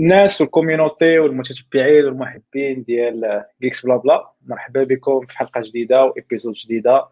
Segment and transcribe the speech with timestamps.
[0.00, 6.54] الناس وال community والمتتبعين والمحبين ديال Geeks Blabla مرحبا بكم في حلقة جديدة و épisode
[6.54, 7.08] جديدة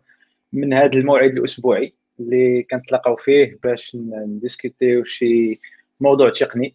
[0.53, 5.61] من هذا الموعد الأسبوعي اللي كنتلاقاو فيه باش نديسكوتيو شي
[6.01, 6.75] موضوع تقني.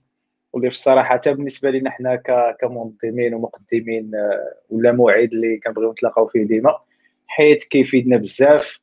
[0.53, 2.15] واللي في الصراحة حتى بالنسبة لنا حنا
[2.61, 6.77] كمنظمين ومقدمين آه، ولا موعد اللي كنبغيو نتلاقاو فيه ديما.
[7.27, 8.79] حيت كيفيدنا بزاف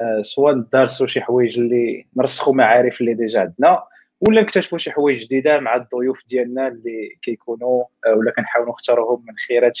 [0.00, 3.82] آه، سواء ندرسوا شي حوايج اللي نرسخوا معارف اللي déjà عندنا
[4.20, 9.34] ولا نكتشفوا شي حوايج جديدة مع الضيوف ديالنا اللي كيكونوا آه، ولا كنحاولوا نختاروهم من
[9.48, 9.78] خيرات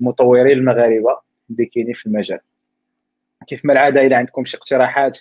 [0.00, 2.40] المطورين المغاربة اللي كاينين في المجال.
[3.46, 5.18] كيف ما العادة إلى عندكم شي اقتراحات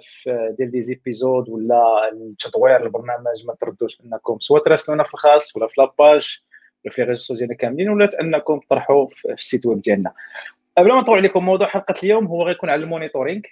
[0.00, 1.82] في ديال des épisodes ولا
[2.38, 6.42] تطوير البرنامج ما تترددوش أنكم سواء تراسلونا في الخاص ولا في la page
[6.84, 10.12] ولا في réseaux ديالنا كاملين ولا أنكم تطرحوا في ال site web ديالنا.
[10.78, 13.42] قبل ما نطلع عليكم موضوع حلقة اليوم هو غيكون على ال monitoring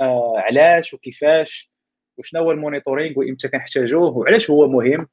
[0.00, 1.71] آه علاش وكيفاش؟
[2.18, 5.08] وشنو هو ال monitoring وامتى كنحتاجوه وعلاش هو مهم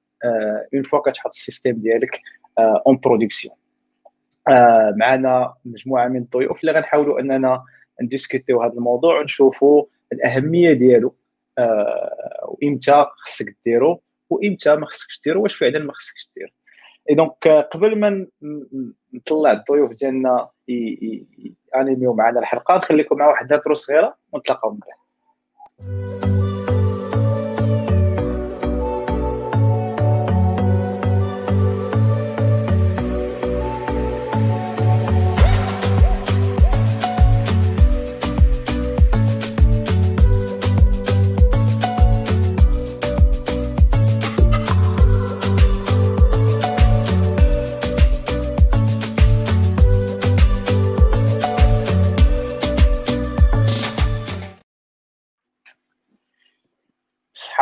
[0.73, 2.21] une fois كتحط ال système ديالك
[2.59, 3.55] en آه production
[4.47, 7.63] آه معنا مجموعة من الضيوف اللي غنحاولوا اننا
[8.01, 11.15] نديسكوتيو هذا الموضوع ونشوفوا الأهمية ديالو
[11.57, 16.49] آه وامتى خصك ديرو وامتى ما خصكش ديرو واش فعلا ما خصكش ديرو.
[17.09, 18.27] et donc قبل ما
[19.13, 20.49] نطلع الضيوف ديالنا
[21.75, 26.48] انيميو معنا الحلقة نخليكم مع واحد ال intro صغيره ونتلاقاو من بعد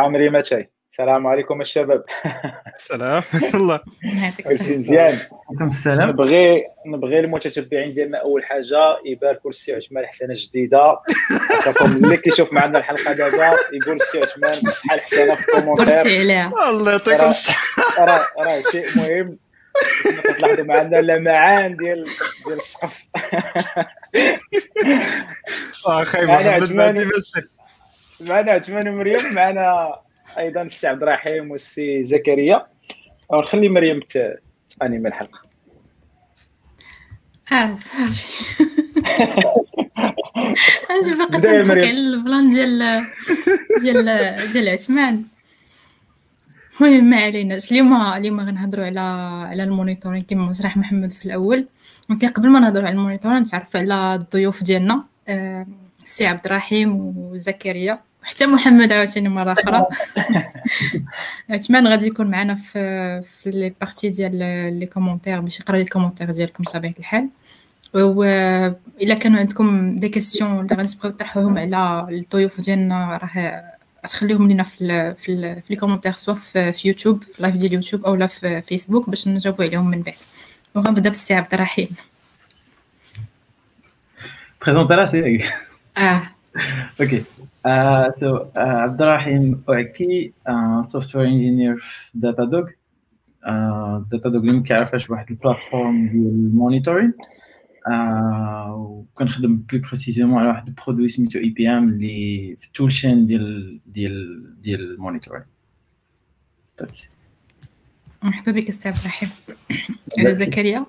[0.09, 2.03] مريم اتاي السلام عليكم الشباب.
[2.75, 3.13] السلام.
[3.33, 3.80] ورحمه الله.
[4.49, 5.19] كلشي مزيان.
[5.49, 6.09] عليكم السلام.
[6.09, 10.99] نبغي نبغي المتتبعين ديالنا أول حاجة يباركوا السي عثمان حسانة جديدة
[11.52, 16.21] عطاكم اللي كيشوف معنا الحلقة دابا يقول السي عثمان بالصحه الحسانة في ال commentaire.
[16.70, 19.37] الله يعطيكم الصحه راه راه شيء مهم.
[20.23, 22.03] كتلاحظوا معنا اللمعان ديال
[22.45, 23.05] ديال السقف.
[25.87, 27.09] آه خايب عثمان
[28.22, 29.95] معنا عثمان ومريم معنا
[30.39, 32.67] أيضا السي عبد الرحيم والسي زكريا.
[33.30, 34.00] ونخلي مريم
[34.80, 35.42] تانيمي الحلقة.
[37.52, 38.56] آه صافي.
[40.92, 43.06] انت باقا تنضحك على ال plan ديال
[43.82, 44.06] ديال
[44.54, 45.23] ديال عثمان.
[46.82, 49.00] المهم ما عليناش اليوم اليوم غنهضروا على
[49.50, 51.67] على ال monitoring كما شرح محمد في الأول.
[52.10, 55.04] ولكن قبل ما نهضروا على ال monitoring نتعرف على الضيوف ديالنا
[56.04, 58.07] السي عبد الرحيم وزكريا.
[58.27, 59.86] حتى محمد عاوتاني مرة أخرى
[61.49, 64.36] اتمنى غادي يكون معنا في في les parties ديال
[64.80, 67.30] les commentaires باش يقرا لي ال commentaires ديالكم بطبيعه الحال.
[67.95, 68.23] و
[69.02, 73.64] إلا كانوا عندكم des questions اللي غنبغيو نطرحوهم على الضيوف ديالنا راه
[74.04, 74.77] تخليهم لينا في
[75.17, 79.27] في, في les commentaires soit في, في YouTube live ديال يوتيوب اولا في فيسبوك باش
[79.27, 80.15] نجاوبوا عليهم من بعد.
[80.76, 81.89] وغنبدا بالسي عبد الرحيم.
[84.61, 85.44] بريزونتي راسي
[85.98, 86.23] آه.
[87.02, 87.23] OK
[87.67, 92.67] Uh, so uh, Abdurrahim Oaki, uh, software engineer في Datadog.
[93.44, 97.14] Uh, Datadog اللي ما كيعرفهاش واحد ال plateforme ديال ال monitoring.
[97.88, 103.26] Uh, وكنخدم plus précisément على واحد ال produit سميتو APM اللي في ال tool chain
[103.26, 105.43] ديال ديال ديال ال monitoring.
[108.23, 109.30] مرحبا بك السي عبد الرحيم
[110.20, 110.86] زكريا.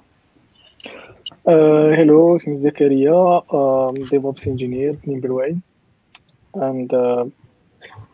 [1.99, 3.43] Hello اسمي زكريا.
[4.11, 5.31] DevOps engineer في Nimble
[6.55, 7.25] and uh,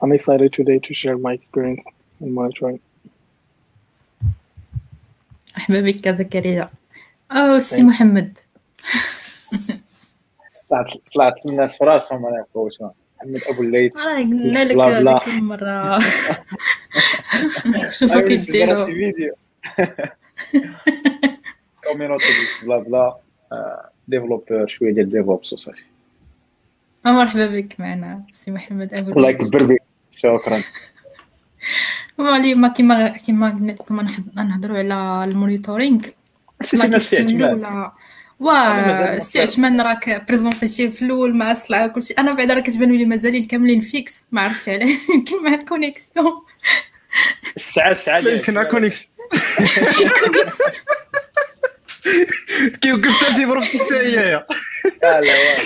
[0.03, 1.85] I'm excited today to share my experience
[2.21, 2.81] in monitoring.
[5.57, 6.71] مرحبا بك زكريا
[7.33, 8.39] أو سي محمد.
[10.71, 12.73] طلعت طلعت الناس في راسهم ما يعرفوش
[13.17, 16.01] محمد ابو الليث قلنا لك هذيك المرة.
[17.91, 19.35] شوفوا كيديروا فيديو
[21.85, 22.27] community
[22.63, 23.21] Blabla
[24.09, 25.83] developer شوية ديال DevOps وصافي
[27.13, 29.83] مرحبا بك معنا سي محمد أبو الله يكبر بك.
[30.11, 30.63] شكرا.
[32.37, 34.07] اليوم كيما كيما قلنا لكم
[34.37, 36.01] نهضروا على ال monitoring.
[38.41, 42.15] وا سي عثمان راك بريزونتيتي في الأول مع الصلعه كلشي.
[42.15, 46.33] أنا بعدا راه كتبان لي مازالين كاملين fixe ما عرفتش علاش يمكن مع ال connexion
[47.57, 49.11] الساعة الساعة يمكن مع كونيكس
[52.83, 54.45] كي وقفت في بروفتك حتى هي.
[55.03, 55.57] لا لا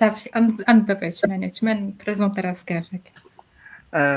[0.00, 0.30] صافي
[0.68, 3.12] انت بعثمان عثمان présenter راسك عافاك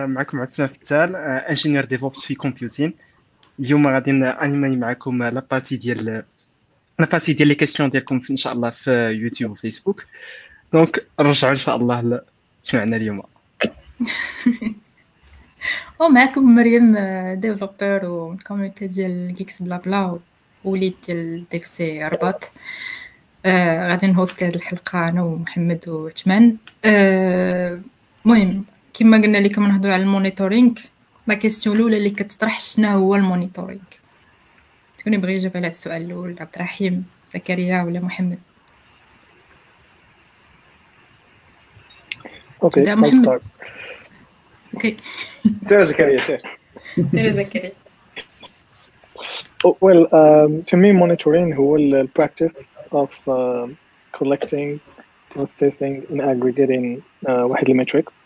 [0.10, 2.94] معكم عثمان فتال ingénieur DevOps في كومبيوتين
[3.60, 6.24] اليوم غادي animer معكم la partie ديال
[7.00, 10.06] la partie ديال les questions ديالكم ان شاء الله في يوتيوب وفيسبوك
[10.74, 12.22] donc نرجعوا ان شاء الله
[12.74, 13.24] عندنا اليوم.
[16.00, 16.98] ومعكم مريم
[17.34, 20.20] developer و community ديال Geeksblabla
[20.66, 22.52] وليد ديال ديكسي رباط.
[23.46, 26.58] آه غادي ن host هاد الحلقة أنا ومحمد وعثمان.
[26.86, 27.82] آه
[28.26, 30.74] المهم كما قلنا لكم نهضروا على ال monitoring.
[31.28, 33.82] la question الأولى اللي كتطرح شنو هو ال monitoring؟
[35.00, 38.40] شكون يبغي يجاوب على السؤال الأول؟ عبد الرحيم زكريا ولا محمد؟
[42.64, 43.42] أوكي I'll محمد.
[44.74, 44.98] أوكي
[45.64, 46.42] سير زكريا سير.
[47.08, 47.72] سير زكريا.
[49.81, 53.77] well, um, to me, monitoring هو ال practice of um
[54.13, 54.81] collecting,
[55.31, 58.25] processing, and aggregating uh, واحد ال metrics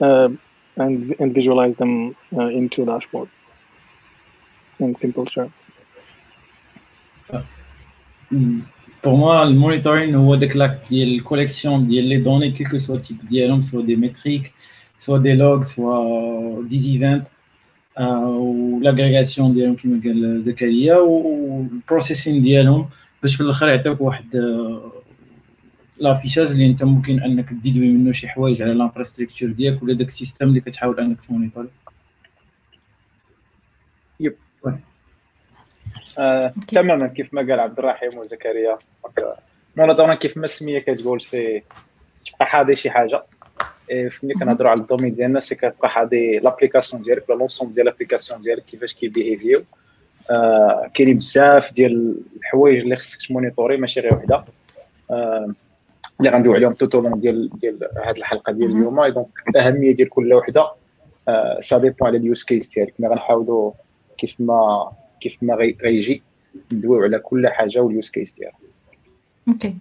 [0.00, 0.28] uh,
[0.76, 3.46] and, and visualize them uh, into dashboards
[4.80, 5.58] in simple terms.
[9.02, 12.98] Pour moi, le monitoring هو داك لاك ديال الكوليكسيون ديال لي دوني كيل كو سوا
[12.98, 14.52] تيب ديالهم سوا دي ميتريك
[14.98, 17.26] سوا دي لوغ سوا دي ايفنت
[17.99, 22.89] و ال agrégation ديالهم كما قال زكريا و ال processing ديالهم
[23.21, 24.91] باش في الآخر يعطيوك واحد آه،
[25.97, 29.93] l'affichage اللي أنت ممكن أنك ت déduire منه شي حوايج على ال infrastructure ديالك ولا
[29.93, 31.67] داك ال système اللي كتحاول أنك ت monitorer
[36.17, 38.77] آه، تماما كيف ما قال عبد الرحيم وزكريا.
[39.77, 41.63] monitoring كيف ما السمية كتقول c'est
[42.25, 43.23] تبقى حاضي شي حاجة.
[44.11, 48.41] فملي كنهضروا على ال domaine ديالنا c'est كتبقى حاضي l'application ديالك ولا l'ensemble ديال l'application
[48.41, 49.63] ديالك كيفاش كي behave يو.
[50.31, 54.43] آه كاينين بزاف ديال الحوايج اللي خصك ت monitorer ماشي غير وحدة.
[55.11, 55.53] آه
[56.19, 58.71] اللي غندويو عليهم tout au ديال ديال هذه الحلقة ديال.
[58.71, 59.07] اليوم.
[59.07, 60.71] donc الاهميه ديال كل وحدة.
[61.27, 62.93] آه ça dépend على ال use case ديالك.
[62.99, 63.71] mais غنحاولوا
[64.17, 64.91] كيف ما
[65.21, 66.21] كيف ما غي- غيجي
[66.71, 68.55] ندويو على كل حاجة و ال use case ديالها
[69.47, 69.75] OK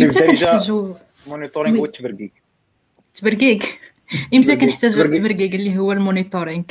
[0.00, 0.94] إجا- كنحتاجو
[1.26, 2.30] monitoring oui.
[3.20, 3.62] تبرقيق
[4.34, 4.56] إمتى.
[4.56, 5.02] كنحتاجو.
[5.02, 6.64] التبرقيق اللي هو ال monitoring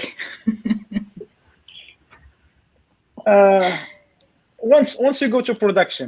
[4.61, 6.07] once once you go to production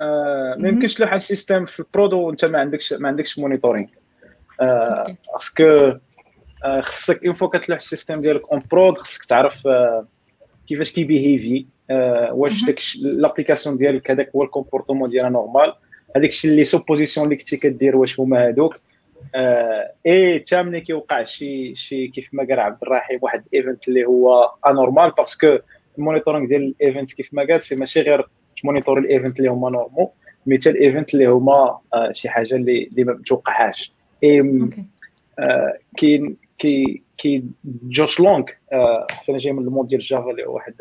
[0.00, 0.68] آه، ما.
[0.68, 3.86] يمكنش تلوح على ال système في ال prod وانت ما عندكش ما عندكش monitoring.
[5.34, 5.92] parce que
[6.80, 10.06] خصك une fois كتلوح ال système ديالك en prod خصك تعرف آه،
[10.68, 12.64] كيفاش كي behave آه، واش.
[12.64, 15.74] داك l'application ديالك هذاك هو ال comportement ديالها normal
[16.16, 18.76] هذاك الشيء اللي supposition اللي كنتي كدير واش هما هذوك
[19.34, 23.88] آه، اي حتى ملي كيوقع شي شي كيف ما قال عبد الرحيم واحد ال event
[23.88, 25.58] اللي هو anormal parce que
[25.98, 28.28] ال monitoring ديال ال events كيف ما قال c'est ماشي غير
[28.62, 30.08] ت monitorer ال event اللي هما normal
[30.46, 33.92] mais حتى ال event اللي هما آه، شي حاجة اللي اللي ما بتوقعهاش
[34.24, 34.40] اي
[35.38, 38.44] آه، كاين كي كي جوش لونغ
[39.10, 40.74] حتى جاي من ال monde ديال Java اللي هو واحد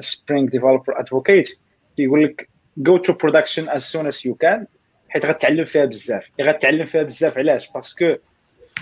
[0.00, 1.58] Spring developer advocate
[1.96, 4.66] كيقول لك go to production as soon as you can
[5.10, 6.24] حيت غتعلم فيها بزاف.
[6.40, 8.14] غتعلم فيها بزاف علاش؟ parce que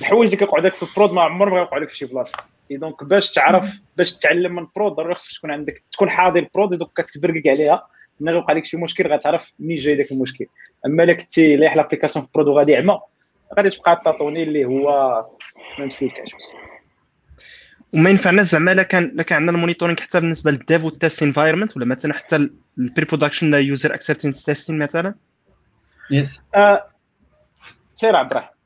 [0.01, 2.39] الحوايج اللي كيوقعوا في ال prod ما عمرهم غيوقعوا لك في شي بلاصة.
[2.70, 6.41] et donc باش تعرف باش تتعلم من ال prod ضروري خصك تكون عندك تكون حاضر
[6.41, 7.87] ال prod donc كتبرقق عليها.
[8.21, 10.47] ملي غيوقع لك شي مشكل غتعرف منين جاي داك المشكل.
[10.87, 13.01] أما إلا كنتي لايح l'application في ال prod وغادي عمى
[13.57, 14.87] غادي تبقى ت tâtonner اللي هو
[15.79, 16.35] ما مسلكاش
[17.94, 20.91] وما ينفعناش زعما لا كان لا كان عندنا ال monitoring حتى بالنسبة لل dev و
[20.91, 22.37] ال test environment ولا مثلا حتى
[22.79, 25.15] ال pre-production user acceptance testing مثلا.
[26.10, 26.88] yes آه،
[27.94, 28.58] سير عبد الرحيم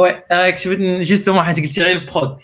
[0.00, 2.38] Ouais, euh, كنت بغيت justement حيت قلتي غير ال prod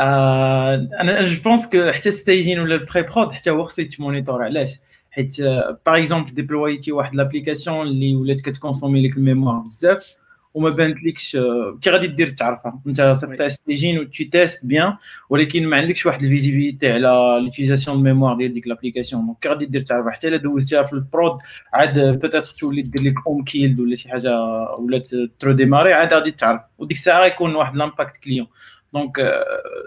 [0.00, 4.42] آه، أنا je pense que حتى staging ولا ال pré-prod حتى هو خصو يت monitor
[4.42, 4.70] علاش
[5.10, 10.14] حيت par exemple déployé تي واحد l'application اللي ولات كت consommer لك ال mémoire بزاف
[10.54, 12.80] وما بانتلكش آه، كي غادي دير تعرفها.
[12.86, 14.96] انت صيفطها staging و tu testes bien
[15.30, 19.48] ولكن ما عندكش واحد ال visibilité على l'utilisation de mémoire ديال ديك l'application donc كي
[19.48, 21.38] غادي دير تعرفها حتى إلا دوزتيها في ال prod
[21.74, 24.30] عاد peut-être تولي دير لك OOM killed ولا شي حاجة
[24.78, 25.02] ولا
[25.38, 26.60] ت redémarrer عاد غادي تعرف.
[26.78, 28.46] وديك الساعة يكون واحد l'impact client
[28.94, 29.34] donc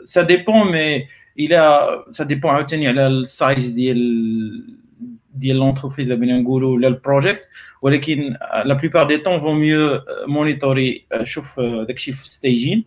[0.05, 1.07] ça dépend mais
[1.39, 4.75] إلى ça dépend عاوتاني على ال size ديال
[5.35, 7.49] ديال l'entreprise بغينا نقولوا ولا ال project
[7.81, 12.85] ولكن la plupart du temps vaut mieux monitorer شوف داكشي في staging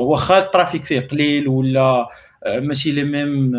[0.00, 2.08] واخا ال trafic فيه قليل ولا
[2.46, 3.52] ماشي les mêmes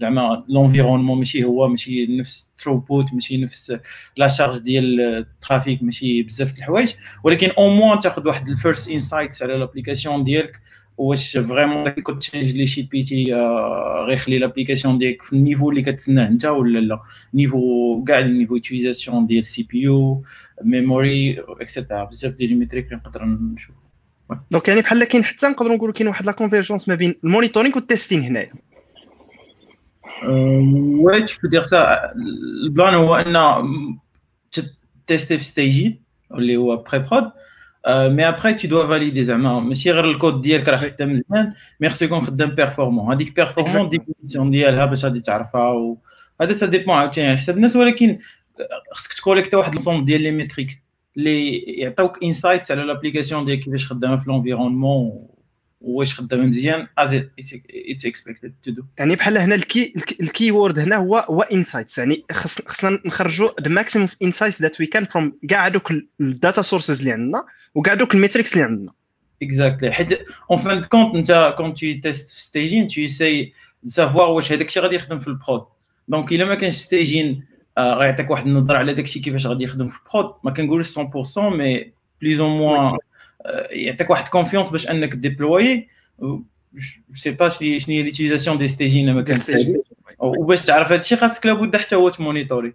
[0.00, 3.76] زعما l'environnement ماشي هو ماشي نفس throughput ماشي نفس
[4.16, 6.92] la charge ديال ال trafic ماشي بزاف د الحوايج
[7.24, 10.60] ولكن au moins تاخذ واحد ال first insights على l'application ديالك
[10.98, 15.37] واش vraiment داك ال code change اللي ship يتي آه، غيخلي l'application ديالك في ال
[15.37, 17.00] niveau اللي كتسناه انت ولا لا؟
[17.34, 22.96] niveau كاع ال niveau utilisation ديال CPU memory et cetera بزاف ديال ال métriques اللي
[22.96, 23.74] نقدر نشوف
[24.50, 27.76] donc يعني بحال كاين حتى نقدروا نقولوا كاين واحد la convergence ما بين ال monitoring
[27.76, 28.52] و ال testing هنايا.
[30.24, 32.12] oui tu peux dire ça.
[32.64, 33.98] ال plan هو أن
[35.06, 36.00] tester في staging
[36.34, 37.30] اللي هو pré-prod
[37.88, 42.04] mais après tout de valider زعما ماشي غير الكود ديالك راه خدام مزيان mais خصو
[42.04, 47.36] يكون خدام performant هذيك performant définition ديالها باش غادي تعرفها وهذا ça dépend عاوتاني على
[47.36, 48.18] حساب الناس ولكن
[48.92, 50.82] خصك ت collecter واحد l'ensemble ديال les métriques
[51.16, 55.26] اللي يعطيوك insights على l'application ديالك كيفاش خدامه في l'environnement
[55.82, 60.78] واش خدامه مزيان as it's expected to do يعني بحال هنا ال key ال keyword
[60.78, 65.66] هنا هو هو insights يعني خصنا نخرجوا the maximum insights that we can from كاع
[65.66, 68.92] هذوك ال data sources اللي عندنا وكاع دوك ال metrics اللي عندنا.
[69.42, 73.52] exactly حيت en fin de compte انت quand tu testes في staging tu sais
[73.86, 75.64] savoir واش هذاك الشيء غادي يخدم في ال prod
[76.08, 77.44] donc إلا ما كانش staging
[77.78, 81.38] غيعطيك واحد النظرة على داك الشيء كيفاش غادي يخدم في ال prod ما كنقولش 100%
[81.38, 82.98] mais plus ou moins
[83.70, 86.42] يعطيك واحد confiance باش انك deploy je
[87.14, 89.42] sais pas شنو هي l'utilisation de staging ما كانش
[90.18, 92.72] وباش تعرف هذا الشيء خاصك لابد حتى هو تمونيتوري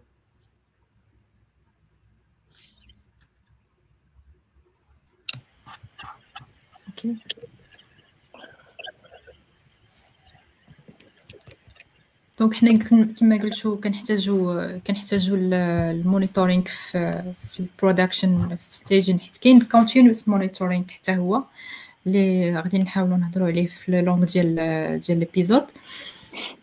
[12.40, 12.78] donc حنا
[13.20, 20.28] كما قلتو كنحتاجو كنحتاجو ال monitoring في في ال production في staging حيت كاين continuous
[20.28, 21.44] monitoring حتى هو
[22.08, 24.56] اللي غادي نحاولوا نهضروا عليه في long ديال
[25.00, 25.64] ديال l'épisode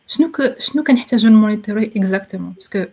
[0.06, 2.84] شنو شنو كنحتاجو نمونيتوري exactement parce que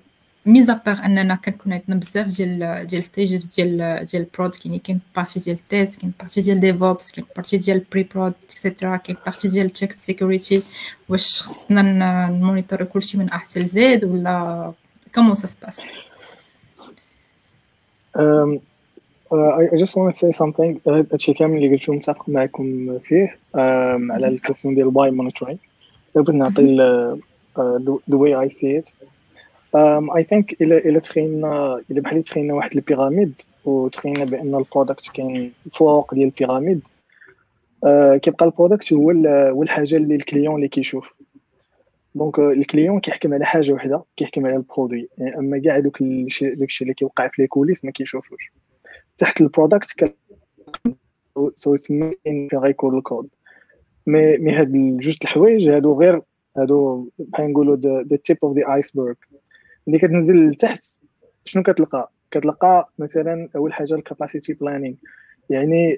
[0.46, 4.80] mis à part أننا كنكون عندنا بزاف ديال ديال stages ديال ديال ال prod كاين
[4.80, 8.98] كاين partie ديال ال test كاين partie ديال DevOps كاين partie ديال pre-prod et cetera
[8.98, 10.64] كاين partie ديال check security
[11.10, 11.82] واش خصنا
[12.30, 14.74] نمونيتوري كلشي من A à Z ولا
[15.16, 15.86] comment ça se passe
[19.34, 20.80] I, just want to say something.
[20.88, 23.38] هادشي كامل اللي قلتو متفق معكم فيه
[24.12, 25.58] على la question ديال why monitoring
[26.16, 27.16] بغيت نعطي
[28.10, 28.92] the way I see it.
[29.76, 35.12] I think الا إلا تخيلنا إلا بحال تخيلنا واحد ال pyramide وتخيلنا بأن ال product
[35.14, 36.82] كاين فوق ديال ال pyramide.
[37.86, 39.12] uh, كيبقى ال product هو
[39.52, 41.14] هو الحاجة اللي le client اللي كيشوف.
[42.16, 45.10] donc le client كيحكم على حاجة وحدة كيحكم على le produit.
[45.18, 46.04] يعني أما كاع دوك
[46.42, 48.52] داكشي اللي كيوقع في les coulisses ما كيشوفوش.
[49.18, 50.16] تحت ال product
[51.56, 52.16] so يسمى
[52.54, 53.28] غيكون ال code
[54.08, 56.22] mais mais هاد جوج الحوايج هادو غير
[56.58, 59.14] هادو بحال نقولوا the tip of the iceberg
[59.88, 60.84] ملي كتنزل لتحت
[61.46, 64.96] شنو كتلقى؟ كتلقى مثلا أول حاجة ال capacity planning
[65.50, 65.98] يعني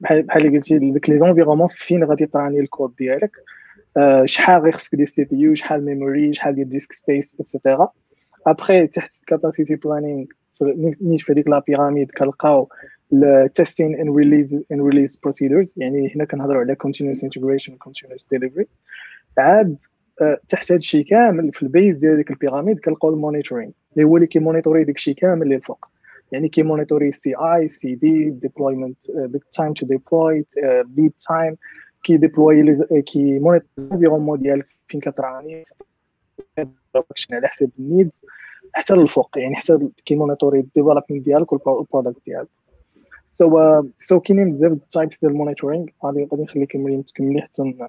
[0.00, 3.30] بحال اللي قلتي ديك les environnements فين غادي ت run-ي الكود ديالك؟
[4.24, 7.88] شحال غير خصك ديال ال CPU شحال memory شحال ديال disk space et cetera
[8.46, 10.24] après تحت capacity planning
[11.00, 12.68] نيت في هذيك la pyramide كنلقاو
[13.12, 18.66] ال testing and release and release procedures يعني هنا كنهضروا على continuous integration continuous delivery.
[19.38, 19.76] عاد
[20.48, 24.04] تحت هذا الشيء كامل في ال base ديال ديك ال pyramide كنلقاو ال monitoring اللي
[24.08, 25.86] هو اللي كيمونيتوري داك الشيء كامل اللي الفوق
[26.32, 29.04] يعني كيمونيتوري CI/CD deployment
[29.52, 30.44] time to deploy
[30.96, 31.56] lead time
[32.04, 35.62] كي deploy كي monitor l'environnement ديالك فين كت run-ي
[37.32, 38.24] على حسب ال needs
[38.72, 42.48] حتى للفوق يعني حتى كيمونيتوري ال development ديالك وال product ديالك.
[43.28, 46.72] so so كاينين بزاف types ديال ال monitoring غادي غادي نخليك
[47.06, 47.88] تكملي حتى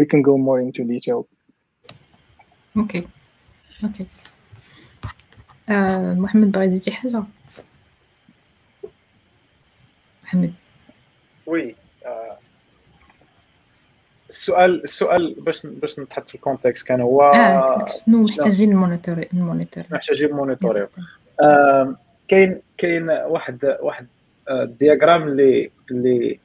[0.00, 1.36] we can go more into details.
[2.76, 3.06] أوكي
[3.84, 4.06] أوكي
[5.70, 7.22] آه محمد بغا يزيد شي حاجة
[10.24, 10.52] محمد
[11.46, 11.74] oui
[14.30, 19.86] السؤال السؤال باش باش نتحط في ال contexte كان هو آه شنو محتاجين المونيتوري المونيتوري
[19.90, 20.88] محتاجين المونيتوري
[22.28, 24.06] كاين كاين واحد واحد
[24.50, 26.40] ال diagramme اللي اللي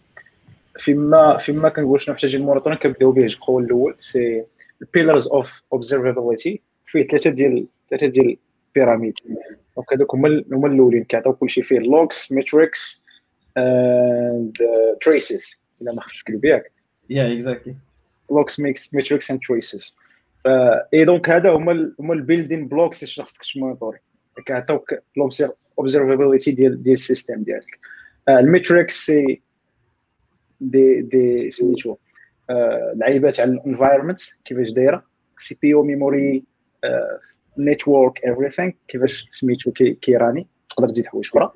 [0.77, 4.43] فيما فيما كنقول شنو محتاجين ال monitoring كنبداو به القول الأول c'est
[4.81, 8.38] ال pillars of observability فيه ثلاثة ديال ثلاثة ديال
[8.75, 9.13] pyramide
[9.75, 11.03] donc هذوك هما هما الأولين.
[11.03, 13.05] كيعطيو كلشي فيه logs metrics
[13.58, 14.58] and
[15.01, 16.71] traces إلا ما خفتش نكذب ياك
[17.09, 17.75] يا exactly
[18.31, 19.98] logs mix metrics and traces
[20.93, 23.98] et donc هذا هما هما ال building blocks اللي خصك تمونيتوري
[24.45, 27.79] كيعطيوك ال observability ديال ديال ال system ديالك.
[28.29, 29.41] ال metrics c'est
[30.62, 31.95] دي دي سميتو
[32.96, 35.03] لعيبات على ال environment كيفاش دايرة.
[35.38, 36.43] CPU memory
[37.60, 41.51] network everything كيفاش سميتو كي run-ي تقدر تزيد حوايج أخرى.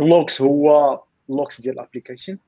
[0.00, 2.38] ال logs هو ال logs ديال ال application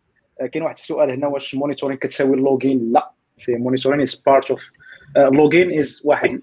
[0.52, 3.10] كاين واحد السؤال هنا واش ال monitoring كتساوي ال logging لا.
[3.36, 4.70] c'est monitoring is part of
[5.16, 6.42] logging is واحد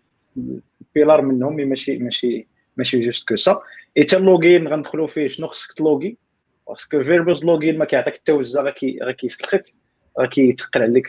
[0.95, 3.61] pillar منهم ماشي ماشي ماشي juste que ça
[3.97, 6.17] et تا ال logging غندخلوا فيه شنو خصك تلوغي.
[6.67, 8.61] parce que verbose logging ما كيعطيك حتى وجه
[9.03, 9.65] غا كيسلخك.
[10.25, 11.07] كيتقل عليك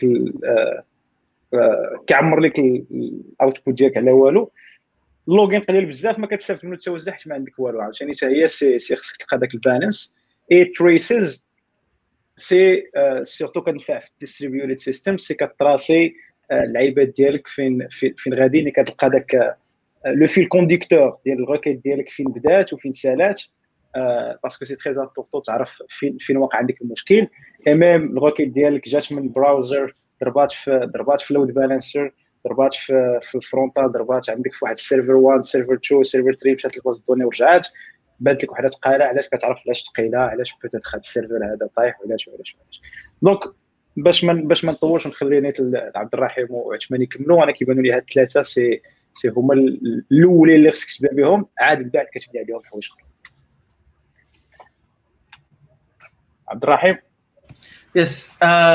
[2.07, 4.51] كيعمر لك ال output ديالك على والو.
[5.27, 8.11] ال logging قليل بزاف ما كتستافد منه حتى حيت ما عندك والو عاوتاني.
[8.13, 10.17] حتى هي سي سي خصك تلقى داك ال balance.
[10.51, 11.45] et traces
[12.35, 12.83] c'est
[13.23, 16.13] surtout كنفع في ال distributed system c'est كت trace-ي
[16.51, 19.57] العيبات ديالك فين فين غادي اللي كتلقى داك
[20.05, 23.41] le fil conducteur ديال la requête ديالك فين بدات وفين سالات.
[24.43, 27.27] parce que c'est très important تعرف فين فين واقع عندك المشكل؟
[27.67, 32.13] et même la requête ديالك جات من ال browser ضربات في ضربات في load balancer
[32.47, 36.33] ضربات في في ال frontal ضربات عندك في واحد ال server 1 server 2 server
[36.33, 37.67] 3 مشات لك les données ورجعات.
[38.19, 42.01] بانت لك وحده ثقيله علاش كتعرف علاش ثقيله علاش peut-être هذا ال server هذا طايح
[42.01, 42.81] وعلاش وعلاش وعلاش.
[43.21, 43.39] donc
[43.97, 45.57] باش ما باش ما نطولش ونخلي نيت
[45.95, 48.81] عبد الرحيم وعثمان يكملوا أنا كيبانوا لي هاد الثلاثه سي
[49.13, 53.08] سي هما الأولين اللي خصك تبدأ بهم عاد من بعد كتبدا عليهم حوايج أخرى
[56.49, 56.97] عبد الرحيم.
[57.95, 58.31] yes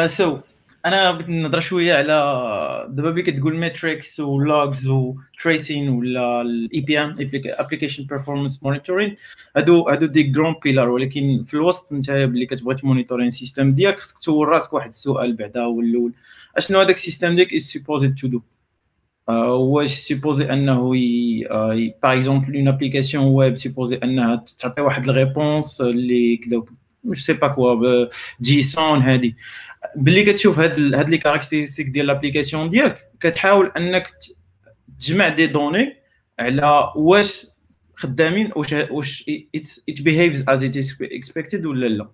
[0.06, 0.38] so
[0.86, 6.80] أنا بغيت نهضر شوية على دابا ملي كتقول metrics و logs و tracing ولا ال
[6.80, 9.16] APM application performance monitoring
[9.56, 13.98] هادو هادو des grands piliers ولكن في الوسط انت بلي كتبغي ت monitor-ي system ديالك
[13.98, 16.12] خصك تسول راسك واحد السؤال بعدا هو الأول
[16.56, 18.40] أشنو هذاك ال system ديالك is supposed to do
[19.28, 20.90] واش supposé أنه
[22.02, 26.62] par exemple une application web supposé أنها تعطي واحد ال réponse اللي كذا
[27.04, 28.06] je sais pas quoi
[28.42, 29.36] JSON هادي.
[29.96, 34.10] باللي كتشوف هاد هاد les caractéristiques ديال l'application ديالك كتحاول انك
[35.00, 35.96] تجمع des données
[36.38, 37.46] على واش
[37.96, 39.24] خدامين واش واش
[39.88, 42.08] it behaves as it expected ولا لا.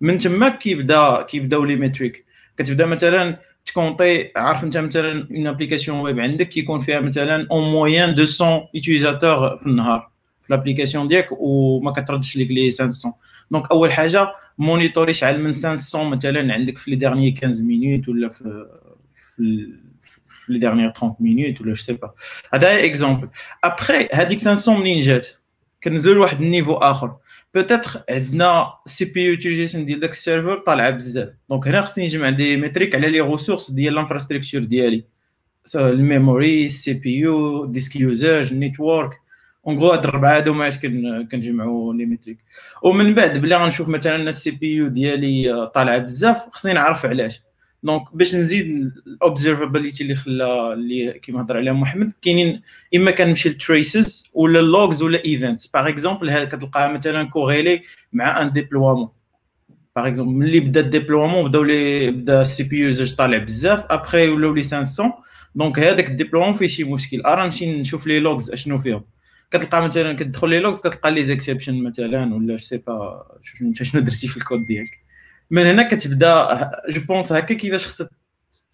[0.00, 2.24] من تما كيبدا كيبداو les métriques
[2.56, 8.08] كتبدا مثلا تكونطي عارف انت مثلا une application web عندك كيكون فيها مثلا en moyenne
[8.10, 10.10] 200 utilisateurs في النهار
[10.42, 13.14] في l'application ديالك وما كتردش ليك les 500
[13.50, 14.28] donc أول حاجة
[14.58, 18.66] monitorer شحال من 500 مثلا عندك في les dernières 15 minutes ولا في
[20.26, 22.14] في les dernières 30 minutes ولا je sais pas
[22.54, 23.28] هذا exemple
[23.64, 25.28] après هذيك 500 منين جات؟
[25.84, 27.16] كنزلوا لواحد ال niveau آخر.
[27.54, 31.28] peut-être عندنا CPU utilization ديال داك ال server طالعة بزاف.
[31.50, 35.04] donc هنا خصني نجمع des métriques على les ressources ديال ال infrastructure ديالي.
[35.74, 39.10] ال memory ال CPU disk usage ال network
[39.66, 40.70] en gros هاد الربعة هادو ما
[41.32, 42.38] كنجمعوا les métriques
[42.82, 47.40] ومن بعد بلي غنشوف مثلا ال CPU ديالي طالعة بزاف خصني نعرف علاش.
[47.82, 52.62] donc باش نزيد ال observability اللي خلا اللي كيما هضر عليها محمد كاينين
[52.96, 58.42] إما كنمشي لل traces ولا ال logs ولا events par exemple كتلقاها مثلا corrélé مع
[58.42, 59.08] un déploiement
[59.96, 64.54] par exemple ملي بدا ال déploiement بداو لي بدا ال CPU طالع بزاف ابخي ولاو
[64.54, 65.14] les 500
[65.54, 67.20] donc هذاك ال déploiement فيه شي مشكل.
[67.20, 69.04] أرا نمشي نشوف les logs أشنو فيهم.
[69.50, 73.26] كتلقى مثلا كتدخل les logs كتلقى les exceptions مثلا ولا je sais pas
[73.82, 74.98] شنو درتي في الكود ديالك.
[75.50, 78.10] من هنا كتبدا je pense هكا كيفاش خصك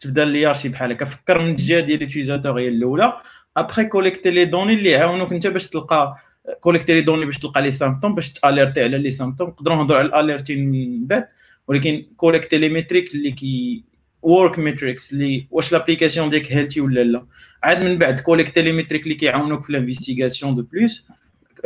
[0.01, 1.05] تبدا l'hiérarchie بحال هكا.
[1.05, 3.13] فكر من الجهة ديال l'utilisateur هي الأولى.
[3.57, 6.17] après collecter les données اللي يعاونوك أنت باش تلقى
[6.61, 10.09] collecter les données باش تلقى les symptômes باش تalerter على les symptômes نقدروا نهضروا على
[10.09, 11.29] ال alerting من بعد
[11.69, 13.85] ولكن collecter les métriques اللي كي
[14.25, 17.27] work metrics اللي واش l'application ديالك healthy ولا لا
[17.63, 21.07] عاد من بعد collecter les métriques اللي كيعاونوك في l'investigation de plus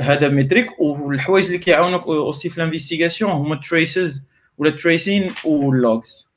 [0.01, 6.33] هذا métriques والحوايج اللي كيعاونوك aussi في l'investigation هما traces ولا tracing وال logs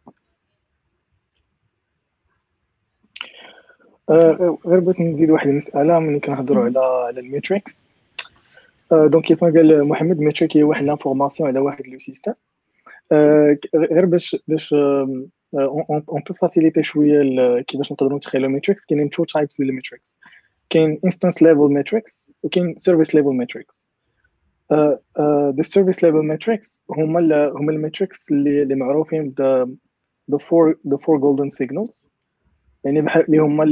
[4.67, 7.88] غير بغيت نزيد واحد المسألة ملي كنهضروا على على ال metrics.
[8.91, 12.34] donc كيف ما قال محمد métrique هي واحد l'information على واحد le système
[13.75, 14.75] غير باش باش
[15.54, 20.17] on peut faciliter شوية كيفاش نقدروا نتخيلوا metrics كاينين two types ديال ال metrics
[20.69, 23.86] كاين instance level metrics وكاين service level metrics
[25.57, 29.65] the service level metrics هما هما ال metrics اللي اللي معروفين ب
[30.31, 32.07] the four the four golden signals.
[32.83, 33.65] يعني بحال اللي هما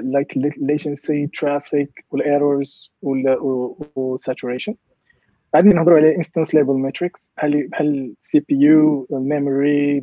[0.00, 4.74] like latency traffic وال errors وال saturation.
[5.56, 10.02] غادي نهضروا على instance level metrics بحال بحال ال CPU ال memory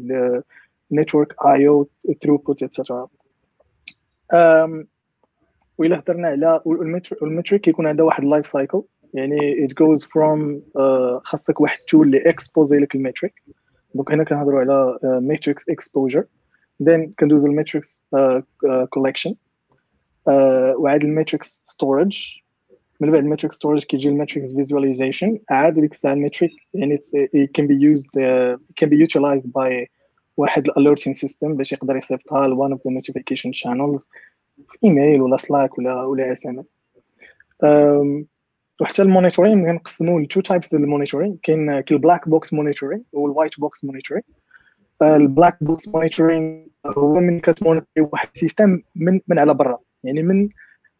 [0.99, 1.87] network IO
[2.21, 3.07] throughput etc
[4.33, 4.85] um,
[5.77, 6.61] وإلا هضرنا على
[7.21, 8.83] ال metric كيكون عندها واحد life cycle
[9.13, 13.43] يعني it goes from uh, خاصك واحد tool اللي exposer لك ال metric
[13.95, 16.25] donc هنا كنهضروا على metrics exposure
[16.83, 18.03] then كندوزو ال metrics
[18.89, 19.35] collection
[20.27, 22.37] وعاد ال metrics storage
[22.99, 26.97] من بعد ال metrics storage كيجي ال metrics visualization عاد ديك الساعة ال metric يعني
[26.97, 29.87] it can be used uh, it can be utilized by
[30.37, 34.07] واحد ال alerting system باش يقدر يصيفطها ل one of the notification channels
[34.67, 36.75] في إيميل ولا Slack ولا ولا SMS
[38.81, 43.03] وحتى ال monitoring كنقسموه ل two types ديال ال monitoring كاين ال black box monitoring
[43.13, 44.23] وال white box monitoring
[45.01, 49.79] ال black box monitoring هو من كتmonitorer واحد ال system من من على برا.
[50.03, 50.49] يعني من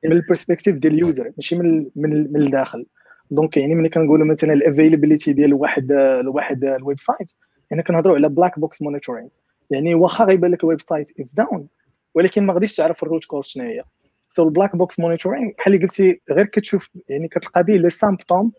[0.03, 2.85] من ال perspective ديال ال user ماشي من من من الداخل.
[3.31, 5.91] donc يعني ملي كنقولوا مثلا ال availability ديال واحد
[6.25, 7.31] واحد ال website
[7.73, 9.29] يعني كنهضروا على black box monitoring
[9.69, 11.67] يعني واخا غيبان لك ال website is down
[12.15, 13.83] ولكن ما غاديش تعرف ال root cause شنو هي.
[14.29, 18.51] so ال black box monitoring بحال اللي قلتي غير كتشوف يعني كتلقى به les symptômes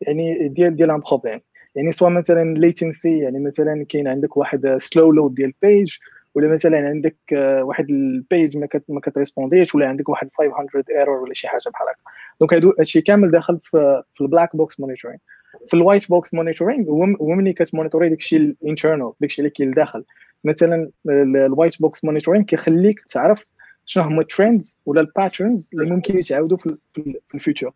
[0.00, 1.40] يعني ديال ديال un problème
[1.74, 5.96] يعني سواء مثلا latency يعني مثلا كاين عندك واحد slow load ديال page
[6.34, 7.16] ولا مثلا عندك
[7.62, 11.70] واحد ال page ما كت ما كتrespondيش ولا عندك واحد 500 error ولا شي حاجة
[11.72, 12.10] بحال هكا.
[12.40, 15.20] donc هادو هادشي كامل داخل في, في ال black box monitoring
[15.66, 20.04] في ال white box monitoring هو ملي كتmonitorer داكشي ال internal داكشي اللي كاين لداخل
[20.44, 23.46] مثلا ال white box monitoring كيخليك تعرف
[23.84, 27.72] شنو هما ال trends ولا ال patterns اللي ممكن يتعاودوا في, في ال future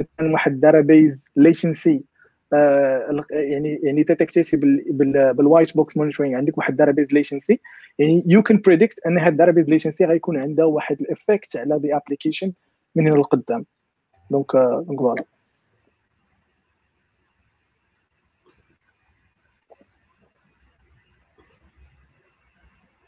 [0.00, 2.04] مثلا واحد database latency
[3.30, 4.56] يعني يعني détectيتي
[5.32, 7.60] بال white box monitoring عندك واحد database latency
[7.98, 11.78] يعني you can predict أن هاد ال database latency غيكون عندها واحد ال effect على
[11.78, 12.52] the application
[12.94, 13.64] من هنا لقدام.
[14.30, 15.24] donc donc voilà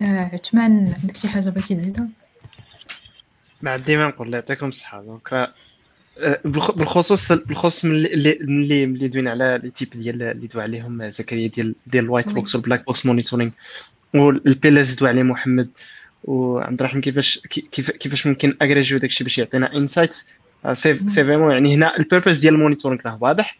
[0.02, 2.08] عثمان عندك شي حاجة بغيتي تزيدها؟
[3.62, 5.02] ما عندي ما نقول يعطيكم الصحة.
[5.02, 5.52] donc
[6.44, 11.74] بالخصوص بالخصوص ملي ملي ملي دوينا على les types ديال اللي دوا عليهم زكريا ديال
[11.86, 13.50] ديال ال white box وال black box monitoring
[14.14, 15.70] وال pillars دوا عليه محمد.
[16.24, 20.34] وعبد الرحيم كيفاش كيف كيفاش ممكن اغريجيو داكشي باش يعطينا insights
[20.72, 23.56] c'est c'est vraiment يعني هنا ال purpose ديال ال monitoring راه واضح.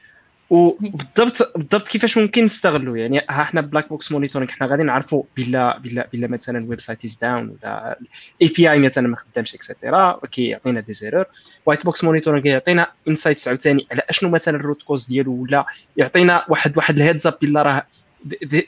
[0.51, 5.79] وبالضبط بالضبط كيفاش ممكن نستغلوا يعني ها حنا black box monitoring حنا غادي نعرفوا بلا
[5.79, 7.99] بلا بلا مثلا ال website is down ولا
[8.41, 11.25] ال API مثلا ما خدامش et cetera كيعطينا des erreurs
[11.67, 16.45] white box monitoring يعطينا insights عاوتاني على أشنو مثلا ال root cause ديالو ولا يعطينا
[16.49, 17.87] واحد واحد ال heads up بلا راه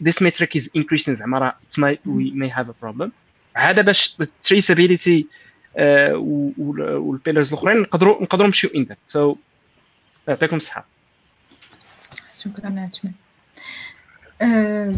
[0.09, 1.55] this metric is increasing زعما راه
[2.07, 3.09] we may have a problem.
[3.57, 5.27] عاد باش ال traceability
[5.77, 9.37] وال pillars الأخرين نقدروا نقدروا نمشيو in depth so
[10.29, 10.98] يعطيكم الصحة.
[12.39, 13.15] شكرا عثمان
[14.43, 14.95] أه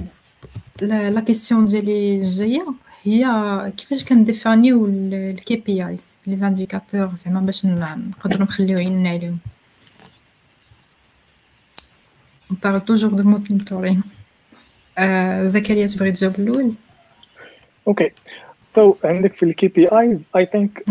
[0.83, 2.67] la question ديالي الجايه
[3.03, 3.27] هي
[3.77, 9.39] كيفاش كنديفانيو ال KPIs les indicateurs زعما باش نقدروا نخليو عيننا عليهم
[12.51, 14.01] on parle toujours de monitoring
[14.99, 16.75] euh, زكريا تبغي تجاوب الأول
[17.89, 18.11] OK
[18.65, 20.85] so عندك في ال KPIs I think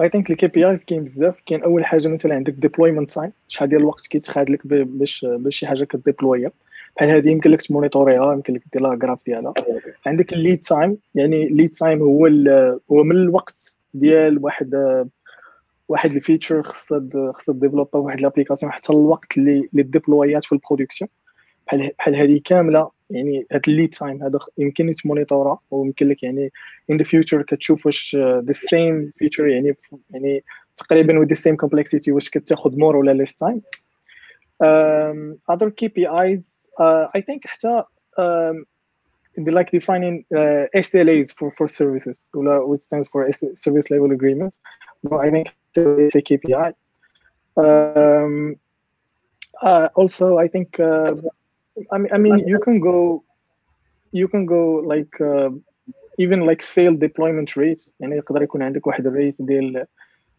[0.00, 1.40] I think ال KPIs كاين بزاف.
[1.46, 5.66] كاين أول حاجة مثلا عندك deployment time شحال ديال الوقت كيتخاد لك باش باش شي
[5.66, 6.50] حاجة كديبلويا
[6.96, 9.52] بحال هذه يمكن لك تمونيتوريها يمكن لك دير لها graph ديالها.
[10.06, 12.26] عندك ال lead time يعني ال lead time هو
[12.92, 14.74] هو من الوقت ديال واحد
[15.88, 20.57] واحد ال feature خصها خصها ديفلوبا واحد l'application حتى الوقت اللي اللي ديبلويات في ال
[20.57, 21.08] production
[21.66, 26.52] بحال بحال هذه كاملة يعني هاد ال lead time هذا يمكن يتمونيتورا ويمكن لك يعني
[26.92, 29.76] in the future كتشوف واش the same feature يعني
[30.10, 30.44] يعني
[30.76, 33.60] تقريبا with the same complexity واش كتاخذ more ولا less time
[34.62, 37.82] um, other KPIs uh, I think حتى
[38.18, 38.64] um,
[39.36, 42.26] they like defining uh, SLAs for, for services
[42.70, 43.20] which stands for
[43.54, 44.58] service level agreement
[45.02, 46.74] no, I think it's a KPI
[47.56, 48.56] um,
[49.62, 51.14] uh, also I think uh,
[51.91, 53.23] I mean, I mean, you can go,
[54.11, 55.49] you can go like uh,
[56.17, 59.85] even like failed deployment rates يعني يقدر يكون عندك واحد الريت ديال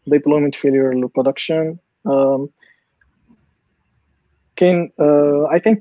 [0.09, 1.75] deployment failure للبرودكشن
[2.07, 2.47] um,
[4.55, 5.79] كاين uh, I think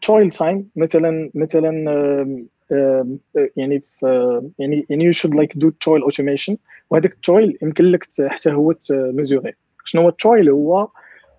[0.00, 6.02] toil time مثلا مثلا um, um, يعني في يعني يعني you should like do toil
[6.10, 6.56] automation
[6.90, 9.52] وهذاك التويل يمكن لك حتى هو تميزوري
[9.84, 10.88] شنو هو التويل هو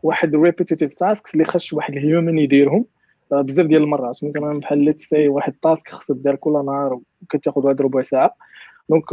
[0.03, 2.85] واحد repetitive tasks اللي خاص واحد الهيومن يديرهم
[3.30, 7.82] بزاف ديال المرات مثلا بحال سي واحد ال task خصها دير كل نهار وكتاخذ واحد
[7.82, 8.34] ربع ساعة.
[8.88, 9.04] donc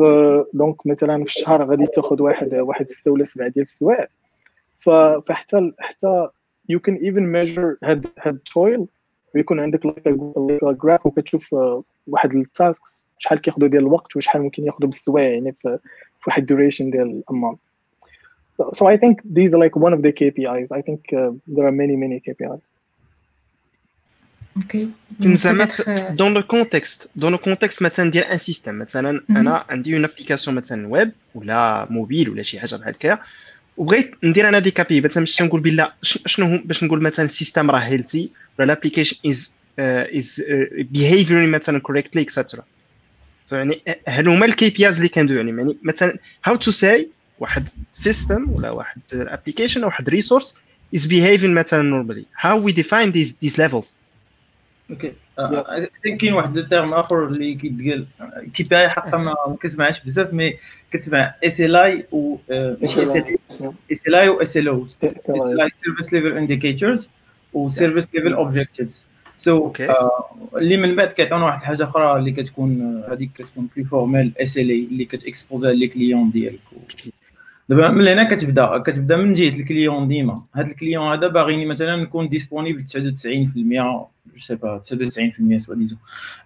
[0.53, 4.07] donc مثلا في الشهر غادي تاخذ واحد واحد ستة ولا سبعة ديال السوايع.
[5.25, 6.27] فحتى حتى
[6.69, 8.85] you can even measure هاد هاد toil
[9.35, 9.81] ويكون عندك
[10.63, 11.55] graph وكتشوف
[12.07, 15.79] واحد ال tasks شحال كياخذوا ديال الوقت وشحال ممكن ياخذوا بالسوايع يعني في
[16.27, 17.57] واحد duration ديال amount.
[18.57, 21.67] So, so I think these are like one of the KPIs I think uh, there
[21.69, 22.65] are many many KPIs
[24.57, 24.89] OK
[25.19, 25.67] زعما
[26.09, 30.55] dans le contexte dans le contexte مثلا ديال un système مثلا أنا عندي une application
[30.55, 33.19] مثلا ويب ولا موبيل ولا شي حاجة بحال هكا
[33.77, 37.71] وبغيت ندير أنا des KPI مثلا باش نقول بلا شنو باش نقول مثلا ال système
[37.71, 40.43] راه healthy ولا ال application is is
[40.91, 42.63] behaving مثلا correctly et cetera
[43.51, 48.69] يعني هل هما ال KPIs اللي كندوي يعني مثلا how to say واحد system ولا
[48.69, 50.55] واحد application أو واحد resource
[50.95, 52.25] is behaving مثلا normally.
[52.33, 53.95] How we define these these levels?
[54.91, 55.13] OK.
[56.19, 58.05] كاين واحد ال terme آخر اللي كيتقال
[58.53, 60.53] كيبان حقا ما كنسمعش بزاف mais
[60.91, 63.37] كتسمع SLA و ماشي SL
[63.91, 67.09] SLI و SLO SLI service level indicators
[67.53, 69.05] و service level objectives
[69.37, 69.73] so
[70.55, 75.05] اللي من بعد كيعطيونا واحد الحاجة أخرى اللي كتكون هذيك كتكون plus formelle SLA اللي
[75.05, 76.59] كتاكسبوزا les clients ديالك.
[77.69, 80.43] دابا من هنا كتبدا كتبدا من جهة ال client ديما.
[80.55, 85.95] هاد ال client هذا باغيني مثلا نكون disponible 99% je sais pas 99% soit disant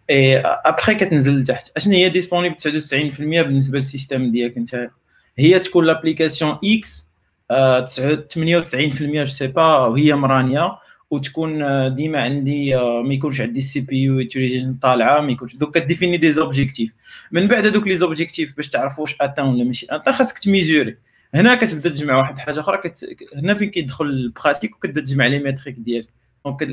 [0.09, 1.71] et après كتنزل لتحت.
[1.77, 4.89] أشنو هي disponible 99% بالنسبة لل système ديالك أنت؟
[5.37, 7.05] هي تكون l'application إكس
[7.51, 10.71] 98% je sais pas وهي مرانية.
[11.11, 11.63] وتكون
[11.95, 15.55] ديما عندي ما يكونش عندي ال CPU utilization طالعة ما يكونش.
[15.55, 16.91] donc كديفيني des objectifs
[17.31, 19.87] من بعد هذوك les objectifs باش تعرف واش atteint ولا ماشي.
[19.89, 20.97] atteint خاصك تميزوري.
[21.35, 23.17] هنا كتبدا تجمع واحد الحاجة أخرى كت...
[23.35, 26.09] هنا فين كيدخل ال pratique وكتبدا تجمع les métriques ديالك.
[26.45, 26.67] donc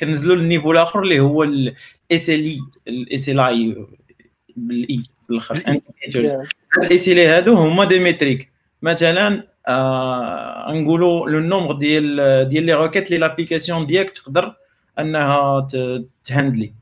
[0.00, 3.86] كنزلوا لل niveau الآخر اللي هو ال SLI ال SLI
[4.56, 5.00] بال I.
[5.28, 5.62] بالاخر
[6.78, 8.50] ال SLI هادو هما des métriques.
[8.82, 14.54] مثلا آه نقولوا le nombre ديال ديال les requêtes لي l'application ديالك تقدر
[14.98, 15.68] أنها
[16.24, 16.72] تهندلي.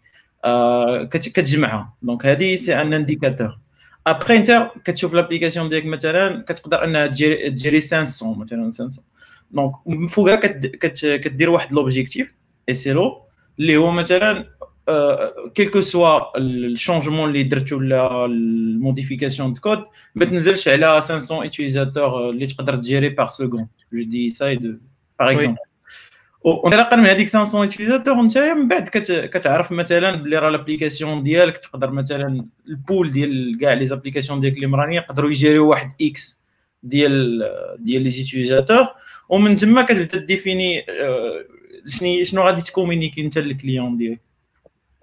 [0.44, 1.94] آه كتجمعها.
[2.02, 3.58] donc هذه c'est un indicateur.
[4.06, 8.90] après انت كتشوف l'application ديالك مثلا كتقدر انها تجيري 500 مثلا 500
[9.50, 10.36] donc من فوقها
[11.16, 12.34] كدير واحد l'objectif
[12.68, 13.22] et c'est le
[13.58, 14.46] اللي هو مثلا
[15.54, 19.84] quel que soit ال changement اللي درت ولا ال modification de code
[20.14, 24.74] ما تنزلش على 500 utilisateurs اللي تقدر تجيري par seconde je dis de
[25.20, 25.58] par exemple
[26.44, 31.90] وانطلاقا من هذيك 500 utilisateurs انت من بعد كتعرف مثلا بلي راه l'application ديالك تقدر
[31.90, 36.42] مثلا ال pool ديال كاع les applications ديالك اللي مرانيه يقدروا يجيريو واحد إكس
[36.82, 37.42] ديال
[37.78, 38.86] ديال les utilisateurs
[39.28, 40.86] ومن تما كتبدا ديفيني
[41.86, 44.20] شنو شنو غادي تكومينيكي أنت لل client ديالك.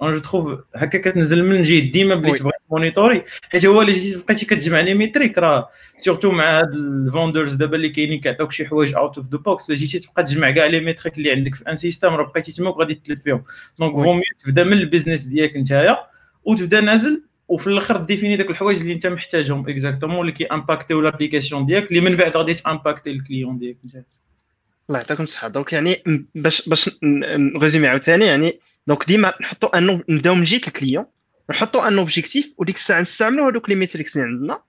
[0.02, 4.46] أنا je trouve هكا كتنزل من جهه ديما بلي تبغي مونيتوري حيت هو اللي بقيتي
[4.46, 8.96] كتجمع les métriques راه surtout مع هاد ال vendors دابا اللي كاينين كيعطيوك شي حوايج
[8.96, 11.76] out of the box الا جيتي تبقى تجمع كاع les métriques اللي عندك في un
[11.76, 13.44] système راه بقيتي تما وغادي تلف فيهم.
[13.80, 15.98] donc faut تبدا من ال business ديالك نتايا
[16.44, 21.66] وتبدا نازل وفي الآخر ديفيني داك الحوايج اللي انت محتاجهم exactement اللي كي امباكتيو l'application
[21.66, 23.78] ديالك اللي من بعد غادي تامباكتي ال client ديالك
[24.90, 25.48] الله يعطيكم الصحة.
[25.48, 26.04] donc يعني
[26.36, 26.90] باش باش
[27.54, 31.06] نـ résumer عاوتاني يعني donc ديما نحطوا ان نبداو من جهه ال client
[31.50, 34.62] نحطوا un objectif وديك الساعة نستعملوا هذوك les métriques اللي عندنا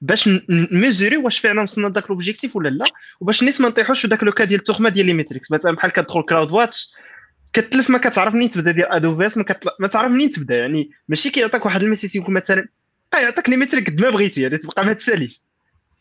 [0.00, 2.84] باش نـ mesurer واش فعلا وصلنا لذاك ال objectif ولا لا
[3.20, 5.90] وباش نيت ما نطيحوش في ذاك le cas ديال التخمه ديال les métriques مثلا بحال
[5.90, 6.92] كتدخل CloudWatch
[7.52, 9.68] كتلف ما كتعرف منين تبدا ديال AWS ما, كتل...
[9.80, 12.68] ما تعرف منين تبدا يعني ماشي كيعطيك واحد ال message يقول مثلا
[13.14, 15.42] يعطيك les métriques قد ما بغيتي يعني تبقى ما تساليش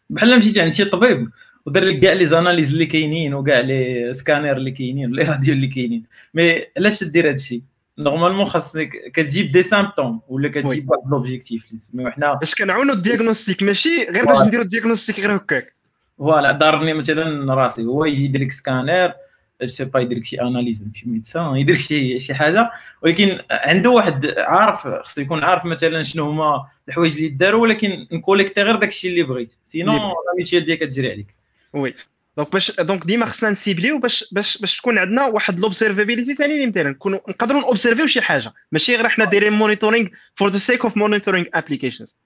[0.10, 1.30] بحال مشيتي عند شي طبيب
[1.68, 5.68] ودار لك كاع les analyses اللي كاينين وكاع les scanners اللي كاينين les radios اللي
[5.68, 6.04] كاينين.
[6.34, 7.64] mais علاش تدير هادشي
[8.00, 13.02] normalement خاصك كتجيب des symptômes ولا كتجيب واحد l'objectif اللي نسميو حنا باش كنعاونوا ال
[13.02, 15.74] diagnostic ماشي غير باش نديروا ال diagnostic غير هكاك.
[16.18, 17.86] voilà دارني مثلا راسي.
[17.86, 19.14] هو يجي يدير لك scanner
[19.66, 22.72] c'est pas يدير لك شي analyse شي médecin يدير لك شي شي حاجة.
[23.02, 28.17] ولكن عنده واحد عارف خصو يكون عارف مثلا شنو هما الحوايج اللي داروا ولكن نـ
[28.17, 29.54] collecter غير داكشي اللي بغيت.
[29.64, 31.37] sinon la métrique ديالك كتجري عليك.
[31.78, 31.94] oui
[32.38, 36.34] donc باش donc ديما خصنا نـ cibler يو باش باش باش تكون عندنا واحد l'observabilité
[36.34, 36.90] ثاني اللي مثلا.
[36.90, 38.54] نكونوا نقدروا نـ observer يو شي حاجة.
[38.72, 42.18] ماشي غير حنا دايرين monitoring for the sake of monitoring applications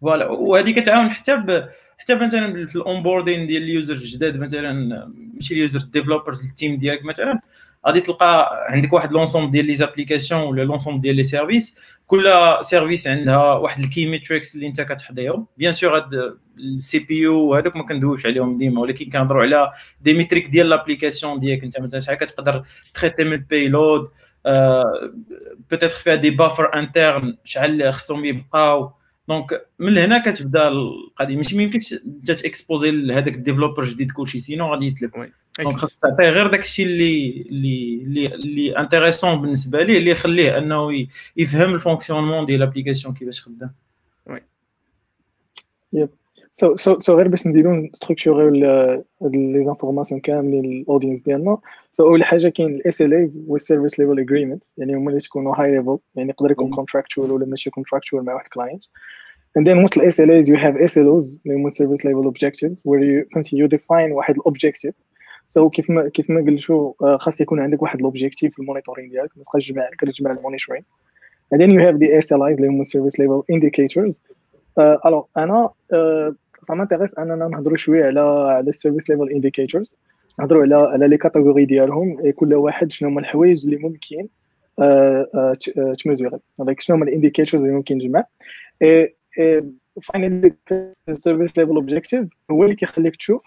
[0.00, 1.68] voilà وهذه كتعاون حتى ب...
[1.98, 4.72] حتى مثلا في ال onboarding ديال ال users الجداد مثلا
[5.34, 7.40] ماشي ال users developers ال team ديالك مثلا.
[7.86, 12.32] غادي تلقى عندك واحد l'ensemble ديال les applications ولا l'ensemble ديال les services كل
[12.62, 15.46] service عندها واحد ال key metrics اللي انت كتحضيهم.
[15.58, 20.46] bien sûr هاد ال CPU هذوك ما كندويوش عليهم ديما ولكن كنهضروا على des métriques
[20.46, 21.64] ديال l'application ديالك.
[21.64, 22.64] انت مثلا شحال كتقدر
[22.94, 24.08] تـ traiter من ال payload
[25.70, 28.92] peut-être فيها des buffers internes شحال خصهم يبقاو.
[29.28, 31.36] donc من هنا كتبدا القضية.
[31.36, 35.12] ماشي ما يمكنش انت تـ exposer لهذاك ال développeur جديد كلشي sinon غادي يتلف.
[35.60, 40.58] donc خاصك تعطيه غير داك الشيء اللي اللي اللي اللي intéressant بالنسبة ليه اللي يخليه
[40.58, 43.70] انه يفهم ال fonctionnement ديال l'application كيفاش خدام.
[44.26, 44.42] oui
[45.92, 46.08] yep
[46.60, 48.48] so so so غير باش نزيدو نـ structurer
[49.22, 51.58] يو les informations كاملين لل audience ديالنا.
[51.92, 55.76] so أول حاجة كاين ال SLAs وال service level agreement يعني هما اللي تكونوا high
[55.76, 58.84] level يعني يقدر يكون contractual ولا ماشي contractual مع واحد client
[59.58, 63.64] and then ال SLAs you have SLOs اللي هما service level objectives where you فهمتي
[63.64, 64.94] you define واحد ال objective
[65.46, 69.10] so كيف ما كيف ما قلتو خاص يكون عندك واحد ال objective في ال monitoring
[69.10, 70.84] ديالك ما تبقاش تجمع كتجمع ال monitoring
[71.54, 74.20] and then you have the SLIs اللي هما service level indicators.
[75.06, 75.70] alors أنا
[76.62, 79.96] ça m'intéresse اننا نهضروا شوية على على ال service level indicators.
[80.40, 84.28] نهضروا على على les catégories ديالهم كل واحد شنو هما الحوايج اللي ممكن
[86.04, 88.24] تـ mesurer donc شنو هما ال indicators اللي ممكن تجمع
[90.02, 90.54] finally
[91.08, 93.42] ال service level objective هو اللي كيخليك تشوف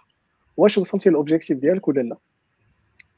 [0.58, 2.18] واش وصلتي لل objective ديالك ولا لا.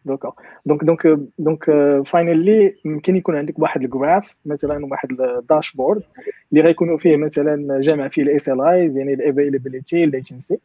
[0.05, 0.33] d'accord.
[0.65, 1.65] donc donc donc
[2.05, 6.03] finally ممكن يكون عندك واحد ال graph مثلا واحد ال dashboard
[6.51, 10.59] اللي غيكونوا فيه مثلا جامع فيه ال SLIs يعني ال availability ال latency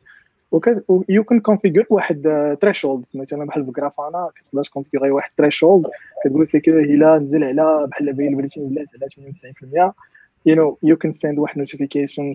[1.09, 2.23] you can configure واحد
[2.61, 5.87] threshold مثلا بحال في Grafana كتقدر تـ configurer واحد threshold
[6.25, 9.93] كتقول سيكو الا نزل على بحال ال availability نزلت على 98%
[10.49, 11.67] you know you can send واحد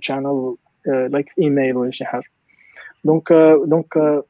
[0.02, 2.24] channel uh, like email ولا شي حاجة.
[3.04, 3.34] donc
[3.66, 4.24] donc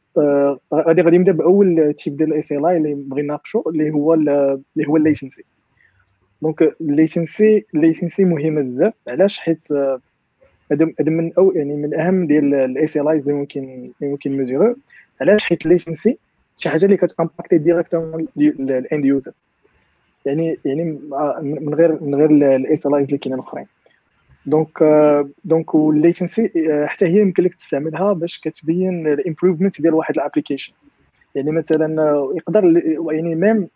[0.74, 4.98] غادي غادي نبدأ بأول type ديال ال SLI اللي بغي نناقشوا اللي هو اللي هو
[4.98, 5.44] ال latency
[6.42, 8.94] donc ال latency ال latency مهمة بزاف.
[9.08, 9.72] علاش؟ حيت
[10.72, 14.76] هذا من أو يعني من أهم ديال ال SLIs اللي ممكن اللي ممكن mesurer و
[15.22, 16.18] علاش؟ حيت ال latency
[16.56, 19.32] شي حاجة اللي كت impacter directement ال end user
[20.26, 20.84] يعني يعني
[21.42, 23.66] من غير من غير ال SLIs اللي كاينين الأخرين.
[24.46, 24.84] donc
[25.46, 26.52] donc ال latency
[26.86, 30.74] حتى هي يمكن لك تستعملها باش كتبين ال improvement ديال واحد ال application
[31.36, 33.68] يعني مثلا يقدر يعني même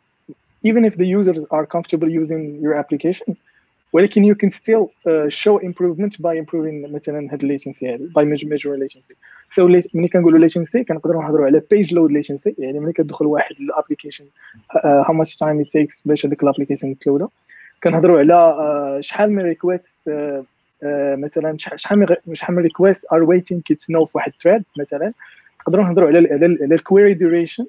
[0.66, 3.36] even if the users are comfortable using your application
[3.94, 8.80] ولكن you can still uh, show improvement by improving مثلا هاد latency هادي by measuring
[8.80, 9.14] latency.
[9.50, 9.62] So
[9.94, 14.26] ملي كنقولوا latency كنقدروا نهضروا على page load latency يعني ملي كتدخل واحد ال application
[14.26, 17.28] uh, how much time it takes باش هذيك ال application تـ load ا
[17.84, 18.56] كنهضروا على
[18.98, 20.57] uh, شحال من request uh,
[21.18, 21.80] مثلا شحال
[22.34, 25.14] شحال من request are waiting كيتسناو في واحد THREAD_PLACEHOLDER مثلا
[25.62, 26.28] نقدروا نهضروا على
[26.62, 27.66] على الكويري ديوريشن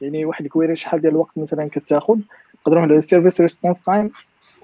[0.00, 2.18] يعني واحد الكويري شحال ديال الوقت مثلا كتاخذ
[2.60, 4.10] نقدروا نهضروا على السيرفيس ريسبونس تايم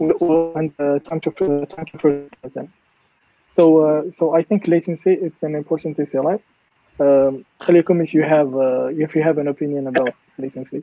[0.00, 1.31] time to
[1.66, 1.96] time to
[2.42, 2.70] present.
[3.48, 6.38] So uh, so I think latency it's an important SLI.
[7.00, 10.83] Um, خليكم if you have uh, if you have an opinion about latency.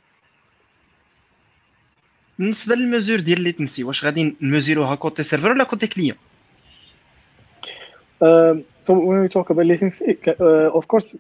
[2.40, 5.88] بالنسبة لل mesure ديال ال latency واش غادي نـ mesurer وها côté serveur ولا côté
[5.88, 6.18] client
[8.22, 11.18] Um, so when we talk about latency uh, of course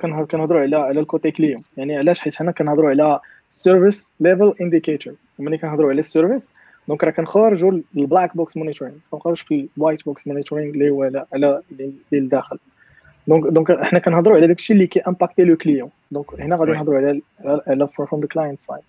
[0.00, 5.14] كنهضروا على على ال côté client يعني علاش؟ حيت حنا كنهضروا على service level indicator
[5.38, 6.52] ملي كنهضروا على ال service
[6.88, 11.02] donc راه كنخرجوا ال black box monitoring كنخرج في ال white box monitoring اللي هو
[11.02, 11.62] على على
[12.12, 12.58] اللي داخل
[13.28, 16.98] donc donc حنا كنهضروا على داكشي اللي كي impacter le client donc هنا غادي نهضروا
[16.98, 17.20] على
[17.68, 18.82] على from the client side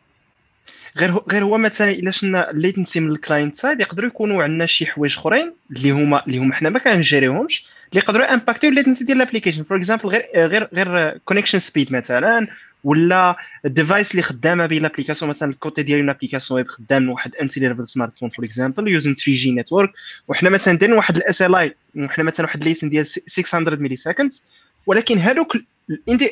[0.98, 4.44] غير هو غير هو مثلا إلا شفنا ال latency من ال client side يقدروا يكونوا
[4.44, 8.34] عندنا شي حوايج أخرين اللي هما اللي هما حنا ما كن gérer يهمش اللي يقدروا
[8.34, 12.48] impacter يو ال latency ديال ال application for example غير غير غير connection speed مثلا
[12.84, 17.10] ولا ال device اللي خدامة به l'application مثلا ال côté ديال une application web خدام
[17.10, 19.90] واحد entry level smartphone for example using 3G network
[20.28, 24.48] وحنا مثلا دايرين واحد ال SLI وحنا مثلا واحد ال latency ديال 600 milliseconds
[24.86, 25.58] ولكن هذوك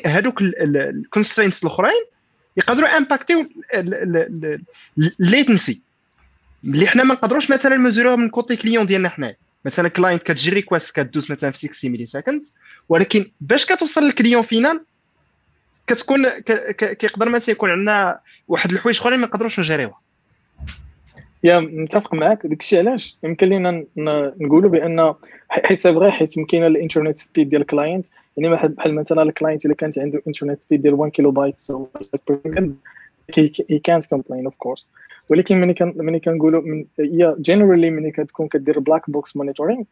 [0.06, 2.04] هذوك ال constraints الأخرين
[2.56, 3.48] يقدروا امباكتيو
[5.20, 5.82] ال latency
[6.64, 10.96] اللي حنا ما نقدروش مثلا نمزوروها من côté client ديالنا حنا مثلا client كتجي request
[10.96, 12.42] كدوز مثلا في 60 millisecond
[12.88, 14.84] ولكن باش كتوصل لل client final
[15.86, 16.28] كتكون
[16.78, 19.98] كيقدر مثلا يكون عندنا واحد الحوايج أخرين ما نقدروش نجريوها.
[21.44, 23.84] yeah متفق معك داكشي علاش؟ يمكن لينا
[24.40, 25.14] نقولوا بأن
[25.48, 29.74] حيت c'est حيت ممكن الإنترنت speed ديال ال client يعني بحال مثلا ال client إلا
[29.74, 31.60] كانت عنده إنترنت speed ديال 1 كيلو بايت
[33.34, 34.92] هي كانت complain of course
[35.30, 39.82] ولكن ملي كان ملي كنقولوا من yeah generally ملي كتكون كدير black box monitoring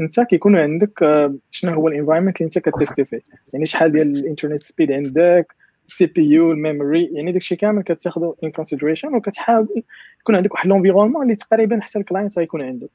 [0.00, 1.04] انت كيكون عندك
[1.50, 3.20] شنو هو ال environment اللي انت كتستي فيه.
[3.52, 5.59] يعني شحال ديال الإنترنت speed عندك
[5.90, 9.82] ال CPU ال memory يعني داكشي كامل كتاخذو in consideration وكتحاول
[10.20, 12.88] يكون عندك واحد l'environnement اللي تقريبا حتى ال client غيكون عنده.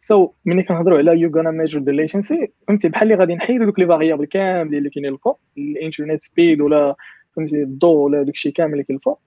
[0.00, 3.78] so, ملي كنهضروا على you gonna measure the latency فهمتي بحال اللي غادي نحيدو دوك
[3.78, 6.96] les variables كاملين اللي كاينين الفوق الانترنت speed ولا
[7.36, 9.20] فهمتي الضو ولا داكشي كامل اللي كاين الفوق.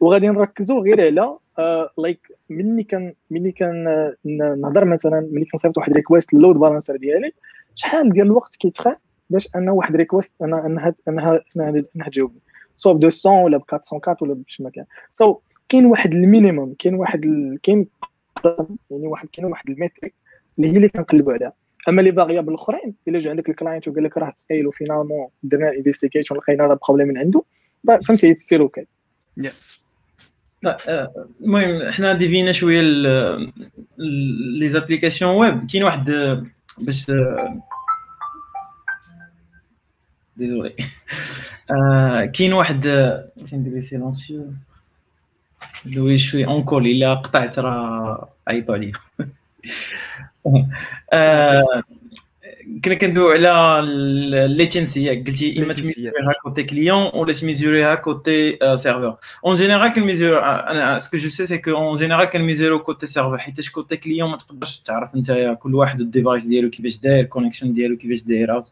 [0.00, 1.36] وغادي نركزوا غير على
[1.98, 3.84] like uh, like ملي كان ملي كان
[4.60, 7.32] نهضر مثلا ملي كنصيفط واحد request لل load balancer ديالي
[7.74, 8.96] شحال ديال الوقت كيتخا
[9.30, 12.40] باش أنا واحد request أنا أنها أنها أنها تجاوبني.
[12.76, 14.84] soit ب 200 ولا ب 404 ولا باش ما كان.
[15.10, 15.36] so,
[15.68, 17.58] كاين واحد ال minimum كاين واحد ال...
[17.62, 17.86] كاين
[18.90, 20.14] يعني واحد كاين واحد ال métrique
[20.58, 21.52] اللي هي اللي كنقلبوا عليها.
[21.88, 25.28] أما les variables الأخرين إلا جا عندك ال client وقال لك راه ثقيل و finalement
[25.42, 27.42] درنا investigation لقينا راه problème من عنده
[28.04, 28.86] فهمتي تصير okay
[31.40, 32.80] المهم حنا ديفينا شوية
[34.58, 36.10] les applications web كاين واحد
[36.78, 37.06] باش
[40.36, 40.74] ديزولي
[42.34, 42.80] كاين واحد
[43.50, 44.52] تندير سيلونسيو
[45.86, 48.92] لو شوي اونكول الا قطعت راه عيطوا عليا
[52.84, 59.92] كنا كندويو على الليتنسي قلتي إما تميزوريها كوتي كليون ولا تميزوريها كوتي سيرفور اون جينيرال
[59.92, 64.30] كنميزور أنا سكو جو سي سي كو اون جينيرال كنميزورو كوتي سيرفور حيت كوتي كليون
[64.30, 68.64] ما تقدرش تعرف انت كل واحد الديفايس ديالو كيفاش داير الكونيكشن ديالو كيفاش دايره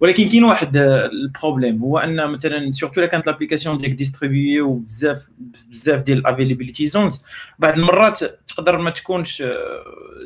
[0.00, 5.28] ولكن كاين واحد ال problème هو ان مثلا surtout الا كانت l'application ديالك distribuée وبزاف
[5.70, 7.22] بزاف ديال ال availability zones
[7.58, 9.42] بعض المرات تقدر ما تكونش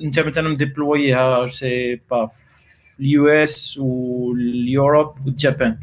[0.02, 2.30] انت مثلا مديبلويها sais pas
[3.00, 5.78] ال US واليوروب والجابان.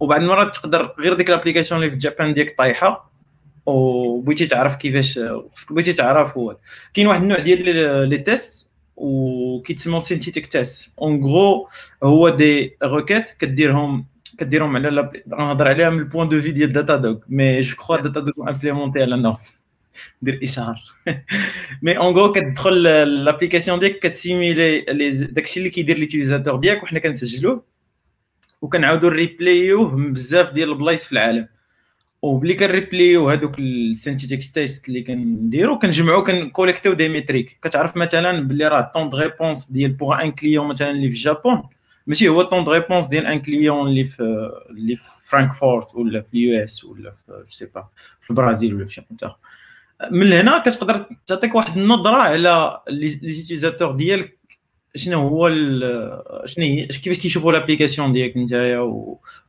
[0.00, 3.10] وبعض المرات تقدر غير ديك l'application اللي في الجابان ديالك طايحة
[3.66, 5.18] وبغيتي تعرف كيفاش
[5.54, 6.56] خصك بغيتي تعرف هو.
[6.94, 11.68] كاين واحد النوع ديال les tests وكيتسموا سينتيتيك تيست اون غرو
[12.02, 14.06] هو دي روكيت كديرهم
[14.38, 18.20] كديرهم على نهضر عليها من البوان دو في ديال داتا دوغ مي جو كخوا داتا
[18.20, 19.36] دوغ امبليمونتي على نو
[20.22, 20.82] دير اشهار
[21.82, 22.82] مي اون غو كتدخل
[23.24, 24.80] لابليكاسيون ديالك كتسيميلي
[25.30, 27.64] داكشي اللي كيدير ليوتيليزاتور ديالك وحنا كنسجلوه
[28.62, 31.48] وكنعاودو ريبلايوه من بزاف ديال البلايص في العالم.
[32.22, 38.90] وبلي كنريبليو هذوك السينتيتيك تيست اللي كنديرو كنجمعو كنكوليكتيو دي ميتريك كتعرف مثلا بلي راه
[38.94, 41.62] طون دو ريبونس ديال بوغ ان كليون مثلا اللي في الجابون
[42.06, 46.34] ماشي هو temps de réponse ديال un client اللي في اللي في فرانكفورت ولا في
[46.34, 47.88] ال US ولا في je sais pas
[48.22, 49.38] في البرازيل ولا في شي منطقه
[50.10, 54.38] من هنا كتقدر تعطيك واحد النظرة على les utilisateurs ديالك.
[54.96, 55.50] شنو هو
[56.44, 58.78] شنو هي كيفاش كيشوفوا l'application ديالك نتايا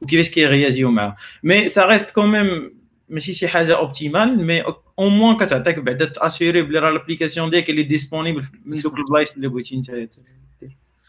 [0.01, 1.15] وكيفاش كيرياجيو معاه.
[1.43, 2.75] mais ça reste quand même
[3.09, 7.83] ماشي شي حاجة optimal mais au moins كتعطيك بعدا تأسيري بلي راه l'application ديالك اللي
[7.83, 10.09] disponible من دوك البلايص اللي بغيتي نتايا.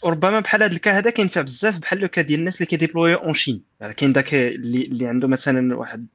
[0.06, 3.14] وربما بحال هذا ال cas هذا كينفع بزاف بحال le cas ديال الناس اللي كيديبلوي
[3.14, 3.62] en Chine.
[3.80, 6.06] يعني كاين داك اللي, اللي عنده مثلا واحد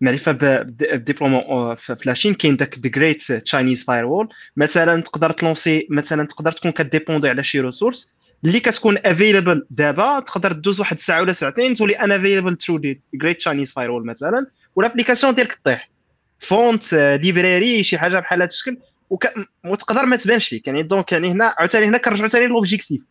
[0.00, 5.86] معرفة ب déploiement في la Chine كاين داك the Great Chinese Firewall مثلا تقدر تلونسي
[5.90, 8.14] مثلا تقدر تكون كديبوندي على شي ressources
[8.44, 13.36] اللي كتكون available دابا تقدر دوز واحد الساعة ولا ساعتين تولي unavailable through the Great
[13.36, 14.46] Chinese Firewall مثلا.
[14.76, 15.90] و l'application ديالك طيح
[16.38, 18.78] font library شي حاجة بحال هذا الشكل.
[19.64, 20.66] وتقدر ما تبانش ليك.
[20.66, 23.02] يعني donc يعني هنا عاوتاني هنا كنرجعوا ثاني l'objectif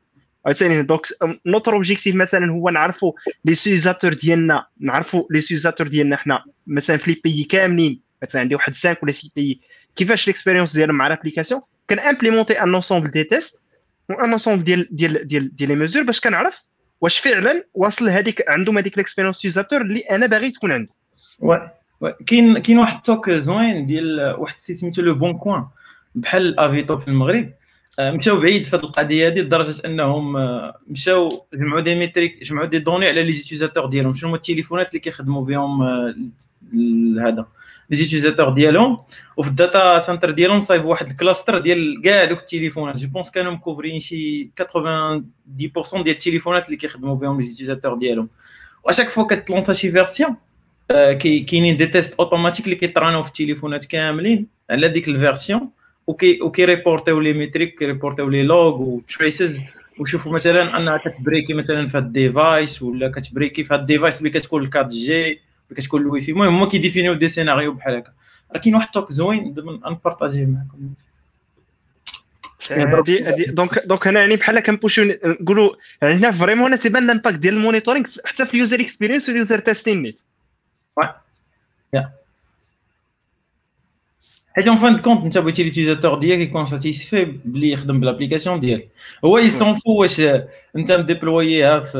[0.46, 1.08] عاوتاني donc
[1.46, 3.12] notre objectif مثلا هو نعرفوا
[3.46, 8.56] les utilisateurs ديالنا نعرفوا les utilisateurs ديالنا حنا مثلا في les pays كاملين مثلا عندي
[8.56, 9.60] واحد 5 ولا 6 pays.
[9.96, 13.64] كيفاش l'expérience ديالهم مع l'application كان امبليمونتي un ensemble des tests
[14.10, 16.68] و un ensemble ديال ديال ديال ديال les mesures باش كنعرف
[17.02, 20.94] واش فعلا واصل هذيك عندهم هذيك l'expérience utilisateur اللي أنا باغي تكون عنده
[22.28, 25.66] كاين كاين واحد ال talk زوين ديال واحد ال site سميتو Leboncoin
[26.16, 27.54] بحال Avito في المغرب.
[28.00, 30.34] مشاو بعيد في هذه القضية هذه لدرجة أنهم
[30.88, 34.14] مشاو جمعوا des métriques جمعوا des données على les utilisateurs ديالهم.
[34.14, 35.84] شنو هما التليفونات اللي كيخدموا بهم
[37.20, 37.46] هذا.
[37.90, 38.98] les utilisateurs ديالهم.
[39.38, 43.32] وفي ال data center ديالهم صايبوا واحد ال cluster ديال كاع دوك التليفونات je pense
[43.32, 45.72] كانوا مكوفرين شي 90% ديال
[46.08, 48.30] التليفونات اللي كيخدموا بهم les utilisateurs ديالهم.
[48.84, 50.36] و à chaque fois كتلونسا شي version
[51.20, 55.70] كاينين des tests automatiques اللي كيطرانوا في التليفونات كاملين على ديك ال version
[56.08, 59.64] وكي وكيريبورتيو les métriques كيريبورتيو les logs و traces
[60.00, 64.20] وشوفوا مثلا انها كتبريكي مثلا في هاد ال device ولا كتبريكي في هاد ال device
[64.20, 65.42] اللي كتكون ال quatre G اللي
[65.76, 68.12] كتكون الواي فاي المهم هما كيديفينيو des scénarios بحال هكا
[68.52, 70.94] راه كاين واحد ال talk زوين نبارطاجيه معكم
[73.48, 77.58] donc donc هنا يعني بحال كنبوشيو نقولوا يعني هنا vraiment هنا تيبان l'impact ديال ال
[77.58, 80.22] monitoring حتى في ال user experience وال user testing نيت
[84.56, 88.60] حيت en fin de compte انت بغيتي l'utilisateur ديالك يكون satisfait بلي يخدم ب l'application
[88.60, 88.90] ديالك
[89.26, 90.22] هو il s'en fout واش
[90.76, 91.98] انت م déployer يها في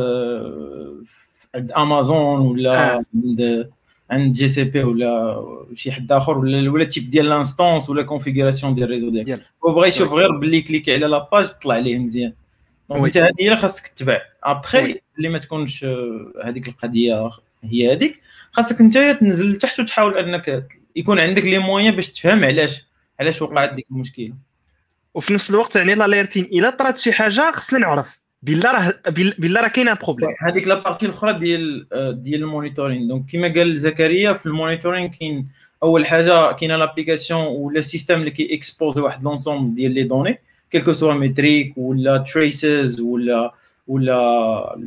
[1.56, 3.70] عند امازون ولا عند
[4.12, 5.44] عند GCP ولا
[5.74, 9.74] شي حد اخر ولا ولا type ديال l'instance ولا configuration ديال ال réseau ديالك هو
[9.74, 12.34] بغى يشوف غير باللي cliquer على la page طلع عليه مزيان
[12.90, 15.86] donc انت هذه هي خاصك تتبع ابخي اللي ما تكونش
[16.44, 17.32] هذيك القضية
[17.72, 18.20] هي هذيك.
[18.52, 22.86] خاصك انت تنزل لتحت وتحاول أنك يكون عندك les moyens باش تفهم علاش
[23.20, 24.34] علاش وقعت ديك المشكلة.
[25.14, 28.20] وفي نفس الوقت يعني l'alerting إلا طرات شي حاجة خصنا نعرف.
[28.44, 31.88] بالله راه بالله راه كاين un problème هذيك la partie الأخرى ديال
[32.24, 35.48] ديال ال monitoring donc كما قال زكريا في ال monitoring كاين
[35.84, 40.40] أول حاجة كاينة l'application ولا ال système اللي كي exposer واحد l'ensemble ديال les données
[40.72, 43.54] que ce soit métriques ولا traces ولا
[43.88, 44.80] ولا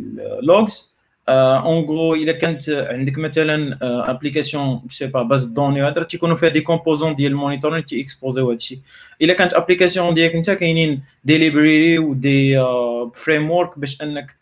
[0.42, 0.94] logs
[1.28, 3.78] en gros الا كانت عندك مثلا
[4.10, 8.00] application c'est pas base de données هذا تيكونوا فيها des composants ديال ال monitoring تي
[8.00, 8.80] exposer يو هادشي
[9.22, 12.64] الا كانت application ديالك انت كاينين des libraries و
[13.14, 14.36] des frameworks باش انك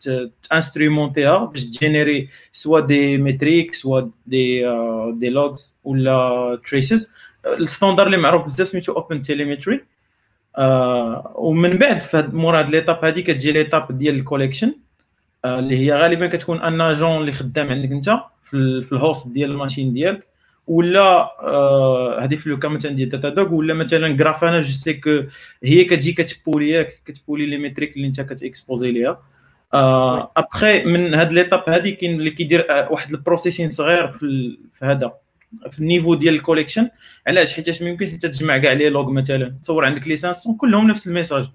[0.49, 4.65] ت instrumenter يها باش ت générer soit des métriques soit des
[5.11, 7.11] des logs ولا traces
[7.45, 9.81] ال standard اللي معروف بزاف سميتو OpenTelemetry
[11.35, 14.86] ومن بعد في مور هاد l'étape هادي كتجي l'étape ديال ال collection آه،
[15.45, 19.56] اللي هي غالبا كتكون un agent اللي خدام عندك أنت في, ال host ديال ال
[19.56, 20.27] machine ديالك
[20.67, 25.23] ولا آه هذه في لو مثلا ديال Datadog ولا مثلا Grafana je sais que
[25.63, 29.21] هي كتجي كت pull يك كت pull ي les métriques اللي أنت كت exposer ليها.
[29.73, 34.57] آه ابخي من هاد l'étape هادي كاين اللي كيدير آه، واحد ال processing صغير في,
[34.71, 35.13] في هذا
[35.71, 36.89] في ال niveau ديال ال collection.
[37.27, 40.87] علاش؟ حيت ما يمكنش أنت تجمع كاع les logs مثلا تصور عندك les 500 كلهم
[40.87, 41.47] نفس ال message.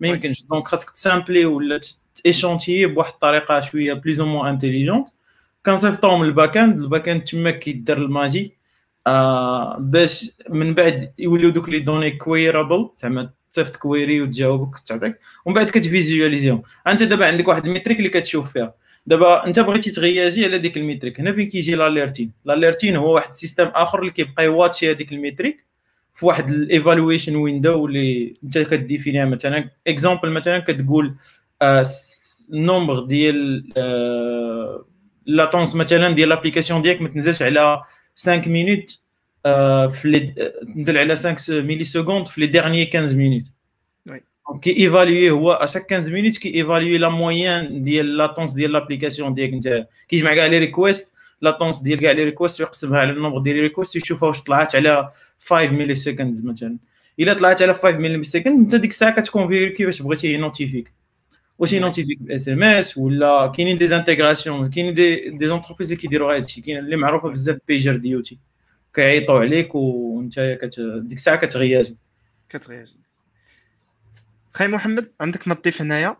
[0.00, 0.46] ما يمكنش.
[0.46, 1.80] donc خاصك ت sampler ولا
[2.26, 5.08] échantillonner بواحد الطريقة شوية plus ou moins intelligente
[5.66, 8.58] كنصيفطوهم لل backend ال backend تما كيدير ال magie.
[9.06, 15.54] آه باش من بعد يوليو دوك les données queryable زعما تصيفط query وتجاوبك تعطيك ومن
[15.54, 18.74] بعد كت visualiser يهم أنت دابا عندك واحد ال métrique اللي كتشوف فيها.
[19.06, 21.20] دابا أنت بغيتي تغياجي على ديك ال métrique.
[21.20, 25.12] هنا فين كيجي l'alerting l'alerting هو واحد système آخر اللي كيبقى ي watch ي هذيك
[25.12, 25.64] ال métrique
[26.14, 29.70] في واحد ال evaluation window اللي أنت ك définir يها مثلا.
[29.86, 31.14] exemple مثلا كتقول
[31.62, 34.84] ال nombre ديال آه
[35.26, 37.82] latence مثلا ديال l'application ديالك ما تنزلش على
[38.16, 38.98] 5 minutes
[39.94, 40.34] في
[40.74, 43.42] تنزل على 5 millisecondes في les dernières 15 minutes
[44.62, 49.34] كي évaluer هو à chaque 15 minutes كي évaluer la moyenne ديال latence ديال l'application
[49.34, 53.38] ديالك انت كيجمع كاع les requests latence ديال كاع les requests ويقسمها على ال nombre
[53.38, 55.10] ديال les requests ويشوفها واش طلعت على
[55.46, 56.76] 5 millisecondes مثلا
[57.20, 60.97] الا طلعت على 5 millisecondes انت ديك الساعة كت configurer كيفاش بغيتي ي notifier ك
[61.58, 66.02] واش ي notifier ك ب SMS ولا كاينين des intégrations كاينين des des entreprises اللي
[66.02, 68.38] كيديروا هذا الشيء كاين اللي معروفه بزاف PagerDuty
[68.94, 70.80] كيعيطوا عليك وانت كت...
[70.80, 71.96] ديك الساعة كتغياجي
[72.48, 72.96] كتغياجي
[74.54, 76.16] خاي محمد عندك ما تضيف هنايا؟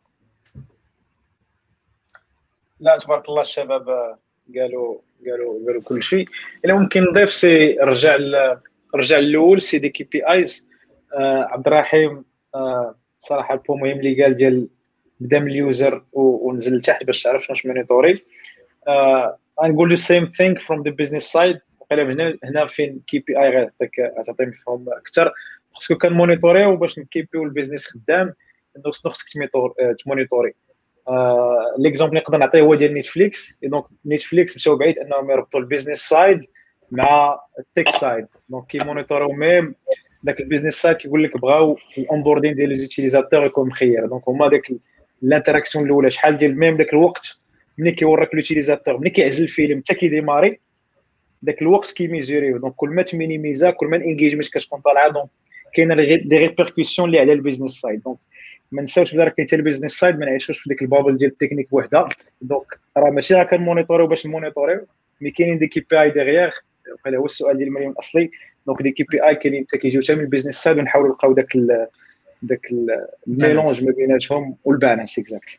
[2.80, 3.88] لا تبارك الله الشباب
[4.56, 6.28] قالوا قالوا قالوا كل شيء.
[6.64, 8.58] إلا ممكن نضيف سي رجع ل...
[8.94, 10.68] رجع الأول سي دي كي بي آيز
[11.14, 12.24] آه عبد الرحيم
[12.54, 14.68] آه صراحة البو مهم اللي قال ديال
[15.20, 18.14] بدا من اليوزر ونزل لتحت باش تعرف شنو مونيتوري
[18.88, 23.38] آه غنقول له سيم ثينك فروم ذا بزنس سايد وقيلا هنا هنا فين كي بي
[23.38, 25.32] اي غيعطيك غتعطي مفهوم أكثر.
[25.72, 28.34] خاصك كان monitorer يو باش ن keep يو ال business خدام
[28.86, 29.26] خصك
[30.04, 30.54] ت monitorer.
[31.08, 35.64] آه l'exemple اللي نقدر نعطيه هو ديال Netflix donc Netflix مشاو بعيد أنهم يربطوا ال
[35.64, 36.40] business side
[36.90, 39.74] مع ال tech side donc كي monitorer يو même
[40.22, 44.06] داك ال business side كيقول لك بغاو ال onboarding ديال les utilisateurs يكون مخير.
[44.06, 44.72] donc هما داك
[45.22, 47.38] ال interaction الاولى شحال ديال même داك الوقت
[47.78, 50.58] ملي كيوريك l'utilisateur ملي كيعزل الفيلم حتى كي démarrer
[51.42, 54.48] داك الوقت كي mesurer يو donc كل ما ت minimiser ا كل ما ال engagement
[54.48, 55.28] كتكون طالعه donc
[55.74, 58.18] كاينة des répercussions اللي على ال business side donc
[58.72, 61.30] ما نساوش بلا كاين حتى ال business side ما نعيشوش في ديك ال bubble ديال
[61.30, 62.08] التكنيك بوحدها
[62.42, 64.86] donc راه ماشي راه كن monitorer يو باش ن monitorer
[65.20, 66.50] يو mais كاينين des KPI ديغيغ
[67.08, 68.30] هو السؤال ديال مريم الاصلي
[68.66, 71.56] donc des KPI كاينين حتى كيجيو حتى من ال business side ونحاولوا نلقاو داك
[72.42, 72.66] داك
[73.28, 75.58] ال mélange ما بيناتهم وال balance exactly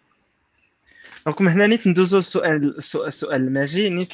[1.26, 4.14] donc من هنا نيت ندوزو السؤال السؤال ال magique نيت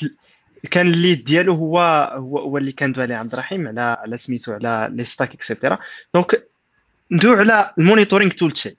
[0.71, 1.79] كان ال lead ديالو هو
[2.13, 5.79] هو, هو اللي كان عليه عبد الرحيم على على سميتو على les stacks et cetera
[6.13, 6.47] donc
[7.11, 8.75] ندوي على ال monitoring toolchain.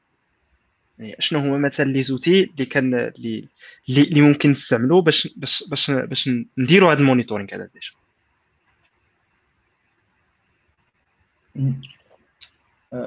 [0.99, 3.49] يعني شنو هما مثلا les outils اللي كان اللي
[3.89, 7.92] اللي ممكن نستعملو باش باش باش باش نديروا هذا ال monitoring هذا déjà.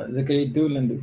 [0.09, 1.01] زكريا ولا ندوي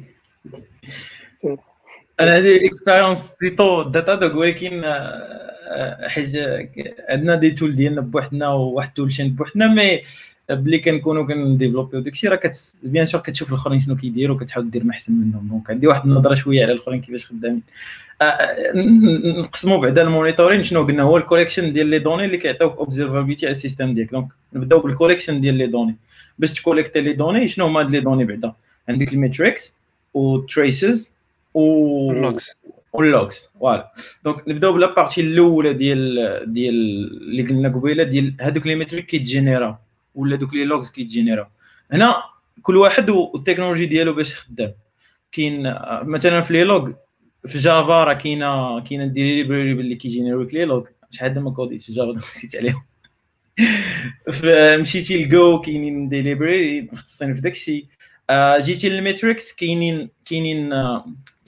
[2.20, 4.82] أنا هذه ال expérience plutôt Datadog ولكن
[6.08, 6.70] حاجة
[7.08, 10.02] عندنا des tools ديالنا بوحدنا وواحد toolchain بوحدنا mais
[10.50, 14.70] بلي كنكونوا كن développer يو داكشي راه كت bien sûr كتشوف الأخرين شنو كيديروا وكتحاول
[14.70, 17.62] دير ما احسن منهم donc عندي واحد النظرة شوية على الأخرين كيفاش خدامين.
[19.38, 23.46] نقسموا بعدا ال monitoring شنو قلنا هو ال collection ديال les données اللي كيعطيوك observability
[23.46, 25.96] على ال système ديالك donc نبداو بال collection ديال les données.
[26.38, 28.52] باش ت collecter les données شنو هما les données بعدا؟
[28.88, 29.76] عندك الميتريكس
[30.14, 31.14] وتريسز
[31.54, 32.56] و اللوكس
[32.92, 33.92] واللوكس فوالا
[34.24, 39.74] دونك نبداو بلا بارتي الأولى ديال ديال اللي قلنا قبيلة ديال هذوك les métriques كيتجينيراو
[40.14, 41.46] ولا دوك les logs كيتجينيراو
[41.92, 42.14] هنا
[42.62, 44.74] كل واحد والتكنولوجي ديالو باش خدام.
[45.32, 46.90] كاين مثلا في les logs
[47.46, 51.80] في Java راه كاينة كاينة des librairies اللي كيجينيرو لك les logs شحال ما كوديت
[51.80, 52.84] في Java نسيت عليهم.
[54.80, 57.86] مشيتي لجو كاينين des librairies مختصين في داكشي.
[58.32, 60.70] جيتي لل metrics كاينين كاينين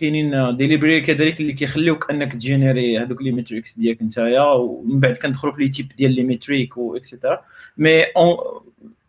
[0.00, 5.16] كاينين des librairies كذلك اللي كيخليوك أنك تجينيري هذوك les metrics ديالك نتايا ومن بعد
[5.16, 7.40] كندخلوا في les types ديال les métriques et cetera
[7.78, 8.02] mais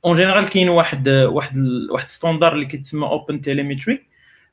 [0.06, 1.58] en général كاين واحد واحد
[1.92, 4.06] واحد standard اللي كيتسمى OpenTelemetry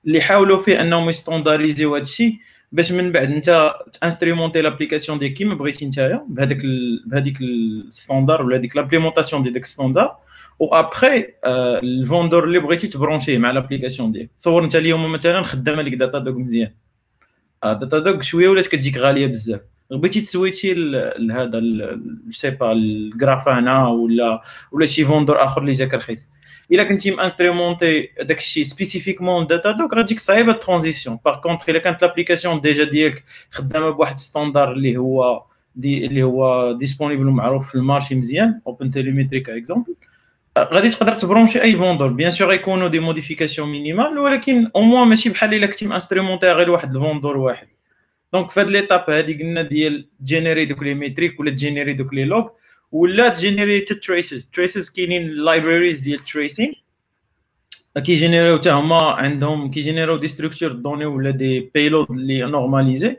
[0.06, 2.36] اللي حاولوا فيه أنهم يستانداريزيو هذا الشيء
[2.72, 6.58] باش من بعد انت تانسترومونتي l'application ديال كيما بغيتي نتايا بهذاك
[7.06, 10.18] بهذيك ال standard ولا هذيك l'implémentation ديال داك ال standard
[10.58, 15.82] و après ال vendeur اللي بغيتي تبرونشيه مع l'application ديالك تصور انت اليوم مثلا خدامه
[15.82, 16.70] لك Datadog مزيان
[17.64, 20.74] Datadog شوية ولات كتجيك غاليه بزاف بغيتي تسويتشي
[21.18, 21.60] لهذا
[22.30, 24.42] c'est pas ال Grafana ولا
[24.72, 26.28] ولا شي vendeur اخر اللي جاك رخيص
[26.72, 32.02] الا كنتي مانستريمونتي داك الشيء spécifiquement Datadog غاتجيك صعيبه ال transition par contre الا كانت
[32.02, 35.42] l'application déjà ديالك خدامه بواحد standard اللي هو
[35.76, 39.94] دي اللي هو disponible ومعروف في ال marché مزيان OpenTelemetry par exemple
[40.58, 45.28] غادي تقدر تبرونشي أي vendeur bien sûr يكونوا des modifications minimales ولكن au moins ماشي
[45.28, 47.66] بحال إلا كنتي مانستريمونتي غير واحد ال vendeur واحد.
[48.32, 52.24] donc في هاد l'étape هادي قلنا ديال جينيري دوك les métriques ولا تجينيري دوك les
[52.24, 52.48] logs
[52.92, 56.74] ولا تجينيري traces traces كاينين libraries ديال tracing
[58.04, 63.16] كيجينيريو حتى هما عندهم كيجينيريو des structures de données ولا des payloads اللي normalisés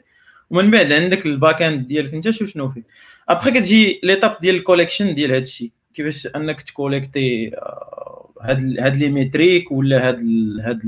[0.49, 2.83] ومن بعد عندك ال backend ديالك أنت شو شنو فيه.
[3.29, 5.71] ابخي كتجي l'étape ديال ال collection ديال هادشي.
[5.98, 7.52] كيفاش انك تكوليكتي
[8.41, 10.20] هاد هاد les métriques ولا هاد
[10.62, 10.82] هاد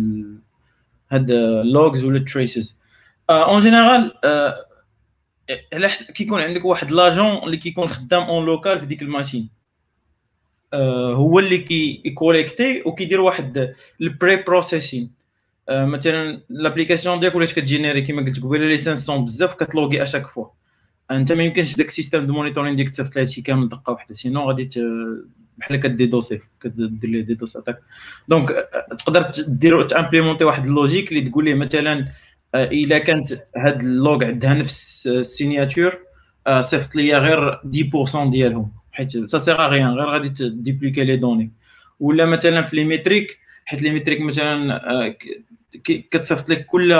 [1.11, 1.31] هاد
[1.65, 2.75] logs ولا traces
[3.29, 4.11] en général
[5.73, 9.49] على كيكون عندك واحد l'agent اللي كيكون خدام en local في ديك ال machine.
[11.13, 15.11] هو اللي كيكوليكتي وكيدير واحد ال pre-processing
[15.69, 20.47] مثلا لابليكاسيون ديالك ولات كتجينيري كيما قلت قبيله لي 500 بزاف كتلوغي اشاك فوا
[21.11, 24.41] انت ما يمكنش داك السيستم دو مونيتورين ديالك تصيفط لها هادشي كامل دقة واحدة سينو
[24.41, 24.69] غادي
[25.57, 27.79] بحال كديدوسي كدير ليه ديدوس اتاك
[28.27, 28.49] دونك
[28.99, 32.11] تقدر دير تامبليمونتي واحد اللوجيك اللي تقول ليه مثلا
[32.55, 35.97] إلا كانت هاد اللوغ عندها نفس السيناتور
[36.59, 41.51] صيفط ليا غير 10% ديالهم حيت سا سيغ غيان غير غادي تديبليكي لي دوني
[41.99, 45.15] ولا مثلا في les métriques حيت les métriques مثلا
[45.83, 46.93] كتصيفط لك كل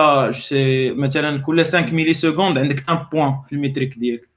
[0.96, 4.30] مثلا كل 5 millisecondes عندك un point في ال métrique ديالك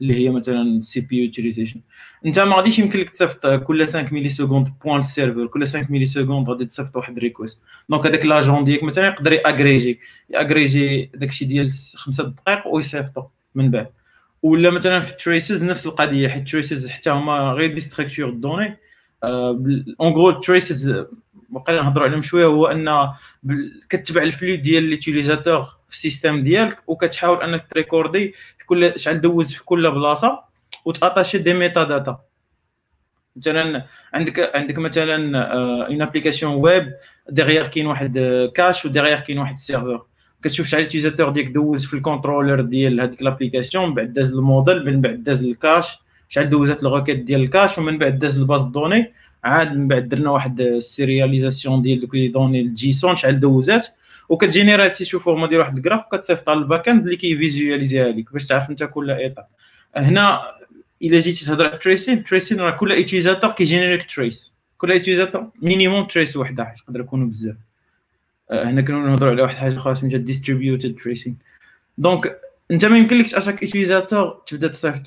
[0.00, 1.80] اللي هي مثلا ال CPU utilization
[2.26, 6.48] انت ما غاديش يمكن لك تصيفط كل 5 millisecondes point ال serveur كل 5 millisecondes
[6.50, 10.00] غادي تصيفط واحد request donc هذاك l'agent ديالك مثلا يقدر ياغريجي
[10.30, 13.24] ياغريجي داكشي ديال خمسة دقائق ويصيفطو
[13.54, 13.88] من بعد.
[14.42, 18.76] ولا مثلا في traces نفس القضية حيت traces حتى هما غير des données
[20.00, 21.04] en gros traces
[21.48, 23.12] بقينا نهضروا عليهم شوية هو أن
[23.88, 28.34] كتبع ال flow ديال l'utilisateur في ال système ديالك وكتحاول أنك تريكوردي
[28.66, 30.40] كل شحال دوز في كل بلاصة
[30.84, 32.20] وتاتاشي des metadata
[33.36, 35.38] مثلا عندك عندك مثلا
[35.86, 36.92] une application web
[37.28, 38.18] derrière كاين واحد
[38.54, 40.02] cache و derrière كاين واحد ال serveur
[40.42, 44.32] كتشوف شحال ال utilisateur ديالك دوز في ال controller ديال هذيك l'application من بعد داز
[44.32, 48.18] الموديل من بعد داز ال cache شحال دوزات ال requête ديال ال cache ومن بعد
[48.18, 49.12] داز ال base de données
[49.46, 53.88] عاد من بعد درنا واحد ال sérialisation ديال دوك les données ال JSON شحال دوزات.
[54.28, 58.32] وكتجينيرا هادشي sous forme ديال واحد ال graphe وكتصيفط على ال backend اللي كيفيزواليزيها لك
[58.32, 59.46] باش تعرف انت كل étape
[59.96, 60.40] هنا
[61.02, 66.36] إلا جيتي تهضر على tracing tracing راه كل utilisateur كيجينيريك trace كل utilisateur minimum trace
[66.36, 67.56] وحده حيت يقدر يكونوا بزاف.
[68.50, 71.38] هنا كنا نهضروا على واحد الحاجة أخرى سميتها distributed tracing
[71.98, 72.38] دونك
[72.70, 75.06] انت ما يمكنلكش اشاك ايتيزاتور تبدا تصيفط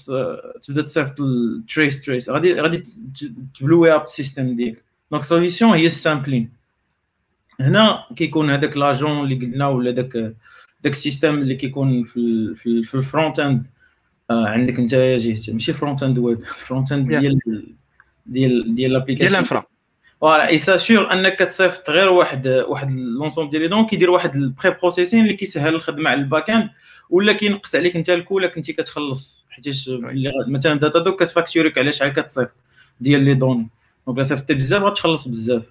[0.61, 2.83] تبدا تصيفط التريس تريس غادي غادي
[3.59, 4.83] تبلوي اب السيستم ديالك.
[5.11, 6.51] دونك سوليسيون هي السامبلين
[7.59, 10.17] هنا كيكون هذاك لاجون اللي قلنا ولا داك
[10.83, 13.65] داك السيستم اللي كيكون في في, في الفرونت اند
[14.31, 17.39] آه عندك انت جهة ماشي فرونت اند ويب فرونت اند ديال
[18.25, 19.65] ديال ديال لابليكاسيون ديال الانفرا
[20.21, 24.69] فوالا اي ساشور انك كتصيفط غير واحد واحد لونسوم ديال لي دون كيدير واحد البري
[24.69, 26.69] بروسيسين اللي كيسهل الخدمة على الباك اند
[27.09, 29.45] ولا كينقص عليك انت ال coût إلا كنتي كتخلص.
[29.49, 29.65] حيت
[30.47, 32.55] مثلا Datadog كتفاكتوريك على شحال كتصيفط
[33.01, 33.67] ديال les données
[34.07, 35.63] donc صيفطتي بزاف غتخلص بزاف.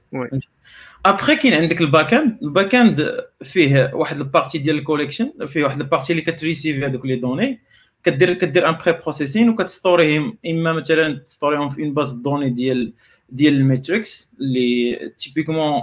[1.06, 5.64] ابخي كاين عندك ال backend ال backend فيه واحد ال partie ديال ال collection فيه
[5.64, 7.60] واحد ال partie اللي كتريسيفي هذوك les données.
[8.04, 12.92] كدير كدير un pre-processing وكتستوريهم إما مثلا تستوريهم في une base de données ديال
[13.30, 15.82] ديال ال metrics اللي typiquement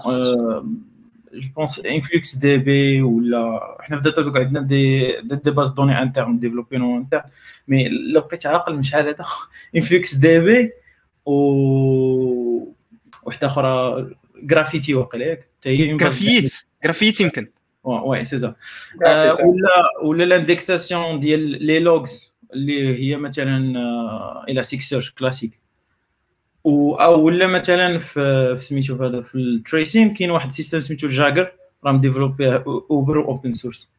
[1.36, 6.02] جو بونس انفلوكس دي بي ولا حنا في داتا دوك عندنا دي دي باز دوني
[6.02, 7.22] انترن ديفلوبينو انترن.
[7.68, 9.26] مي لو بقيت عاقل من شحال هذا.
[9.76, 10.72] انفلوكس دي بي
[11.26, 11.36] و
[13.24, 14.08] وحدة أخرى
[14.44, 15.50] جرافيتي واقيلا ياك.
[15.60, 17.48] حتى هي جرافيت جرافيت يمكن.
[17.84, 18.56] وي سي سا
[19.02, 19.74] ولا
[20.04, 23.76] ولا لاندكساسيون ديال لي لوغز اللي هي مثلا
[24.50, 25.60] إلى سيك سيرش كلاسيك
[26.66, 31.52] أو ولا مثلا في في سميتو هذا في tracing كاين واحد ال system سميتو Jaeger
[31.86, 32.56] راه م développé
[32.92, 33.90] Uber open source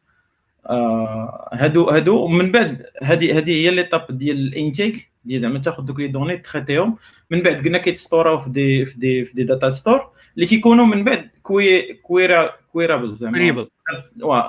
[1.53, 6.07] هادو هادو من بعد هذه هذه هي l'étape ديال l'analytique ديال زعما تاخذ donc les
[6.07, 6.95] données traiter هم
[7.31, 10.45] من بعد قلنا كيت stocker او في des في des في des data stores اللي
[10.45, 13.37] كيكونوا من بعد que query queryable زعما.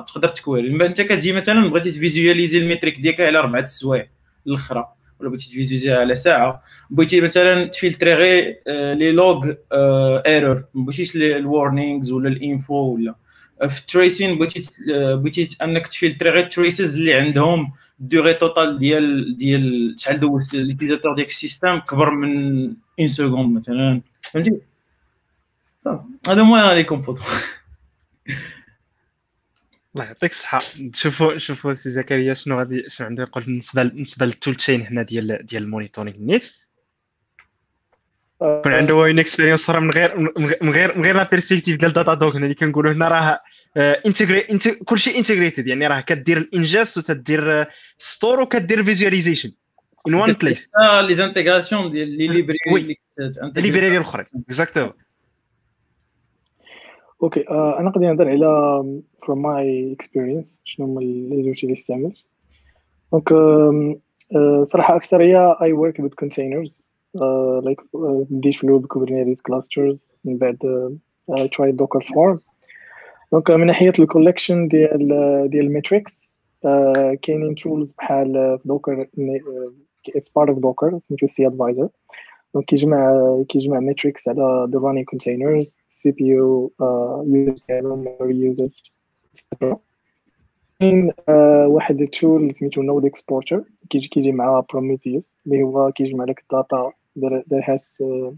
[0.07, 3.21] تقدر ت query ي من بعد انت كتجي مثلا بغيتي ت visualiser les métriques ديالك
[3.21, 4.09] على اربعه السوايع
[4.47, 4.89] الأخرى.
[5.21, 6.63] ولا بغيتي ت visualiser ها على ساعة.
[6.91, 8.59] بغيتي مثلا ت filtrer غير
[8.95, 9.53] les logs
[10.27, 13.15] error ما بغيتيش ال warnings ولا ال info ولا.
[13.69, 18.79] في tracing بغيتي بغيتي أنك ت filtrer غير ال traces اللي عندهم la durée totale
[18.79, 22.63] ديال ديال شحال des utilisateurs ديالك في ال system كبر من
[23.01, 24.01] une seconde مثلا.
[24.33, 24.59] فهمتي؟
[26.29, 27.25] هذا هما les composants
[29.99, 30.63] الله يعطيك الصحة.
[30.95, 35.03] شوفوا شوفوا سي زكريا شنو غادي شنو عنده يقول بالنسبة بالنسبة لل tool chain هنا
[35.03, 36.57] ديال ديال ال monitoring نيت
[38.39, 40.19] que عنده une expérience راه من غير
[40.61, 42.45] من غير من غير la perspective ديال data donc هنا.
[42.45, 43.41] اللي كنقولوا هنا راه
[44.07, 47.67] intégré انت كلشي integrated يعني راه كدير ال ingest وتدير
[47.99, 49.53] store وكدير visualization
[50.09, 50.71] in one place
[51.01, 54.27] les intégrations ديال les librairies les librairies الأخرين.
[54.49, 54.93] exactement
[57.23, 58.83] okay uh, أنا غادي نهضر على
[59.25, 62.17] from my experience شنو هما les outils اللي استعملت
[63.13, 64.99] donc uh, صراحة
[65.55, 68.87] I work with containers uh, like uh, بديت في الأول
[69.49, 70.59] clusters من بعد
[71.31, 72.39] tried docker swarm.
[73.33, 74.99] donc من ناحية ال collection ديال
[75.51, 76.41] ديال ال metrics
[77.23, 79.07] كاينين tools بحال Docker
[80.17, 81.89] it's part of Docker سميتو cAdvisor
[82.55, 85.77] donc كيجمع كيجمع metrics على the running containers.
[86.01, 88.93] CPU uh, usage ديالهم memory usage
[89.35, 89.77] etc
[90.81, 91.29] كاين uh,
[91.67, 96.53] واحد ال tool سميتو node exporter كيجي كيجي مع Prometheus اللي هو كيجمع لك ال
[96.53, 98.35] data that has uh,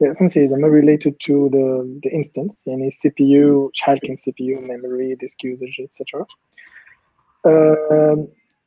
[0.00, 5.36] فهمتي زعما related to the the instance يعني ال CPU شحال كاين CPU memory disk
[5.54, 6.26] usage etc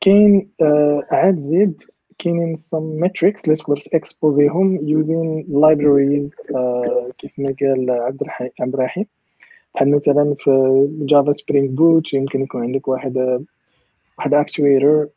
[0.01, 0.49] كاين
[1.11, 1.81] عاد زيد
[2.19, 3.43] كاينين some metrics.
[3.43, 9.05] اللي تقدر ت exposer هم using libraries uh, كيف ما قال عبد الرحيم عبد الرحيم
[9.75, 13.45] بحال مثلا في Java Spring Boot يمكن يكون عندك واحد
[14.17, 15.07] واحد actuator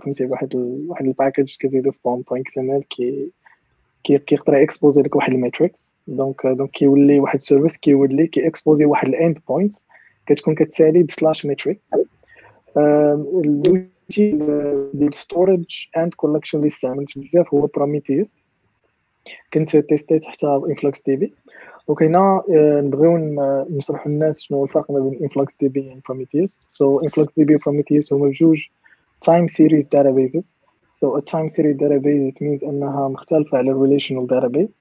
[0.00, 0.54] فهمتي واحد
[0.88, 3.30] واحد ال package كتزيدو في pom point XML كي
[4.04, 8.46] كيقدر ي exposer لك واحد ال metrics donc donc كيولي واحد ال service كيولي كي
[8.46, 9.76] exposer واحد ال end point
[10.26, 11.90] كتكون كتسالي ب slash metrics
[14.18, 18.38] ديال storage and collection اللي استعملت بزاف هو Prometheus
[19.54, 21.34] كنت testé ت حتى InfluxDB
[22.00, 22.42] هنا
[22.80, 23.16] نبغيو
[23.70, 28.26] نشرحوا للناس شنو هو الفرق ما بين InfluxDB و Prometheus so InfluxDB و Prometheus هما
[28.26, 28.66] بجوج
[29.20, 30.54] time series databases
[30.92, 34.72] so a time series database it means أنها مختلفة على relational database.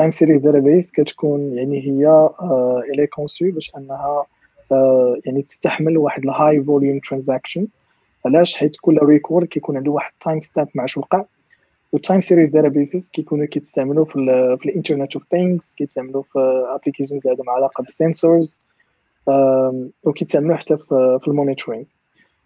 [0.00, 4.26] Time series database كتكون يعني هي uh, elle est conçue باش أنها
[4.72, 7.82] uh, يعني تستحمل واحد ال high volume transactions
[8.26, 11.24] علاش؟ حيت كل record كيكون عنده واحد timestamp مع شو وقع
[11.92, 14.12] وال time series databases كيكونوا كيتستعملوا في
[14.58, 16.38] في ال Internet of Things كيتستعملوا في
[16.68, 18.62] applications اللي عندهم علاقة بال sensors
[20.04, 21.84] وكيتستعملوا حتى في, في ال monitoring.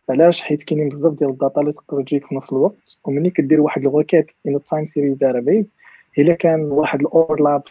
[0.09, 3.61] علاش؟ حيت كاينين بزاف ديال ال data اللي تقدر تجيك في نفس الوقت ومني كدير
[3.61, 5.75] واحد ال requête en ال time series database
[6.19, 7.63] إلا كان واحد الاوفرلاب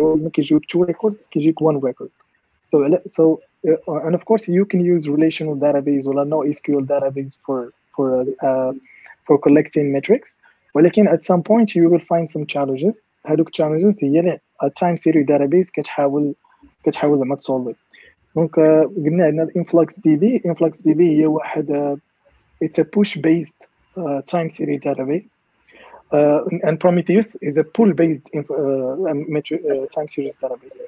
[0.00, 2.10] ما كيجيوك تو ريكوردز كيجيك وان ريكورد
[2.66, 3.38] so uh,
[4.07, 8.73] and of course you can use relational database or NoSQL database for for uh,
[9.25, 10.37] for collecting metrics
[10.73, 14.39] ولكن at some point you will find some challenges هذوك challenges هي
[14.79, 16.33] time series database كتحاول
[16.83, 17.79] كتحاول زعما تسولفي
[18.35, 21.97] دونك قلنا عندنا الانفلكس دي بي انفلكس دي بي هي واحد
[22.65, 23.67] it's a push based
[23.97, 25.29] uh, time series database
[26.13, 30.81] uh, and Prometheus is a pull based uh, metric, uh, time series database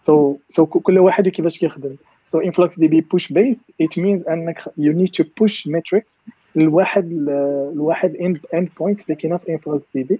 [0.00, 1.96] so so كل واحد كيفاش كيخدم
[2.30, 6.24] so influx db push based it means انك you need to push metrics
[6.54, 7.12] لواحد
[7.74, 10.16] لواحد end end points اللي كاينه في influx db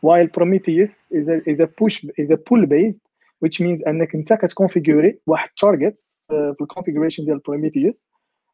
[0.00, 3.02] while Prometheus is a is a push is a pull based
[3.44, 8.06] which means انك انت كتكونفيغوري واحد targets في الكونفيغوريشن ديال Prometheus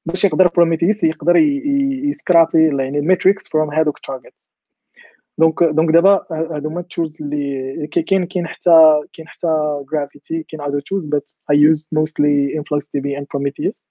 [0.06, 4.50] باش يقدر Prometheus يقدر يسكرابي يعني الميتريكس from هذوك targets
[5.39, 10.61] donc donc دابا هادو هما ال tools اللي كاين كاين حتى كاين حتى جرافيتي كاين
[10.61, 13.85] other tools but I used mostly InfluxDB and Prometheus.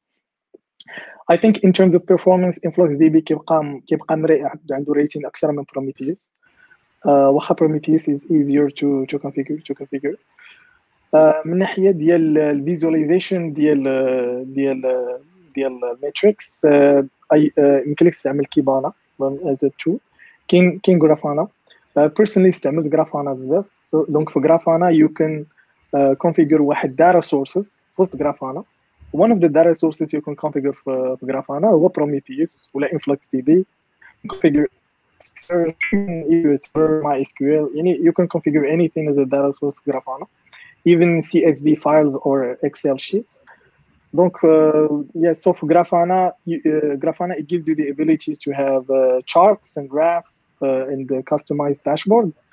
[1.35, 7.09] I think in terms of performance InfluxDB كيبقى كيبقى même عنده rating أكثر من uh,
[7.09, 10.17] واخا Prometheus is easier to to configure to configure.
[11.17, 13.83] Uh, من ناحية ديال ال visualization ديال
[14.55, 14.83] ديال
[15.55, 16.65] ديال ال metrics
[17.87, 19.99] يمكن لك تستعمل Kibana as a tool.
[20.48, 21.48] كاين كاين غرافانا
[21.96, 23.66] بيرسونلي استعملت غرافانا بزاف
[24.10, 25.46] دونك في غرافانا يو كان
[26.18, 28.64] كونفيجر واحد داتا سورسز في وسط غرافانا
[29.16, 33.18] one of the data sources you can configure في في غرافانا هو Prometheus ولا Influx
[33.36, 33.64] DB
[34.34, 34.68] configure
[35.24, 40.26] server MySQL يعني you can configure anything as a data source في غرافانا
[40.90, 43.44] even CSV files or Excel sheets
[44.15, 48.53] Donc, uh, yeah, so for Grafana, you, uh, Grafana, it gives you the ability to
[48.53, 52.47] have uh, charts and graphs uh, and uh, customized dashboards.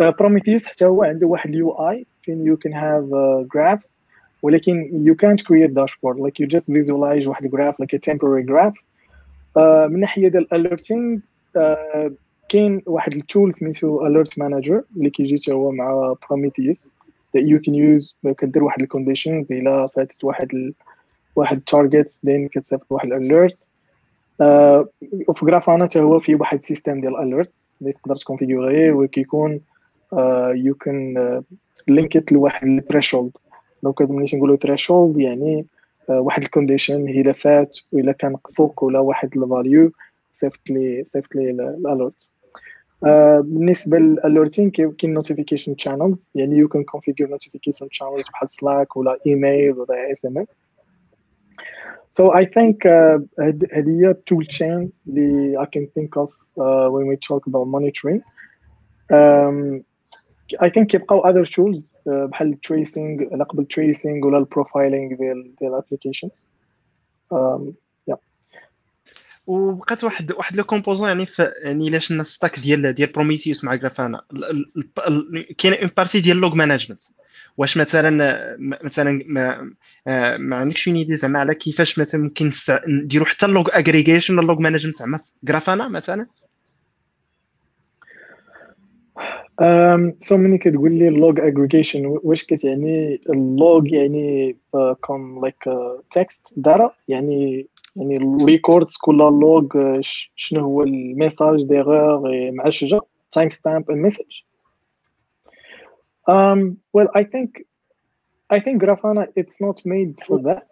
[0.00, 4.02] Uh, Prometheus حتى هو عنده واحد اليو اي فين you can have uh, graphs
[4.42, 8.76] ولكن you can't create dashboard like you just visualize واحد graph like a temporary graph
[9.56, 11.20] uh, من ناحيه ديال alerting
[11.58, 12.12] uh,
[12.48, 16.92] كاين واحد ال tool سميتو alert manager اللي كيجي حتى هو مع prometheus
[17.36, 20.72] that you can use كدير واحد ال conditions الا فاتت واحد.
[21.38, 23.60] واحد targets then كتصيفط واحد ال alert
[24.42, 24.86] uh,
[25.28, 27.76] وفي Grafana حتى هو فيه واحد system ديال alerts.
[27.80, 29.60] اللي تقدر ت configurer وكيكون
[30.14, 31.16] uh, you can
[31.88, 33.30] uh, لواحد ال threshold
[33.82, 35.66] donc ملي تنقولوا threshold يعني
[36.08, 39.92] واحد ال condition الا فات والا كان فوق ولا واحد ال value
[40.32, 42.28] صيفط لي صيفط لي ال alert
[42.98, 48.96] Uh, بالنسبة لل alerting كاين notification channels يعني you can configure notification channels بحال Slack
[48.96, 50.48] ولا ايميل ولا SMS
[52.10, 57.06] So I think uh, هذه هي tool chain اللي I can think of uh, when
[57.06, 58.22] we talk about monitoring.
[59.10, 59.84] Um,
[60.60, 62.28] I think كيبقاو other tools uh,
[62.68, 66.42] tracing قبل tracing ولا ال profiling ديال ديال applications.
[67.32, 67.74] Um,
[69.48, 71.26] وبقات واحد واحد le composant يعني
[71.62, 74.20] يعني إلا شنا stack ديال ديال Prometheus مع Grafana
[75.58, 77.02] كاين une partie ديال log management
[77.58, 78.10] واش مثلا
[78.58, 79.70] مثلا ما,
[80.38, 82.50] ما عندكش une زعما على كيفاش مثلا ممكن
[82.88, 86.26] نديروا حتى ال log aggregation ولا ال log management زعما في Grafana مثلا؟
[90.24, 94.56] so ملي كتقول لي ال log aggregation واش كتعني ال log يعني
[95.00, 95.64] comme like
[96.10, 99.66] text data يعني يعني ال records كل log
[100.36, 103.00] شنو هو ال message d'erreur مع شي
[103.32, 104.47] timestamp ال message
[106.27, 107.63] um well i think
[108.49, 110.67] I think Grafana it's not made for that.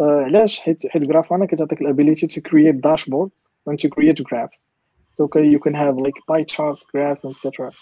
[0.00, 4.70] Uh, علاش حيت حيت Grafana كتعطيك الابيليتي to create dashboards and to create graphs.
[5.10, 7.72] So okay, you can have like pie charts, graphs, etc.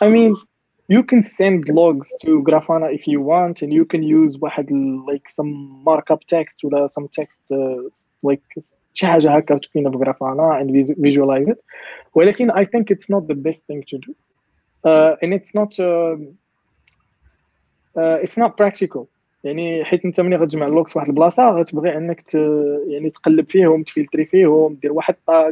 [0.00, 0.34] I mean,
[0.88, 4.70] you can send logs to Grafana if you want, and you can use واحد
[5.06, 7.82] like some markup text or some text uh,
[8.22, 8.42] like
[8.94, 11.58] شي حاجة هكا تكون في Grafana and visualize it.
[12.14, 14.14] ولكن I think it's not the best thing to do.
[14.84, 16.16] Uh, and it's not uh,
[17.97, 19.05] it's not practical.
[19.43, 22.35] يعني حيت انت ملي غتجمع اللوكس في واحد البلاصة غتبغي انك ت...
[22.87, 25.51] يعني تقلب فيهم تفلتري فيهم دير واحد tag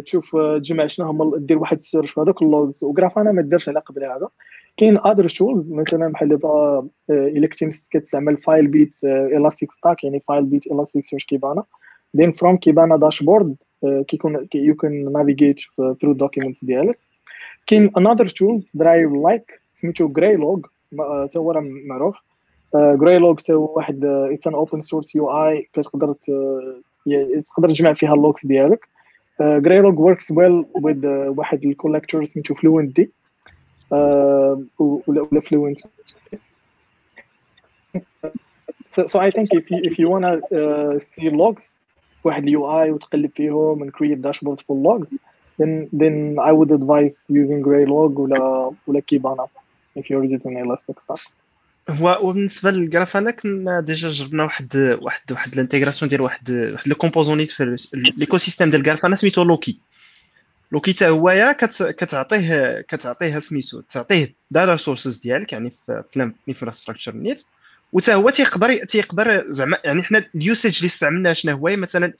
[0.00, 3.42] تشوف تجمع شنو هما دير واحد ال search في هذوك ال logs و Grafana ما
[3.42, 4.28] دارش على قبل هذا
[4.76, 11.24] كاين other tools مثلا بحال دابا الا كنتي كتستعمل Filebeat Elastic Stack يعني Filebeat Elasticsearch
[11.24, 11.64] Kibana
[12.16, 13.56] then from Kibana dashboard
[14.08, 15.62] كيكون you can navigate
[15.94, 16.98] through documents ديالك.
[17.66, 22.16] كاين tool that I like سميتو Greylog حتى هو راه معروف
[22.76, 26.12] Greylog حتى هو واحد it's an open source UI كتقدر
[27.44, 28.88] تقدر تجمع فيها ال logs ديالك
[29.42, 31.06] Greylog works well with
[31.38, 33.10] واحد ال collector سميتو Fluentd
[35.08, 35.88] ولا Fluent
[38.90, 41.78] so, so I think if you if you uh, see logs
[42.24, 45.16] واحد ال UI وتقلب فيهم and create dashboards for logs
[45.58, 49.63] then then I would advise using Greylog ولا ولا Kibana
[49.98, 51.28] if you're using Elasticsearch.
[51.90, 56.88] هو وبالنسبة لل Grafana كنا déjà جربنا واحد واحد واحد ال intégration ديال واحد واحد
[56.88, 59.78] le composant في l'écosystème ديال Grafana سميتو Loki
[60.72, 67.14] Loki حتى هو يا كتعطيه كتعطيه سميتو تعطيه data sources ديالك يعني في ال infrastructure
[67.14, 67.44] نيت.
[67.92, 72.12] وتا هو تيقدر تيقدر زعما يعني حنا ال usage اللي استعملناه شنو هو؟ مثلا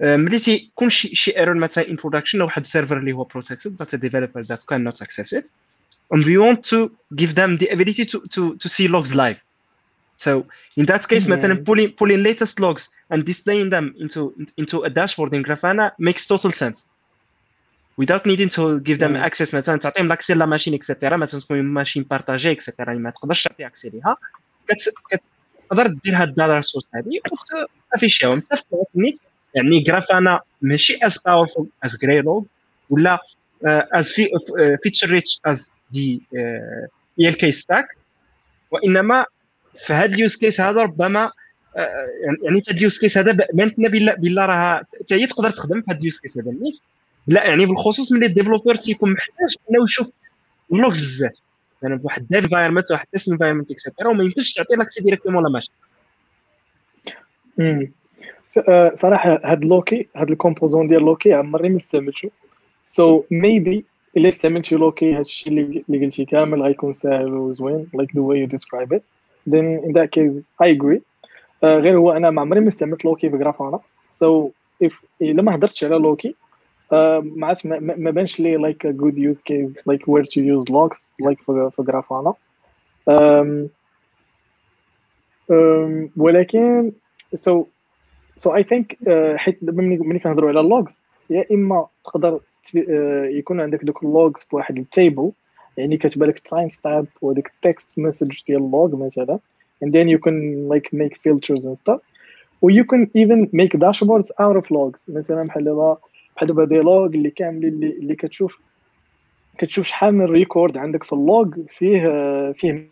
[0.00, 3.96] ملي تيكون شي شي error مثلا in production واحد ال server اللي هو بروتكتد داتا
[3.96, 5.52] ديفلوبر ذات كان نوت اكسس
[6.11, 9.39] and we want to give them the ability to, to, to see logs live.
[10.17, 10.45] So
[10.77, 11.35] in that case, Yeah.
[11.35, 16.25] مثلا pulling, pulling latest logs and displaying them into, into a dashboard in Grafana makes
[16.27, 16.87] total sense.
[17.97, 19.25] Without needing to give them Yeah.
[19.29, 23.43] access مثلا تعطيهم لاكسي لا ماشين اكسيتيرا مثلا تكون ماشين بارتاجي اكسيتيرا يعني ما تقدرش
[23.43, 24.15] تعطي اكسي ليها
[24.67, 25.19] كت-
[25.69, 27.21] كتقدر دير هاد الداتا سورس هادي
[27.91, 29.19] وتافيشيهم حتى في النيت
[29.55, 32.43] يعني جرافانا ماشي as powerful as Greylog
[32.89, 33.37] ولا uh,
[33.98, 35.58] as fe- uh, feature rich as
[35.94, 36.86] the uh,
[37.20, 37.86] ELK stack.
[38.70, 39.24] وإنما
[39.76, 41.80] في هذا ال use case هذا ربما uh,
[42.42, 45.50] يعني في هذا ال use case هذا بانت لنا بلا بلا راه حتى هي تقدر
[45.50, 46.50] تخدم في هذا ال use case هذا.
[46.50, 46.80] نيت
[47.26, 50.12] لا يعني بالخصوص ملي ال developer تيكون محتاج إنه يشوف
[50.72, 51.32] ال logs بزاف.
[51.82, 55.70] يعني بواحد dev واحد test environment et cetera وما يمكنش تعطي l'accès directement ولا ماشي.
[58.68, 62.28] آه، صراحة هاد لوكي هاد ال composant ديال لوكي عمرني ما استعملتو.
[62.82, 63.84] so maybe
[64.16, 68.92] الا استعملتي لوكي هادشي اللي قلتي كامل غيكون ساهل وزوين like the way you describe
[68.98, 69.04] it.
[69.52, 71.00] Then in that case I agree.
[71.64, 73.80] آه، غير هو أنا ما عمري ما استعملت لوكي في Grafana
[74.14, 74.48] so
[74.84, 76.34] if الا ما هضرتش على لوكي
[76.92, 81.14] آه، ما ما- بانش لي like a good use case like where to use logs
[81.22, 82.34] like في في جرافانا
[83.10, 83.68] um,
[86.16, 86.92] ولكن
[87.34, 87.64] so
[88.36, 88.98] so I think
[89.36, 92.40] حيت دابا ملي كنهضروا على ال logs يا إما تقدر
[93.38, 95.32] يكون عندك دوك ال logs بواحد ال table
[95.76, 99.38] يعني كتبان لك ال timestamp وديك ال text message ديال ال log مثلا
[99.84, 102.00] and then you can like make filters and stuff.
[102.62, 105.98] و you can even make dashboards out of logs مثلا بحال دابا
[106.36, 108.58] بحال دابا les logs اللي كاملين اللي, اللي كتشوف
[109.58, 112.00] كتشوف شحال من record عندك في ال log فيه
[112.52, 112.86] فيه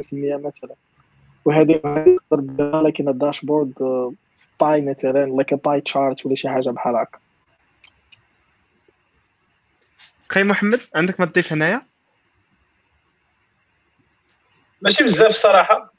[0.00, 0.74] سميه مثلا.
[1.44, 3.72] وهذه تقدر ديرها لكن ال dashboard
[4.60, 7.18] pie مثلا like pie chart ولا شي حاجة بحال هكا.
[10.32, 11.82] خي محمد عندك ما تضيف هنايا؟
[14.82, 15.92] ماشي بزاف الصراحه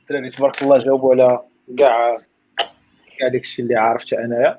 [0.00, 1.42] الدراري آه، تبارك الله جاوبوا على
[1.78, 2.18] كاع
[3.18, 4.58] كاع داكشي اللي عرفت أنايا.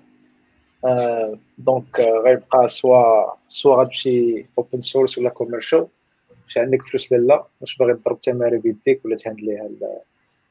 [0.85, 5.87] آه donc آه غيبقى سوا سوا غتمشي open source ولا commercial
[6.43, 9.63] واش عندك فلوس لا لا واش باغي تضرب تمارين بيديك ولا تهندليها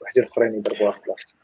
[0.01, 1.37] واحد الأخرين يضربوها في بلاصتك.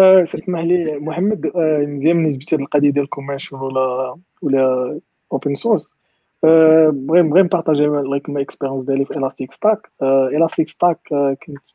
[0.00, 5.00] آه اسمح لي محمد آه مزيان ملي جبتي هاد القضية ديال commercial ولا ولا
[5.32, 5.96] open source
[6.42, 10.98] بغي بغي نبارطاجي like my experience ديالي في Elastic Stack Elastic Stack
[11.46, 11.68] كنت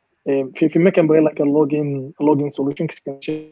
[0.56, 3.44] في فيما كنبغي like ال logging logging solution كنت كنمشي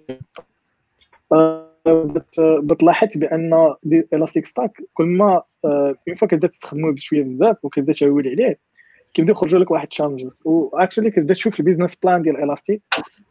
[2.38, 3.74] بتلاحظ بأن
[4.12, 8.59] Elastic Stack كل ما une fois كتبدا تستخدمو بشوية بزاف وكتبدا تعول عليه
[9.14, 12.82] كيبدا يخرجوا لك واحد challenges و actually كتبدا تشوف ال business plan ديال الاستيك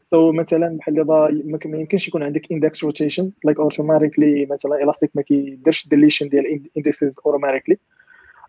[0.04, 1.30] سو so, مثلا بحال دابا
[1.66, 7.20] ما يمكنش يكون عندك index rotation like automatically مثلا الاستيك ما كيديرش deletion ديال indexes
[7.26, 7.78] automatically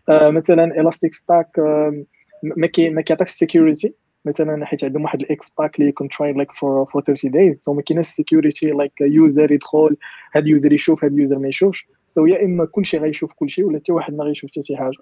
[0.09, 1.59] مثلا Elastic Stack
[2.43, 3.93] ما كيعطيكش security
[4.25, 7.73] مثلا حيت عندهم واحد ال X-Pack اللي يكون trial like for for 30 days so
[7.73, 9.97] ما كايناش security like user يدخل
[10.35, 11.87] هاد ال user يشوف هاد ال user ما يشوفش.
[12.07, 14.97] so يا إما كلشي غيشوف كلشي ولا حتى واحد ما غيشوف حتى شي حاجة.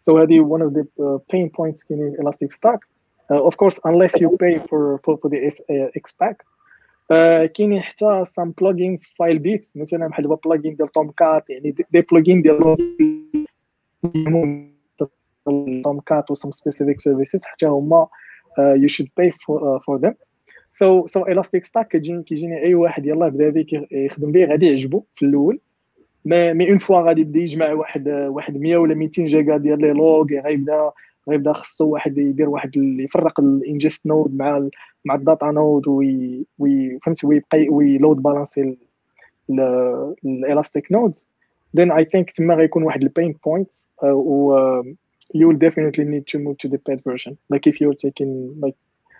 [0.00, 2.80] so uh, pain points in elastic stack.
[3.30, 6.44] Uh, of course unless you pay for for, for the uh, X-Pack.
[7.10, 12.76] Uh, كاينين حتى some plugins Filebeat مثلا بحال دابا ديال Tomcat يعني دي plugin ديال
[15.84, 18.06] Tomcat و specific services حتى هما
[18.58, 20.14] uh, should pay for uh, for them.
[20.72, 25.24] So so elastic stack كيجيني أي واحد يلاه بدا به يخدم به غادي يعجبو في
[25.24, 25.60] الأول.
[26.24, 29.92] mais mais une fois غادي يبدا يجمع واحد واحد 100 ولا 200 جيجا ديال les
[29.92, 30.90] logs غيبدا
[31.28, 34.68] غيبدا خصو واحد يدير واحد يفرق ال ingest node مع
[35.04, 38.76] مع ال data node oui oui فهمتي ويبقى وي load balancer
[40.24, 41.32] ال elastic nodes
[41.76, 44.54] then I think تما غيكون واحد ال pain points و
[45.38, 47.36] you will definitely need to move to the paid version.
[47.52, 48.32] Like if you're taking
[48.64, 48.76] like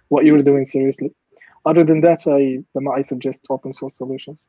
[0.08, 1.10] what you're doing seriously.
[1.70, 2.42] Other than that, I
[2.98, 4.46] I suggest open source solutions.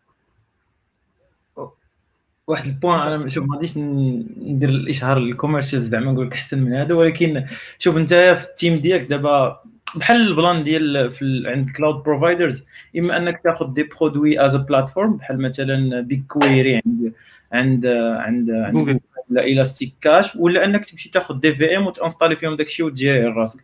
[2.47, 6.63] واحد ال point أنا شوف ما غاديش ندير الإشهار ال commercial زعما نقول لك أحسن
[6.63, 7.45] من هذا ولكن
[7.80, 9.61] شوف أنت في ال team ديالك دابا
[9.95, 12.63] بحال ال plan ديال في عند cloud providers
[12.97, 17.13] إما أنك تاخذ des produits as platform بحال مثلا BigQuery عند
[17.51, 19.01] عند عند عند
[19.32, 23.63] ولا ElastiCache ولا أنك تمشي تاخذ des VM وتانستالي فيهم داكشي وتجيري راسك.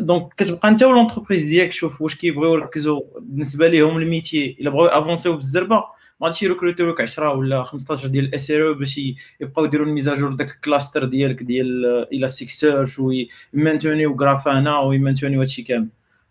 [0.00, 4.70] donc كتبقى أنت وال entreprise ديالك شوف واش كيبغيو يركزوا بالنسبة لهم ال métier إلا
[4.70, 5.76] بغاو افونسيو بالزربة
[6.20, 9.00] ما غاديش يركروتيو لك 10 ولا 15 ديال ال SRE باش
[9.40, 15.40] يبقاو يديروا ال mises à jour داك ال cluster ديالك ديال Elasticsearch ويمانتونيو Grafana ويمانتونيو
[15.40, 15.88] هادشي كامل.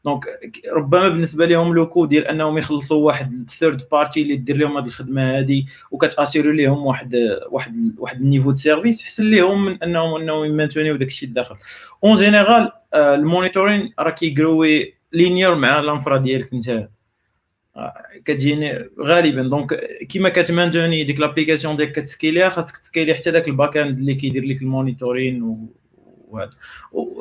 [0.08, 0.26] donc
[0.74, 4.86] ربما بالنسبة لهم le coût ديال أنهم يخلصوا واحد third party اللي دير لهم هذه
[4.86, 7.16] الخدمة هذه وكتاسيري لهم واحد
[7.50, 11.56] واحد واحد ال niveau de service احسن لهم من أنهم أنهم يمانتونيو داك الشيء الداخل
[12.04, 16.90] en général ال monitoring راه كيجروي linéaire مع ال infra ديالك أنت.
[17.76, 17.94] آه،
[18.26, 19.42] كتجيني غالبا.
[19.42, 19.74] donc
[20.10, 24.46] كيما كتمانتوني ديك l'application ديالك كتسكيليها خاصك تسكيلي حتى داك ال back end اللي كيدير
[24.46, 25.68] لك ال monitoring
[26.28, 26.50] وهذا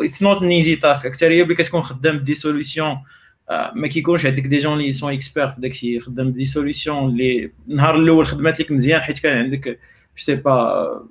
[0.01, 2.97] it's not an easy task اكثريه ملي كتكون خدام ب des solutions
[3.75, 7.51] ما كيكونش عندك des gens اللي sont experts في داكشي خدام ب des solutions اللي
[7.69, 9.79] النهار الأول خدمات لك مزيان حيت كان عندك
[10.17, 11.09] sais pas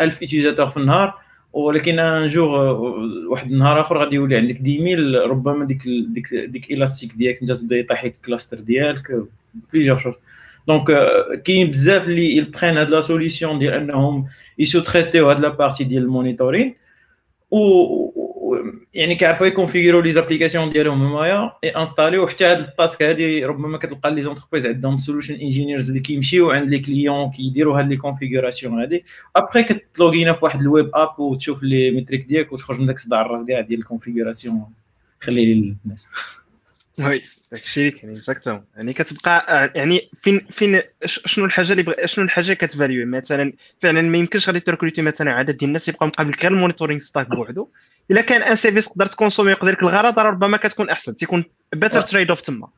[0.00, 1.14] 1000 utilisateurs في النهار
[1.52, 2.50] ولكن un jour
[3.28, 7.76] واحد النهار اخر غادي يولي عندك 10000 ربما ديك ديك ديك الاستيك ديالك انت تبدا
[7.76, 9.22] يطيح لك ال cluster ديالك
[9.72, 10.14] plusieurs choses
[10.68, 10.84] donc
[11.44, 14.26] كاين بزاف اللي prennent هاد la solution ديال انهم
[14.58, 16.74] يسوتريتيو هاد la partie ديال ال monitoring
[17.50, 18.08] و
[18.94, 23.78] يعني كيعرفوا يكونفيغيرو les applications ديالهم همايا اي انستاليو حتى هاد ال task هادي ربما
[23.78, 28.80] كتلقى les entreprises عندهم solution engineers اللي كيمشيو عند les clients كيديروا هاد les configurations
[28.80, 29.04] هادي.
[29.36, 33.20] ابخي كتلوغينا في واحد ال web app وتشوف les métriques ديالك وتخرج من داك الصداع
[33.20, 34.64] الراس كاع ديال ال configuration
[35.20, 36.08] خلي للناس
[36.98, 37.22] oui
[37.52, 38.64] داكشي اللي كاين exactement.
[38.76, 42.06] يعني كتبقى آه، يعني فين فين شنو الحاجة اللي بغ...
[42.06, 46.34] شنو الحاجة كتفاليو؟ مثلا فعلا ما يمكنش غادي تركروتي مثلا عدد ديال الناس يبقى مقابل
[46.42, 47.68] غير ال monitoring stack بوحدو.
[48.10, 52.40] إلا كان un service تقدر تكونسومي يقدر لك الغرض ربما كتكون أحسن تيكون better trade-off
[52.40, 52.68] تما.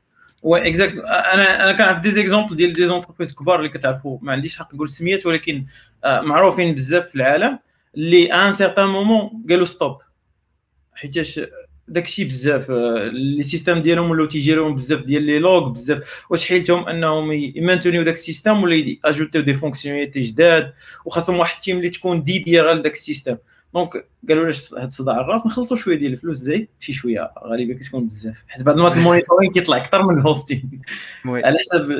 [0.42, 4.18] oui exact أنا أنا كنعرف des exemples ديال des entreprises كبار اللي كتعرفوا.
[4.22, 5.64] ما عنديش حق نقول سميات ولكن
[6.04, 7.58] آه، معروفين بزاف في العالم
[7.96, 9.98] اللي un certain moment قالوا stop
[10.94, 11.40] حيتاش
[11.90, 16.02] داكشي بزاف آه، les systèmes ديالهم ولاو تيجي لهم بزاف ديال les logs بزاف.
[16.30, 20.72] واش حيلتهم أنهم يمانتونيو داك ال système ولا اجوتيو des fonctionnalités جداد
[21.04, 23.36] وخاصهم واحد ال team اللي تكون dédié غير داك ال système.
[23.74, 28.06] donc قالوا لاش هاد صداع الراس نخلصوا شوية ديال الفلوس زايد شي شوية غالبا كتكون
[28.06, 28.36] بزاف.
[28.48, 30.80] حيت بعد المرات ال monitoring كيطلع أكثر من ال hosting
[31.26, 31.90] على حسب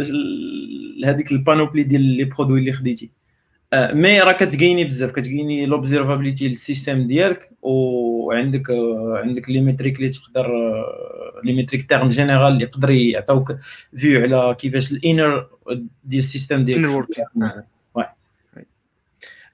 [1.05, 3.11] هذيك ال panoplie ديال les produits اللي خديتي.
[3.75, 10.09] mais راه كتجيني بزاف كتجيني l'observabilité لل système ديالك وعندك آه، عندك les métriques اللي
[10.09, 10.51] تقدر
[11.45, 13.57] les métriques terme général اللي يقدر يعطوك
[13.97, 15.47] vue على كيفاش ال infra
[16.05, 16.81] ديال ال système ديالك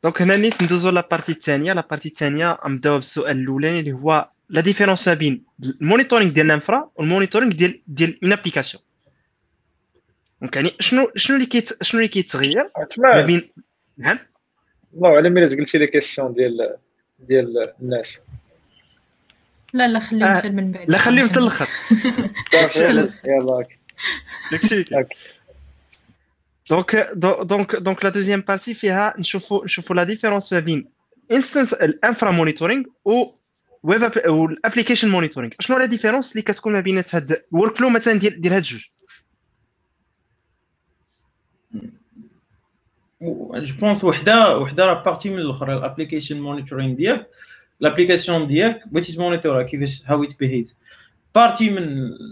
[0.03, 4.29] donc هنا نيت ندوزو la partie الثانية la partie الثانية نبداو بالسؤال الأولاني اللي هو
[4.49, 5.45] la différence ما بين
[5.81, 8.83] ال monitoring ديال ال infra والمونيتورينغ ديال ديال une application
[10.41, 13.51] donc يعني شنو شنو اللي كيت شنو اللي كيتغير ما بين
[13.99, 14.19] نعم
[14.95, 16.77] الله على ملي قلتي لي questions ديال
[17.19, 18.19] ديال الناس.
[19.73, 20.49] لا لا خليهم آه.
[20.49, 20.91] من بعد.
[20.91, 21.69] لا خليهم حتى الآخر
[23.27, 23.67] يلا
[24.53, 24.85] داكشي.
[26.71, 27.11] donc
[27.43, 30.89] donc donc la deuxième partie فيها نشوفوا نشوفوا la différence ما بين
[31.33, 33.25] instance ال infra monitoring و
[33.83, 38.15] web وال application monitoring شنو la différence اللي كتكون ما بين هاد ال workflow مثلا
[38.15, 38.87] ديال ديال هاد الجوج
[43.55, 47.27] je pense وحده وحده راه partie من الأخرى ال application monitoring ديالك.
[47.81, 50.77] ال application ديالك بغيتي تمونيتورها كيفاش how it behaves
[51.35, 51.83] partie من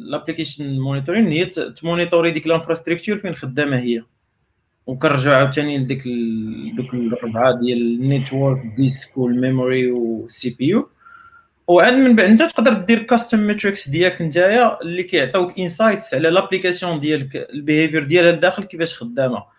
[0.09, 4.03] ال application monitoring هي تمونيتوري ديك ال infrastructure فين خدامة هي.
[4.87, 6.03] وكنرجعو عاوتاني لديك
[6.77, 10.89] دوك الربعه ديال ال network disk وال memory وال CPU
[11.69, 17.01] وعند من بعد أنت تقدر دير custom metrics ديالك نتايا اللي كيعطيوك insights على l'application
[17.01, 19.54] ديالك ال behavior ديالها الداخل كيفاش خدامة.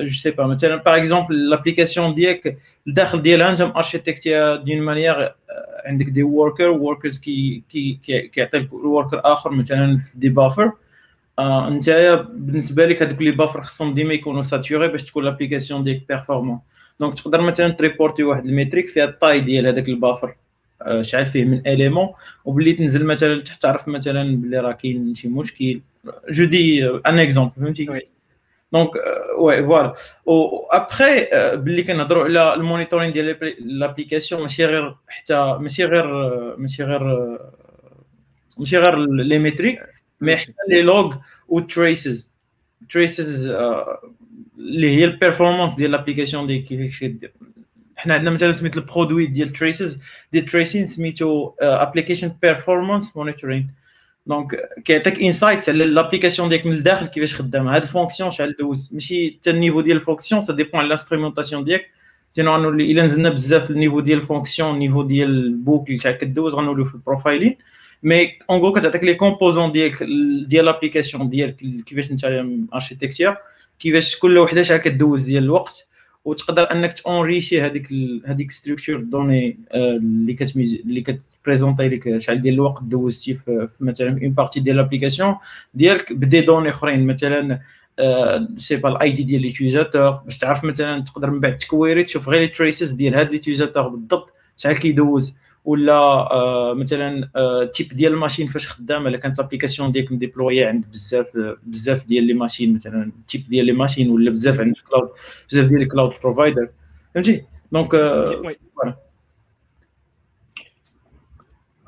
[0.00, 5.34] je sais pas مثلا par exemple l'application ديالك الداخل ديالها انت ارشيتكتيها d'une manière
[5.84, 8.00] عندك des worker workers كي كي
[8.32, 10.72] كيعطي ال worker اخر مثلا في des buffers
[11.38, 16.08] آه نتايا بالنسبة لك هذوك les buffers خصهم ديما يكونوا saturés باش تكون l'application ديالك
[16.08, 16.60] performante
[17.00, 20.36] donc تقدر مثلا تريبورتي واحد ال métrique فيها ال taille ديال هذاك ال buffer
[20.82, 22.08] آه شحال فيه من élément
[22.44, 25.80] وبلي تنزل مثلا تعرف مثلا بلي راه كاين شي مشكل.
[26.30, 28.08] je dis un exemple فهمتي؟
[28.72, 28.90] donc
[29.38, 29.94] oui voilà
[30.26, 36.06] و après باللي كنهضروا على ال monitoring ديال l'application ماشي غير حتى ماشي غير
[36.56, 37.02] ماشي غير
[38.58, 39.80] ماشي غير les métriques
[40.20, 41.16] mais حتى les logs
[41.48, 42.32] و traces
[42.90, 43.46] traces
[44.58, 47.32] اللي هي ال performance ديال l'application ديال كيفاش كدير
[47.96, 50.00] حنا عندنا مثلا سميت ال produit ديال traces
[50.32, 53.70] ديال tracing سميتو application performance monitoring
[54.28, 58.90] donc كيعطيك insights على l'application ديالك من الداخل كيفاش خدامه هاد ال fonction شحال دوز.
[58.92, 61.86] ماشي حتى ال niveau ديال ال fonction ça dépend على ال instrumentation ديالك
[62.30, 66.94] sinon غنولي إلا نزلنا بزاف النيفو ديال الفونكسيون النيفو ديال البوكل شحال كدوز غنوليو في
[66.94, 67.56] ال profiling
[68.02, 70.02] mais en gros كتعطيك les composants ديالك
[70.46, 71.54] ديال l'application ديالك
[71.86, 72.24] كيفاش انت
[72.74, 73.36] architecture
[73.78, 75.87] كيفاش كل وحدة شحال كدوز ديال الوقت.
[76.28, 77.88] وتقدر انك ت enrichir هذيك
[78.26, 83.68] هذيك structure de données اللي كتميز اللي كت présenter لك شحال ديال الوقت دوزتي في
[83.80, 85.34] مثلا une partie ديال l'application
[85.74, 87.60] ديالك ب des données أخرين مثلا
[88.58, 92.28] sais pas ال ID ديال l'utilisateur باش تعرف مثلا تقدر من بعد ت query تشوف
[92.28, 95.36] غير ال traces ديال هاد l'utilisateur بالضبط شحال كيدوز.
[95.68, 100.18] ولا آه مثلا آه type ديال ال machine فاش خدامة إلا كانت l'application ديالك م
[100.18, 101.26] déployée عند بزاف
[101.62, 105.08] بزاف ديال les machines مثلا type ديال les machines ولا بزاف عند cloud
[105.50, 106.68] بزاف ديال ال cloud provider.
[107.14, 107.94] فهمتي؟ donc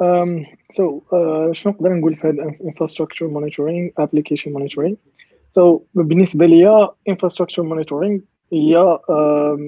[0.02, 0.82] Um, so
[1.12, 4.94] uh, شنو نقدر نقول في هذا infrastructure monitoring application monitoring
[5.58, 8.20] so بالنسبة ليا infrastructure monitoring
[8.52, 9.60] هي um,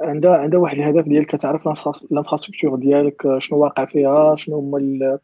[0.00, 5.18] عندها عندها واحد الهدف ديالك كتعرف الانفراستركتور ديالك شنو واقع فيها شنو هما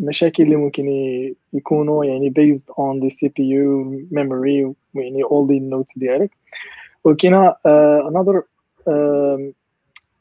[0.00, 0.88] المشاكل اللي ممكن
[1.52, 6.30] يكونوا يعني based on the CPU memory يعني all the nodes ديالك.
[7.04, 7.50] وكاينه
[8.10, 8.42] another
[8.88, 9.54] uh,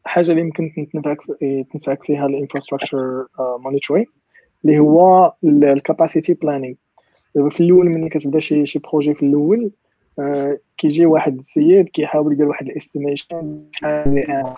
[0.06, 1.18] حاجة اللي يمكن تنفعك
[1.74, 4.08] تنفعك فيها ال infrastructure monitoring
[4.66, 6.76] اللي هو ال capacity planning
[7.36, 9.72] دابا في الأول ملي كتبدا شي شي projet في الأول
[10.20, 14.54] آه كيجي واحد السيد كيحاول يدير واحد ال estimation شحال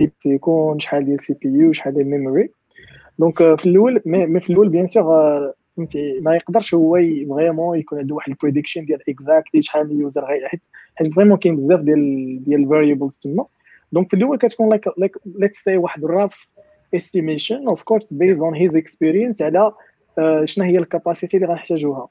[0.00, 2.50] ديال يكون شحال ديال CPU شحال ديال memory
[3.18, 6.94] donc في الأول mais في الأول bien sûr فهمتي ما يقدرش هو
[7.28, 10.62] vraiment يكون عنده واحد ال prediction ديال exactly شحال من user حيت
[10.94, 13.44] حيت vraiment كاين بزاف ديال ديال ال variables تما.
[13.92, 16.46] donc في الأول كتكون like like let's say واحد ال rough
[16.94, 19.72] estimation of course based on his experience على
[20.20, 22.08] uh, شنو هي ال capacity اللي غنحتاجوها.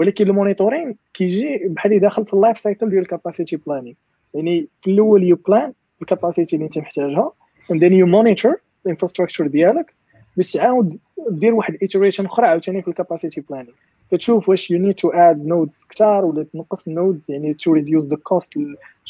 [0.00, 3.96] ولكن ال monitoring كيجي بحال داخل في ال life cycle ديال ال capacity planning
[4.34, 5.72] يعني في الأول you plan
[6.02, 7.32] ال capacity اللي انت محتاجها
[7.72, 8.54] and then you monitor
[8.86, 9.94] ال infrastructure ديالك
[10.36, 10.98] باش تعاود
[11.30, 13.74] دير واحد iteration أخرى عاوتاني في ال capacity planning
[14.10, 18.08] كتشوف واش you need to add nodes كثار ولا تنقص ال nodes يعني to reduce
[18.08, 18.52] the cost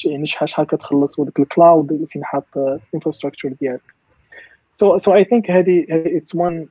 [0.05, 3.83] يعني شحال شحال كتخلص وداك ال cloud اللي فين حاط ال infrastructure ديالك.
[4.73, 6.67] so so I think هذه it's one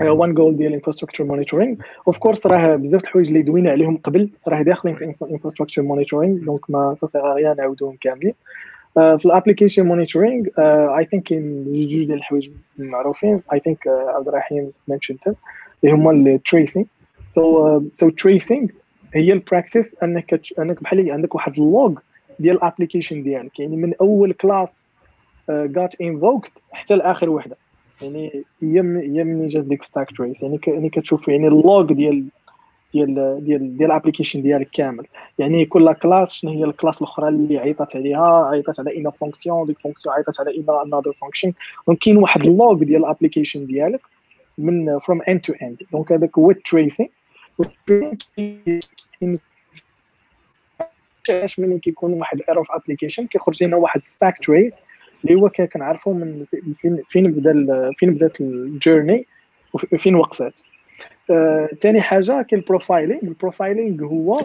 [0.00, 1.76] one goal ديال infrastructure monitoring
[2.06, 6.70] of course راه بزاف الحوايج اللي دوينا عليهم قبل راه داخلين في infrastructure monitoring donc
[6.70, 8.34] ça sert à rien نعاودوهم كاملين.
[8.98, 10.46] Uh, في ال application monitoring
[10.98, 13.40] I think كاين جوج ديال الحوايج معروفين.
[13.52, 15.34] I think عبد الرحيم mention تهم
[15.84, 16.86] اللي هما ال tracing
[17.28, 18.68] so so tracing
[19.14, 21.94] هي ال practice أنك أنك بحال عندك واحد ال log
[22.38, 23.60] ديال ال application ديالك.
[23.60, 24.90] يعني من أول class
[25.50, 27.56] جات invoked حتى لآخر وحدة.
[28.02, 32.24] يعني هي هي منين جات ديك stack trace يعني يعني كتشوف يعني ال log ديال
[32.94, 33.14] ديال
[33.44, 35.06] ديال ديال ال application ديالك كامل
[35.38, 39.66] يعني كل class شنو هي ال class الاخرى اللي عيطت عليها عيطت على une fonction
[39.66, 41.52] ديك fonction عيطت على une another function
[41.86, 44.00] donc كاين واحد ال log ديال ال application ديالك
[44.58, 47.08] من from end to end donc هذاك هو ال tracing
[51.30, 54.76] علاش ملي كيكون واحد ال error في application كيخرج لنا واحد stack trace
[55.24, 56.44] اللي هو كنعرفوا من
[56.80, 59.26] فين فين بدأ فين بدأت ال journey
[59.74, 60.60] وفين وقفات.
[61.80, 64.40] ثاني آه، حاجة كاين ال profiling ال profiling هو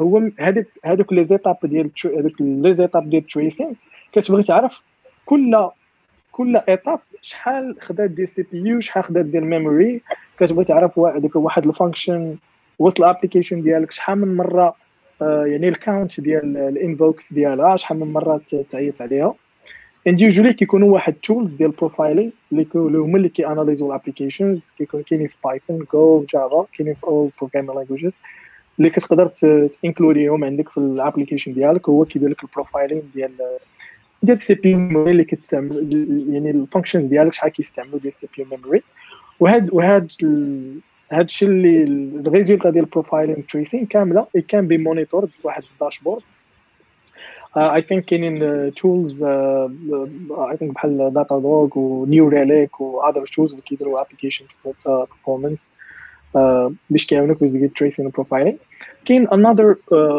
[0.00, 3.72] هو هذوك هذوك les étapes ديال هذوك les étapes ديال ال tracing
[4.12, 4.82] كتبغي تعرف
[5.26, 5.68] كل
[6.32, 10.00] كل étape شحال خدات ديال ال CPU شحال خدات ديال ال memory
[10.38, 12.36] كتبغي تعرف هذوك واحد ال function
[12.78, 14.74] وسط ال application ديالك شحال من مرة
[15.22, 18.40] آه، يعني ال count ديال ال invokes ديالها شحال من مرة
[18.70, 19.34] تعيط عليها.
[20.08, 25.02] and usually كيكونوا واحد tools ديال profiling اللي هما اللي كي analyser ال applications كيكون
[25.02, 28.16] كاينين في Python Go Java كاينين في اول programming languages
[28.78, 29.28] اللي كتقدر
[29.68, 33.30] ت include يهم عندك في ال application ديالك هو كيدير لك ال profiling ديال
[34.22, 35.92] ديال ال CPU memory اللي كتستعمل
[36.28, 38.82] يعني ال functions ديالك شحال كيستعملوا ديال ال CPU memory
[39.40, 40.12] وهاد وهاد
[41.12, 41.82] هاد الشيء اللي
[42.26, 46.22] ال résultat ديال ال profiling tracing كاملة can be monitor واحد ال dashboard
[47.58, 53.62] I think كاينين tools I think بحال Datadog و New Relic و other tools اللي
[53.62, 54.44] كيديروا application
[54.86, 55.74] performance
[56.90, 58.56] باش كيعاونوك باش دير tracing profiling
[59.04, 59.76] كاين another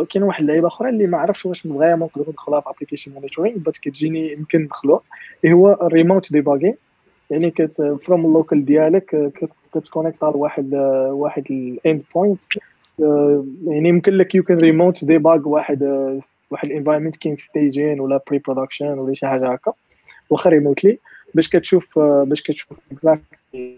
[0.10, 3.80] كاين واحد اللعيبة أخرى اللي ما عرفتش واش vraiment نقدروا ندخلوها في application monitoring بس
[3.80, 5.02] كتجيني يمكن ندخلوها
[5.44, 6.76] اللي هو ال remote debugging
[7.30, 9.32] يعني كت from ال local ديالك
[9.74, 10.76] كت connect على واحد
[11.10, 12.41] واحد ال endpoint
[13.68, 15.84] يعني يمكن لك you can remote debug واحد
[16.52, 19.74] واحد ال environment كاين staging ولا pre-production ولا شي حاجة هكا.
[20.30, 20.98] واخا remotely
[21.34, 23.78] باش كتشوف باش كتشوف exactly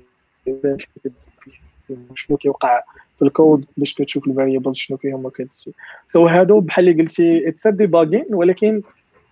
[2.15, 2.81] شنو كيوقع
[3.19, 5.73] في الكود باش كتشوف ال variables شنو فيهم وكتشوف
[6.09, 8.81] so هادو بحال اللي قلتي it's debugging ولكن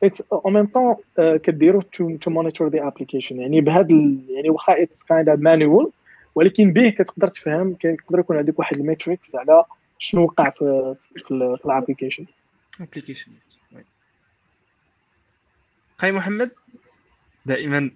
[0.03, 0.95] it's en même temps
[1.38, 3.88] كديرو to monitor the application يعني بهذا
[4.30, 5.89] يعني واخا it's kind manual
[6.36, 9.64] ولكن به كتقدر تفهم كيقدر يكون عندك واحد ال metrics على
[9.99, 11.31] شنو وقع في في
[11.65, 12.26] ال application
[12.81, 13.31] application
[15.97, 16.51] خاي محمد؟
[17.45, 17.91] دائما.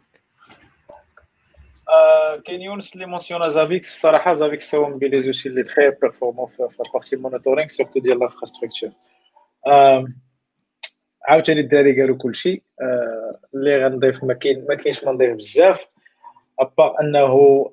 [2.46, 6.82] كاين يونس اللي mentionna Zabbix الصراحه Zabbix هو من les outils اللي très performants في
[6.88, 8.92] ال partie monitoring surtout ديال l'infrastructure
[11.28, 15.88] عاوتاني الدراري قالوا كلشي آه اللي غنضيف ما كاين ما كاينش ما نضيف بزاف.
[16.60, 17.20] à part أنه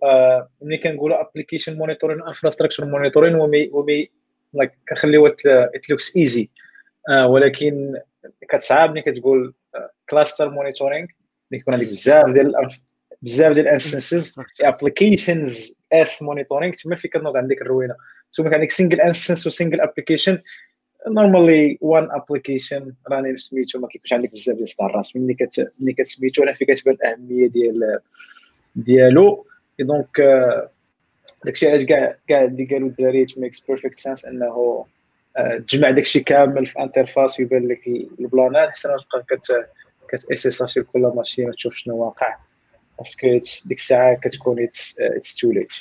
[0.03, 4.11] آه ملي كنقولوا application monitoring infrastructure monitoring ومي ومي
[4.55, 6.51] like كنخليو it looks easy
[7.25, 8.01] ولكن
[8.49, 9.55] كتصعب ملي كتقول
[10.11, 11.07] cluster monitoring
[11.51, 12.53] ملي يكون عندك بزاف ديال
[13.23, 17.95] بزاف ديال ال instances applications as monitoring تما فين كتنوض عندك الروينة؟
[18.33, 20.39] ثم عندك single instance و single application
[21.09, 25.93] normalement one application راني سميتو ما كيكونش عندك بزاف ديال الصداع الراس ملي كت ملي
[25.93, 28.01] كتسميتو راه فين كتبان الاهميه ديال
[28.77, 29.47] ديالو.
[29.81, 30.21] donc
[31.45, 34.85] داكشي علاش كاع كاع اللي قالوا الدراري makes perfect sense إنه
[35.67, 37.87] تجمع داكشي كامل في interface ويبان لك
[38.21, 39.67] ال plan ات أحسن ما تبقى كت
[40.09, 42.37] كت SSH ي كل machine وتشوف شنو واقع.
[42.99, 45.73] parce que ديك الساعة كتكون it's too late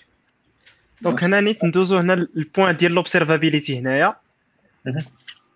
[1.01, 4.15] donc هنا نيت ندوزو هنا ال point ديال l'observabilité هنايا.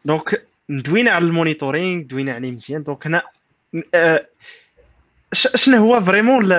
[0.06, 2.84] donc ندوينا على ال monitoring دوينا عليه مزيان.
[2.84, 3.22] donc هنا
[5.34, 6.52] شنو هو vraiment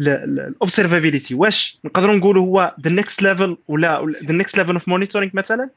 [0.00, 5.30] ال observability واش نقدروا نقولوا هو the next level ولا the next level of monitoring
[5.34, 5.70] مثلا؟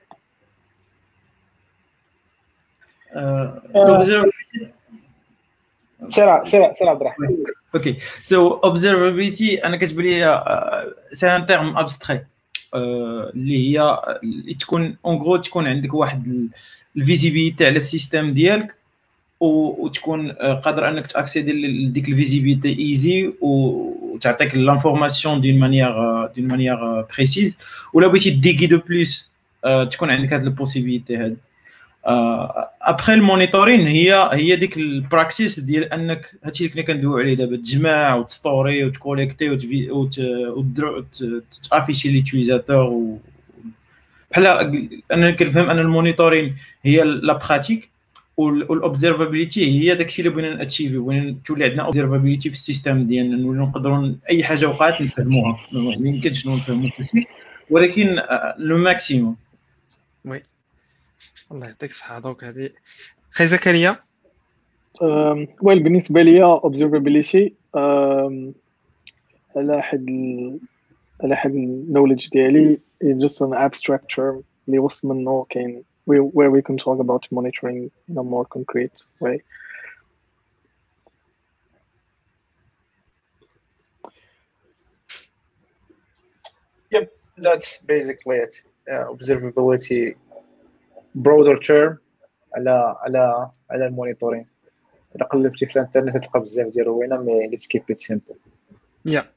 [6.09, 7.27] سير سير سير عبد الرحمن.
[7.75, 7.97] OK.
[8.23, 10.43] So observability أنا كتبان لي
[11.13, 12.25] c'est un terme abstrait
[12.75, 13.99] اللي هي
[14.59, 16.49] تكون en gros تكون عندك واحد
[16.97, 18.80] ال visibilité على ال système ديالك.
[19.41, 26.47] وتكون قادر أنك ت accéder ي لديك ال visibilité easy وتعطيك l'information d'une manière d'une
[26.47, 27.57] manière précise
[27.93, 29.31] ولا بغيتي ديكي de plus
[29.91, 31.37] تكون عندك هاد ال possibilité هاد.
[32.81, 37.33] après ال monitoring هي هي ديك ال practice ديال أنك هادشي اللي كنا كندويو عليه
[37.33, 39.49] دابا تجمع وت stocker وت collecter
[40.49, 43.17] وت afficher l'utilisateur
[44.31, 44.47] بحال
[45.11, 47.91] أنا كنفهم أن ال monitoring هي la pratique
[48.37, 52.62] وال observability هي داكشي اللي بغينا ن achieve ي بغينا تولي عندنا observability في ال
[52.62, 57.25] système ديالنا نولي نقدروا أي حاجة وقعت نفهموها ما يمكنش نفهموا كلشي
[57.69, 58.21] ولكن
[58.57, 59.35] le maximum
[60.25, 60.43] Oui.
[61.51, 62.69] الله يعطيك الصحة donc هذه
[63.31, 63.99] خي زكريا؟
[65.61, 67.51] well بالنسبة ليا observability
[69.55, 70.09] على حد
[71.23, 75.83] على حد النولج ديالي just an abstract term اللي وسط منه كاين
[76.19, 79.41] where we can talk about monitoring in a more concrete way.
[86.91, 88.63] Yep, that's basically it.
[88.91, 90.15] Uh, observability,
[91.15, 91.99] broader term
[92.55, 94.45] على على على المونيتورين
[95.15, 98.35] اذا قلبتي في الانترنت تلقى بزاف ديال الروينه mais let's keep it simple
[99.05, 99.31] Yeah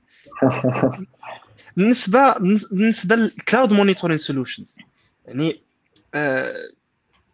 [1.77, 2.39] بالنسبة
[2.71, 4.79] بالنسبة لل cloud monitoring solutions
[5.27, 5.64] يعني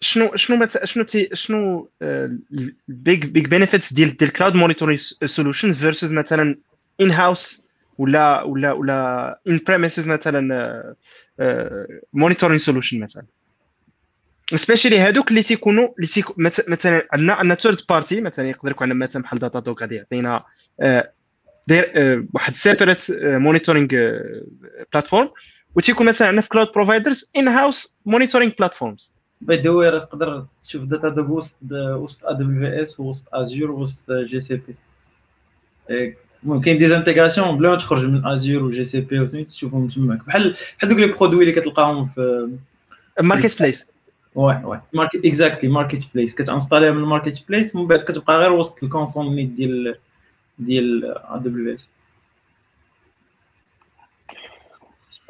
[0.00, 0.84] شنو شنو مت...
[0.84, 6.58] شنو تي شنو ال big big benefits ديال ديال cloud monitoring solutions versus مثلا
[7.00, 10.94] in-house ولا ولا ولا on-premises مثلا
[12.12, 13.24] monitoring solution مثلا.
[14.56, 19.06] specially هادوك اللي تيكونوا اللي تيكون مثلا عندنا عندنا third party مثلا يقدر يكون عندنا
[19.06, 20.44] مثلا بحال Datadog غادي يعطينا
[22.34, 23.88] واحد separate monitoring
[24.92, 25.30] platform
[25.74, 31.08] وتيكون مثلا عندنا في cloud providers in-house monitoring platforms by the way تقدر تشوف داتا
[31.08, 34.60] دوغ وسط وسط ا دبليو اس وسط ازور وسط جي سي
[35.88, 40.88] بي ممكن des intégrations بلا ما تخرج من Azure و GCP تشوفهم تماك بحال بحال
[40.90, 42.50] donc les produits اللي كتلقاهم في
[43.20, 43.86] marketplace oui
[44.34, 48.82] oui market exactly marketplace كت installer يها من ال marketplace ومن بعد كتبقى غير وسط
[48.82, 49.94] ال console ديال
[50.58, 51.88] ديال AWS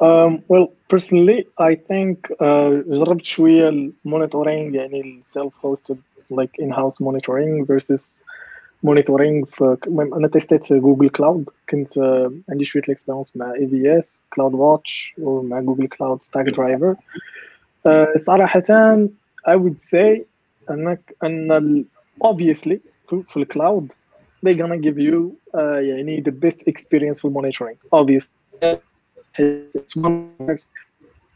[0.01, 5.97] Um, well, personally, I think uh, جربت شوية ال monitoring يعني ال self-hosted
[6.31, 8.23] like in-house monitoring versus
[8.85, 13.53] monitoring في المهم أنا test يت Google Cloud كنت uh, عندي شوية ال expérience مع
[13.53, 16.95] AWS CloudWatch ومع Google Cloud Stackdriver
[18.15, 18.61] صراحة
[19.47, 20.21] I would say
[20.71, 21.85] أنك أن
[22.23, 22.77] obviously
[23.09, 23.91] في الكلاود
[24.45, 28.81] they gonna give you uh, يعني the best experience for monitoring obviously
[29.38, 30.56] it's one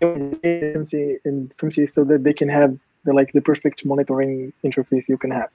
[0.00, 2.72] فهمتي so that they can have
[3.04, 5.50] the like the perfect monitoring interface you can have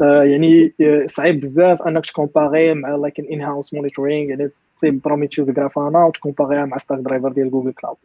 [0.00, 0.72] uh, يعني
[1.06, 6.76] صعيب بزاف انك تكومباري مع like an in-house monitoring يعني تصيب بروميتيوز غرافانا وتكومباريها مع
[6.76, 7.96] ستاك درايفر ديال جوجل كلاود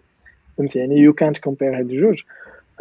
[0.58, 2.22] فهمتي يعني you can't compare هاد الجوج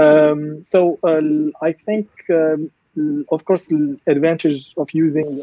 [0.00, 2.70] um, so uh, I think um,
[3.30, 5.42] of course the advantage of using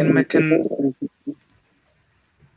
[0.00, 0.64] يمكن ما كان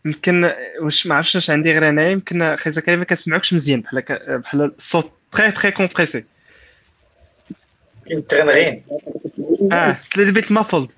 [0.05, 0.51] يمكن
[0.81, 4.03] واش ما عرفتش واش عندي غير انايا يمكن أخي زكريا ما كنسمعوكش مزيان بحال
[4.39, 6.23] بحال الصوت تري تري كومبريسي
[8.07, 8.83] كاين تغنغين.
[9.71, 10.91] آه بيت مافولد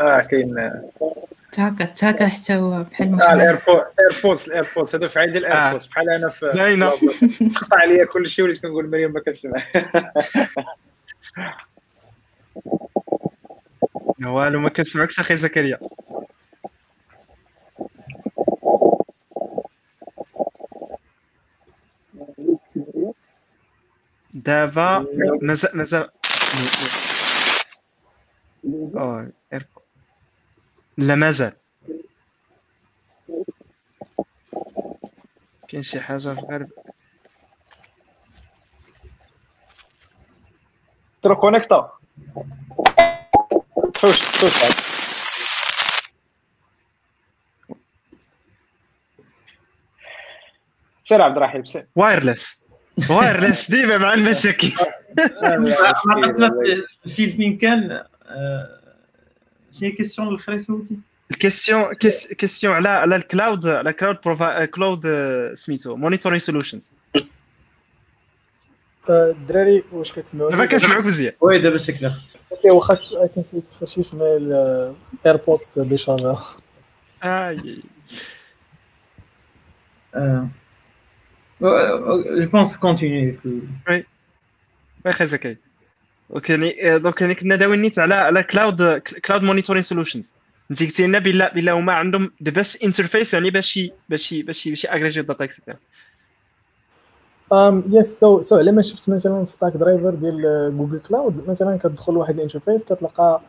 [0.00, 0.70] آه كاين.
[1.52, 6.46] تهكا تهكا حتى هو بحال آه ايربودز الايربودز هذا فعال ديال الايربودز بحال أنا في
[6.54, 6.86] باينه
[7.56, 9.62] قطع عليا كل شيء وليت كنقول مريم ما كتسمع.
[14.26, 15.78] والو ما كنسمعكش أخي زكريا.
[24.44, 25.06] دابا
[25.42, 26.10] مازال مازال
[30.98, 31.52] لا مازال.
[35.68, 36.68] كاين شي حاجة في غير؟
[41.22, 41.92] ترو كونيكتا.
[43.94, 44.90] تفوش تفوش.
[51.02, 51.86] سير عبد الرحيم سير.
[51.96, 52.64] وايرلس.
[53.08, 54.72] وايرلس ديما مع المشاكل
[57.06, 58.04] الفيل فين كان
[59.80, 60.96] شنو كيسيون الاخرى سولتي
[61.30, 61.94] الكيسيون
[62.38, 65.06] كيسيون على على الكلاود على كلاود بروفا كلاود
[65.54, 66.90] سميتو مونيتورينغ سولوشنز
[69.10, 72.12] الدراري واش كتسمعوا دابا كنسمعوك مزيان oui دابا c'est clair
[72.52, 72.94] OK واخا
[73.34, 76.38] كان في تخشيش مع ال AirPods déchargea
[77.24, 77.82] et
[81.62, 83.38] je pense continuer
[85.04, 85.56] واخا زكي
[86.30, 90.34] donc يعني donc يعني كنا داويين نيت على على cloud cloud monitoring solutions
[90.70, 94.86] انت قلتي لنا بلا بلا هما عندهم the best interface يعني باش باش باش باش
[94.86, 95.76] agréger ال data et cetera
[97.52, 102.16] um yes so so على ما شفت مثلا في Stackdriver ديال Google Cloud مثلا كتدخل
[102.16, 103.40] واحد l'interface كتلقى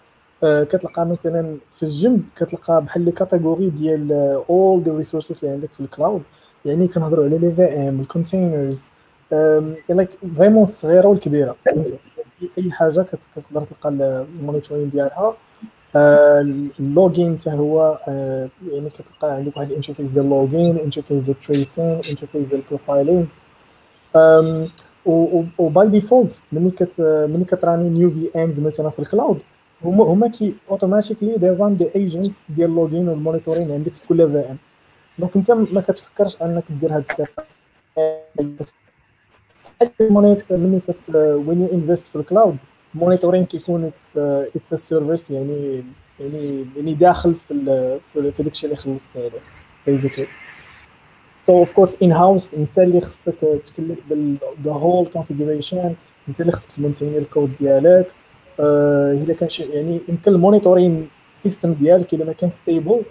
[0.44, 4.12] آه، كتلقى مثلا في الجنب كتلقى بحال les catégories ديال
[4.50, 6.24] all the resources اللي عندك في ال cloud
[6.66, 8.92] يعني كنهضروا على les VMs ال containers
[9.90, 11.56] like vraiment الصغيره والكبيرة.
[12.58, 15.36] أي حاجة كتقدر تلقى ال monitoring ديالها.
[15.96, 16.42] آه،
[16.80, 21.36] ال logging حتى هو آه، يعني كتلقى عندك واحد l'interface ديال ال logging interface ديال
[21.38, 23.26] ال tracing interface ديال ال profiling
[25.58, 29.42] و by default ملي كت ملي كتراني new VMs مثلا في ال cloud
[29.84, 34.08] هما هما كي automatically they run the agents ديال ال logging وال monitoring عندك في
[34.08, 34.58] كل VM
[35.22, 37.30] donc انت ما كتفكرش انك دير هاد ال setup
[40.02, 42.58] ملي كت when you invest في ال cloud
[42.94, 45.84] monitoring كيكون it's service يعني
[46.20, 49.30] يعني يعني داخل في في داكشي اللي خلصت عليه
[49.88, 50.28] basically
[51.42, 55.96] so of course in-house انت اللي خصك تكلف بال whole configuration
[56.30, 58.08] انت اللي خصك تمنتيني الكود ديالك.
[58.60, 63.02] إلا كان يعني يمكن ال monitoring system ديالك إلا ما كان stable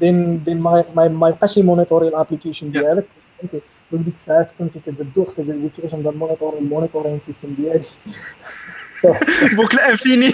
[0.00, 3.06] then then ما يبقاش يمونيتوري ال application ديالك.
[3.38, 3.60] فهمتي؟
[3.92, 7.84] وديك الساعة فهمتي كتدوخ كتقول كيفاش نبدا مونيتوري ال monitoring system ديالي.
[9.56, 10.32] boucle infinie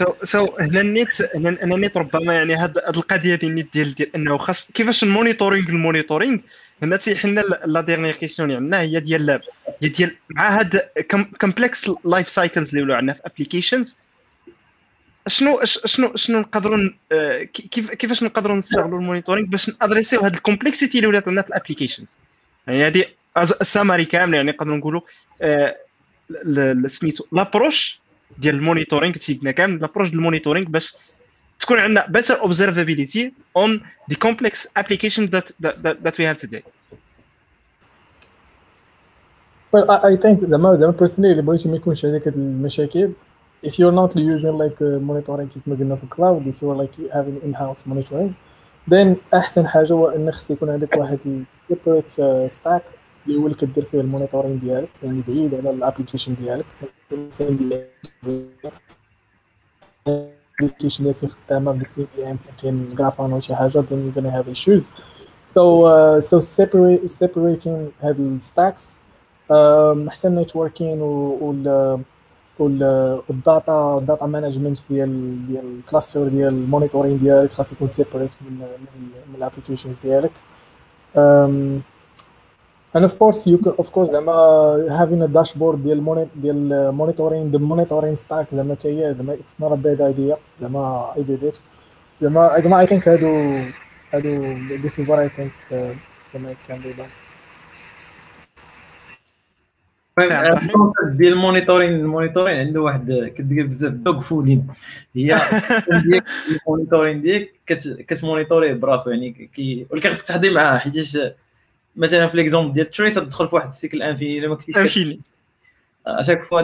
[0.00, 3.72] so so هنا ال need هنا ال need ربما يعني هاد القضية ديال ال need
[3.72, 6.38] ديال ديال إنه خاص كيفاش ال monitoring ال monitoring؟
[6.82, 9.40] هنا تيحل لنا la dernière question عندنا هي ديال
[9.82, 10.76] هي ديال مع هاد
[11.40, 14.02] complex life cycles اللي ولاو عندنا في applications
[15.26, 16.78] شنو شنو شنو نقدروا
[17.52, 21.48] كيف كيفاش نقدروا نستغلوا ال monitoring باش نأدريسيو هاد ال complexity اللي ولات عندنا في
[21.48, 22.18] ال applications
[22.66, 23.04] يعني هذه
[23.38, 25.00] ال summary كامله يعني نقدروا نقولوا
[26.88, 27.99] سميتو l'approche
[28.38, 30.96] ديال ال monitoring تيبنا كامل l'approche ديال ال monitoring باش
[31.60, 33.80] تكون عندنا better observability on
[34.12, 36.62] the complex application that that, that we have today.
[39.72, 42.28] Well, I, I think زعما زعما personally اللي بغيتي ما يكونش هذيك
[43.62, 46.76] if you're not using like uh, monitoring كيف ما قلنا في ال cloud if you're
[46.82, 48.32] like having in-house monitoring
[48.90, 53.56] then احسن حاجة هو ان خص يكون عندك واحد separate uh, stack اللي هو اللي
[53.56, 56.66] كدير فيه ال monitoring ديالك يعني بعيد على ال application ديالك.
[60.08, 64.48] ال application ديالك خدامه بال CPM كاين Grafana ولا شي حاجة then you're gonna have
[64.48, 64.84] issues.
[65.46, 68.98] So uh, so separate separating هاد ال stacks
[70.08, 72.00] احسن networking وال
[72.58, 77.88] وال data ال data management ديال ديال ال cluster ديال ال monitoring ديالك خاص يكون
[77.88, 78.58] separate من
[79.28, 80.32] من الابليكيشنز ديالك.
[81.16, 81.82] Um,
[82.94, 87.58] and of course you can of course زعما having a dashboard ديال ديال monitoring the
[87.58, 91.60] monitoring stack زعما حتى هي زعما it's not a bad idea زعما I did it.
[92.22, 93.64] زعما زعما I think هادو
[94.14, 95.74] هادو this is what I think uh,
[96.34, 97.10] زعما it can be done.
[101.04, 104.66] ديال المونيتورين المونيتورين عنده واحد كدير بزاف دوغ فودين
[105.16, 105.40] هي
[106.08, 106.22] ديال
[106.66, 107.52] ال monitoring ديالك
[108.08, 111.18] كتمونيتوريه براسو يعني كي ولكن خصك تحضي معاه حيتاش
[112.00, 114.76] مثلا في l'exemple ديال trace تدخل في واحد ال cycle infini إلا ما كنتيش
[116.06, 116.60] à chaque fois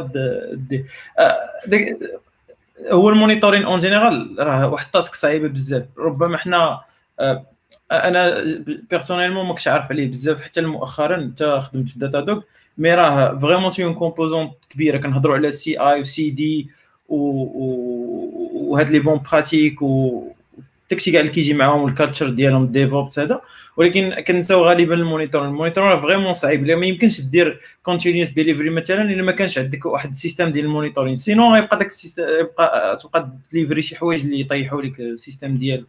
[0.52, 0.84] دي.
[2.92, 5.84] هو ال monitoring en général راه واحد ال task صعيبه بزاف.
[5.98, 6.80] ربما حنا
[7.92, 8.44] أنا
[8.90, 12.44] personnellement ما كنتش عارف عليه بزاف حتى مؤخرا حتى خدمت في Datadog
[12.78, 14.98] mais راه vraiment c'est un composant كبيرة.
[14.98, 16.68] كنهضروا على CI و CD
[17.08, 20.24] وهاد les bonnes pratiques و
[20.90, 23.40] داكشي كاع اللي كيجي معاهم ال culture ديالهم DevOps هذا.
[23.76, 25.44] ولكن كنساو غالبا ال monitoring.
[25.44, 29.58] ال monitoring راه vraiment صعيب لأن ما يمكنش دير continuous delivery مثلا إلا ما كانش
[29.58, 31.16] عندك واحد ال système ديال ال monitoring.
[31.16, 35.56] sinon غيبقى داك ال système يبقى تبقى délivrer شي حوايج اللي يطيحوا لك ال système
[35.56, 35.86] ديالك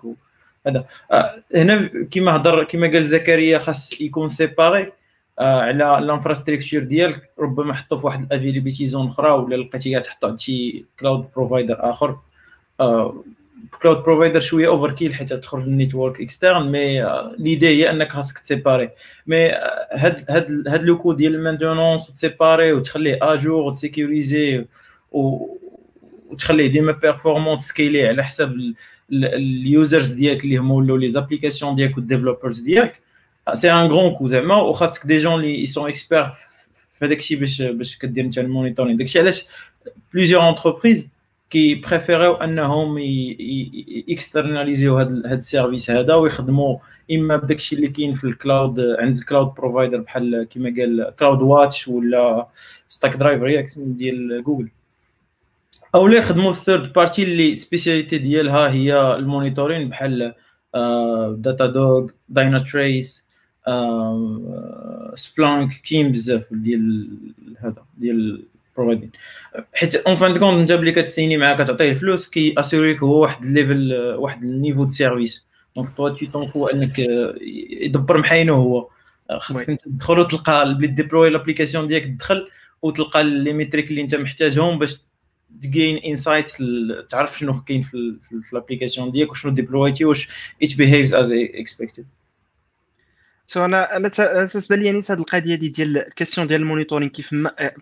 [0.68, 0.86] هذا.
[1.12, 4.92] آه، هنا كما هضر كما قال زكريا خاص يكون séparé
[5.40, 7.30] آه، على l'infrastructure ديالك.
[7.40, 11.78] ربما حطو في واحد ال availability zone أخرى ولا لقيتي تحطو عند شي cloud provider
[11.80, 12.18] آخر.
[13.82, 17.04] cloud provider شوية overkill حيت تخرج من ال network externe mais
[17.40, 18.90] l'idée هي أنك خاصك تسيباري.
[19.28, 19.52] mais
[19.92, 24.66] هاد هاد هاد le coût ديال ال maintenance وتسيباري وتخليه à jour وتسيكوريزي
[25.12, 28.56] وتخليه ديما performant scalé على حساب
[29.12, 33.02] ال users ديالك اللي هما ولاو les applications ديالك وال developers ديالك.
[33.54, 34.62] c'est un grand coût زعما.
[34.62, 36.32] وخاصك des gens اللي sont experts
[36.90, 39.46] في هذاك الشيء باش باش كدير انت ال monitoring داكشي علاش
[40.14, 41.10] plusieurs entreprises
[41.50, 42.98] كيبريفيريو انهم
[44.10, 46.78] اكسترناليزيو هذا هذا ال service هذا ويخدموا
[47.12, 51.14] إما بداك الشيء اللي كاين في ال cloud عند ال cloud provider بحال كما قال
[51.20, 52.48] CloudWatch ولا
[52.88, 54.70] Stackdriver ياك ديال جوجل.
[55.96, 60.34] أو لا يخدموا ال third party اللي spécialité ديالها هي ال monitoring بحال
[61.38, 63.28] Datadog Dynatrace
[65.14, 67.10] سبلانك كاين بزاف ديال
[67.60, 68.44] هذا ديال
[68.78, 69.12] بروفايدين
[69.74, 73.44] حيت اون فان دو كونت انت بلي كتسيني معاه كتعطيه الفلوس كي اسوريك هو واحد
[73.44, 77.00] الليفل واحد النيفو دو سيرفيس دونك توا تي طون فو انك
[77.82, 78.90] يدبر محاينو هو.
[79.38, 82.50] خاصك انت تدخل وتلقى بلي ديبلوي لابليكاسيون ديالك تدخل
[82.82, 85.02] وتلقى لي ميتريك اللي انت محتاجهم باش
[85.62, 86.50] تجين انسايت
[87.10, 90.30] تعرف شنو كاين في, في الابليكاسيون ديالك وشنو ديبلويتي واش
[90.64, 92.06] it behaves as expected
[93.48, 97.10] so أنا أنا بالنسبة لي نيت هذه القضية دي ديال ال question ديال ال monitoring
[97.10, 97.34] كيف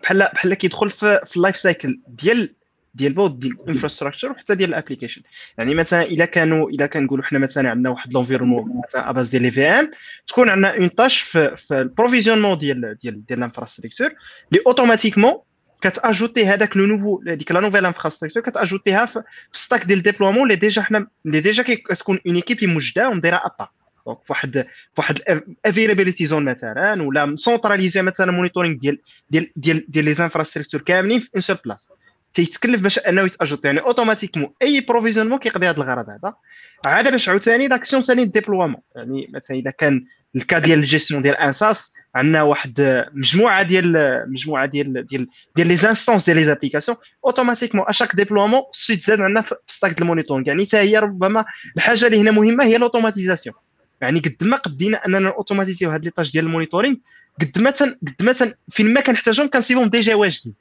[0.02, 2.54] بحال بحال كيدخل في, في ال life cycle ديال
[2.94, 5.22] ديال بود ديال ال infrastructure وحتى ديال ال application
[5.58, 9.42] يعني مثلا إلا كانوا إلا كنقولوا حنا مثلا عندنا واحد l'environnement مثلا à base ديال
[9.42, 9.90] les VM
[10.26, 14.14] تكون عندنا une tâche في, في ال provisionnement ديال ديال ديال ال infrastructure
[14.52, 15.34] اللي automatiquement
[15.80, 19.22] كتأجوتي هذاك le nouveau ديك la nouvelle infrastructure كتأجوتيها في
[19.52, 23.41] stack ديال ال déploiement اللي ديجا حنا اللي ديجا كتكون une équipe موجوده ومديرة à
[23.41, 23.68] part.
[24.06, 25.18] donc فواحد فواحد
[25.66, 28.98] availability zone مثلا ولا centraliser مثلا monitoring ديال
[29.30, 31.92] ديال ديال ديال les infrastructures كاملين في une seule place
[32.34, 36.34] تيتكلف باش أنه يتاجوت يعني automatiquement أي provisionnement كيقضي هذا الغرض هذا.
[36.86, 40.04] عاد باش عاوتاني l'action ثاني déploiement يعني مثلا إذا كان
[40.36, 45.66] ال cas ديال ال gestion ديال instances عندنا واحد مجموعة ديال مجموعة ديال ديال ديال
[45.66, 50.02] les instances ديال les applications automatiquement à chaque déploiement سيت زاد عندنا في stack ديال
[50.02, 51.44] ال monitoring يعني حتى هي ربما
[51.76, 53.56] الحاجة اللي هنا مهمة هي ال automatisation
[54.00, 56.96] يعني قد ما قدينا أننا اوتوماتيزيو هاد les tâches ديال ال monitoring
[57.40, 58.34] قد ما قد ما
[58.70, 60.54] فين ما كنحتاجهم كنسيبهم ديجا واجدين.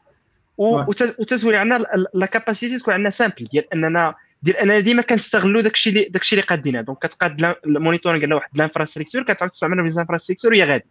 [0.58, 6.04] وتزوي عندنا la capacité تكون عندنا simple ديال اننا ديال أننا ديما كنستغلوا داكشي اللي
[6.10, 9.98] داكشي اللي قادينه donc كتقاد ال monitoring على واحد ال infrastructure كتعاود تستعملها في ال
[9.98, 10.86] infrastructure وهي غادي.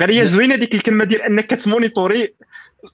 [0.00, 2.34] قال لي زوينة ديك الكلمة ديال أنك كتمونيتوري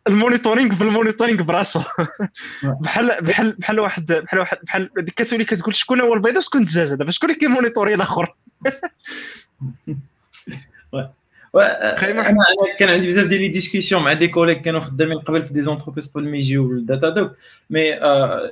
[0.06, 1.81] ال monitoring بال monitoring براسو.
[2.82, 7.11] بحال بحال بحال واحد بحال واحد بحال كتولي كتقول شكون هو البيضه شكون الدجاجه دابا
[7.11, 8.35] شكون اللي كيمونيتوري الآخر؟
[11.55, 15.62] أنا كان عندي بزاف ديال les discussions مع des collègues كانوا خدامين قبل في des
[15.62, 17.36] entreprises قبل ما يجيو لل data donc
[17.70, 17.94] mais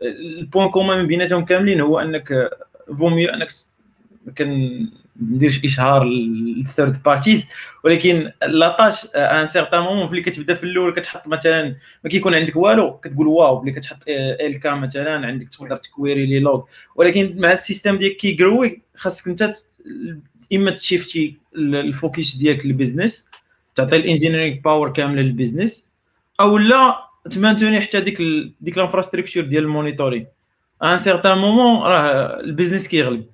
[0.02, 2.50] ال point commun بيناتهم كاملين هو أنك
[2.98, 3.48] vaut mieux أنك
[4.36, 4.86] كان
[5.20, 7.46] نديرش إشهار لل third parties
[7.84, 12.56] ولكن la tâche un certain moment فلي كتبدا في الأول كتحط مثلا ما كيكون عندك
[12.56, 16.62] والو كتقول wow بلي كتحط ELK مثلا عندك تقدر تكويري les logs
[16.96, 19.52] ولكن مع ال system ديالك كيجروي خاصك انت
[20.52, 23.28] إما تشيفتي ال focus ديالك لل business
[23.74, 25.86] تعطي ال engineering power كاملة لل business
[26.40, 26.98] أو لا
[27.30, 28.18] تمانتوني حتى ديك
[28.60, 30.26] ديك ال infrastructure ديال ال monitoring
[30.82, 33.31] un certain moment راه ال business كيغلب.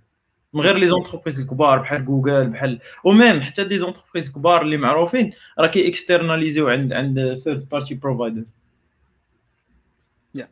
[0.53, 4.77] من غير les entreprises الكبار بحال جوجل بحال و même حتى des entreprises كبار اللي
[4.77, 8.55] معروفين راه كي اكسترناليزيو عند عند third party providers
[10.35, 10.49] يا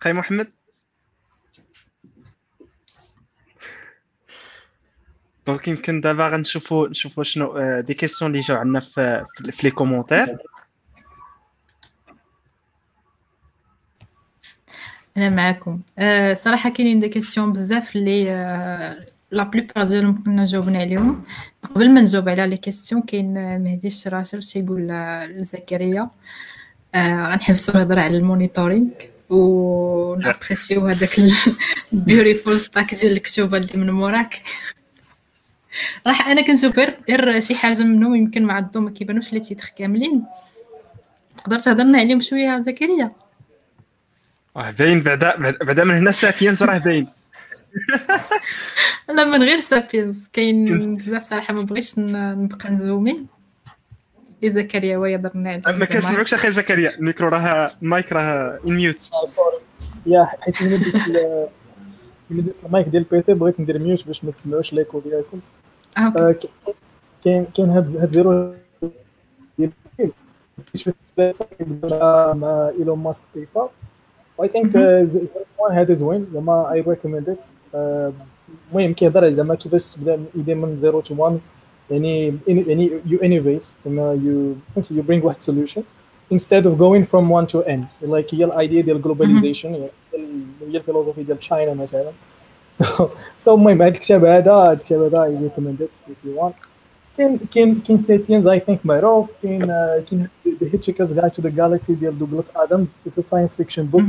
[0.00, 0.52] خاي محمد؟
[5.46, 9.24] donc يمكن دابا غنشوفوا نشوفوا شنو des questions اللي جاو عندنا في
[9.62, 10.36] les commentaires
[15.16, 20.78] أنا معكم أه صراحة كاينين des questions بزاف اللي أه la plupart ديالهم كنا جاوبنا
[20.78, 21.24] عليهم.
[21.74, 24.88] قبل ما نجاوب على les questions كاين مهدي الشراشر تيقول
[25.38, 26.10] لزكريا
[26.94, 28.88] أه غنحبسوا الهضره على ال monitoring
[29.30, 31.10] ونابريسيو هذاك
[31.92, 34.42] ال beautiful stack ديال الكتوبة اللي من موراك.
[36.06, 36.78] راح أنا كنشوف
[37.08, 40.24] غير شي حاجة منهم يمكن مع الضو ما كيبانوش les titres كاملين.
[41.36, 43.25] تقدر تهضرنا عليهم شوية زكريا؟
[44.56, 47.06] راه باين بعدا بعدا من هنا Sapiens راه باين.
[49.08, 53.26] لا من غير Sapiens كاين بزاف صراحة ما بغيتش نبقى نزومي.
[54.42, 59.00] لي زكريا هو يهضرنا عليه ما كنسمعوكش أخي زكريا الميكرو راه المايك راه on mute
[59.26, 59.56] sorry
[60.06, 60.76] يا حيت ملي
[62.30, 65.40] دزت المايك ديال ال PC بغيت ندير mute باش ما تسمعوش l'écho ديالكم.
[65.98, 66.00] آه،.
[66.00, 66.34] آه،
[67.24, 68.54] كاين كاين هاد هاد zero
[69.58, 69.72] ديال
[72.34, 73.68] مع ايلون ماسك by
[74.42, 75.26] I think zero
[75.58, 77.44] one هذا زوين زعما I recommend it
[77.74, 81.40] المهم كيهضر زعما كيفاش تبدا من إيدي من zero to one
[81.90, 84.54] يعني يعني you innovate زعما you
[84.90, 85.82] you bring واحد solution
[86.30, 87.86] instead of going from one to n.
[88.02, 89.66] Like هي ال idea ديال globalization.
[89.66, 89.88] هي
[90.62, 92.12] هي ال philosophy ديال China مثلا.
[92.78, 92.84] So
[93.38, 96.54] so المهم هذا الكتاب هذا هذا الكتاب هذا I recommend it if you want.
[97.18, 100.28] كاين كاين كاين Sapiens I think معروف كاين آه، كاين
[100.62, 104.02] The Hitchhiker's Guide to the Galaxy ديال دوغلاس ادمز it's science fiction book.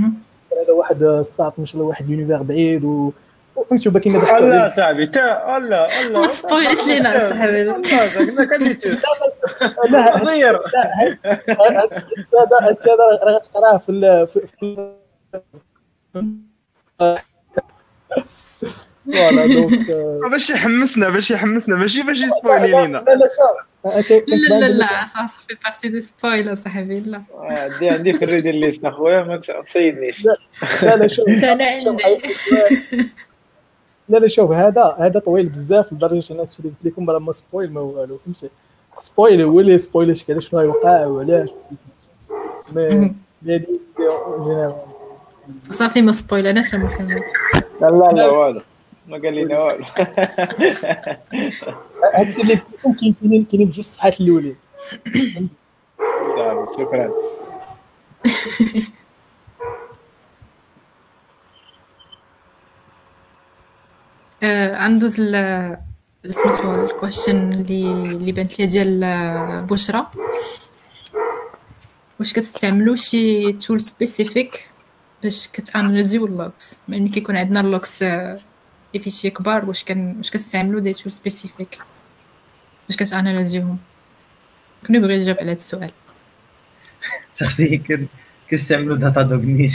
[0.64, 3.12] هذا واحد الساط مش واحد univers بعيد و
[3.70, 7.82] فهمتي باكين هذا لا صاحبي تا لا لا ما سبويلش لينا صاحبي لا
[12.42, 14.92] هذا هادشي هذا راه غتقراه في ال- في في
[19.14, 22.98] voilà donc آه، باش يحمسنا باش يحمسنا ماشي باش لا يسبويلي لا لينا.
[22.98, 23.28] لا لا
[23.86, 27.22] آه، لا كتبان لا لك- لا صح صح في partie de spoil صاحبي لا.
[27.40, 30.26] عندي عندي في ال reading list أخويا ما تصيدنيش
[30.84, 31.28] لا لا شوف.
[31.44, 33.10] أنا شوف، عندي.
[34.10, 37.32] لا لا شوف هذا هذا طويل بزاف لدرجة أنا هادشي اللي قلت لكم راه ما
[37.32, 38.50] سبويل ما والو فهمتي؟
[38.94, 41.50] spoil هو اللي spoil شي كذا شنو غيوقع وعلاش؟
[42.76, 43.16] mais
[45.72, 47.20] صافي ما سبويلناش يا محمد
[47.82, 48.62] لا لا لا والو.
[49.08, 49.86] ما قال لنا والو.
[52.16, 54.56] هادشي اللي كاين كاينين كاينين بجوج الصفحات الأولين.
[56.36, 57.12] صافي شكرا.
[64.78, 65.34] غندوز ل
[66.30, 70.08] سميتو ال question اللي اللي بانت لي ديال آه، بشرى.
[72.20, 74.70] واش كتستعملوا شي tool spécifique
[75.24, 78.40] باش كتاناليزيو ال logs ملي كيكون عندنا ال logs آه،
[78.94, 81.78] les fichiers كبار واش كان واش كتستعملوا des tools spécifiques
[82.90, 83.78] باش كتاناليزيوهم
[84.88, 85.92] كنت بغيت نجاوب على هذا السؤال
[87.36, 88.08] شخصيا كن-
[88.52, 89.72] كنستعملوا Datadog النيت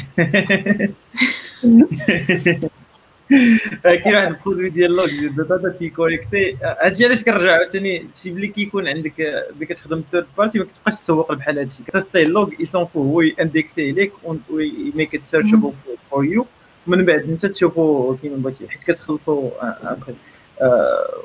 [3.84, 8.88] كاين واحد ال produit ديال ديال Datadog كيكونيكتي هادشي علاش كنرجع عاوتاني شي ملي كيكون
[8.88, 9.12] عندك
[9.56, 13.92] ملي كتخدم ثيرد بارتي ما كتبقاش تسوق بحال هادشي كتعطيه اللوج يسون فو هو اندكسي
[13.92, 14.12] ليك
[14.50, 15.72] ويميك ات سيرشابل
[16.10, 16.46] فور يو
[16.86, 19.50] من بعد انت تشوفو كيما بغيتي حيت كتخلصوا
[19.92, 20.14] ابخي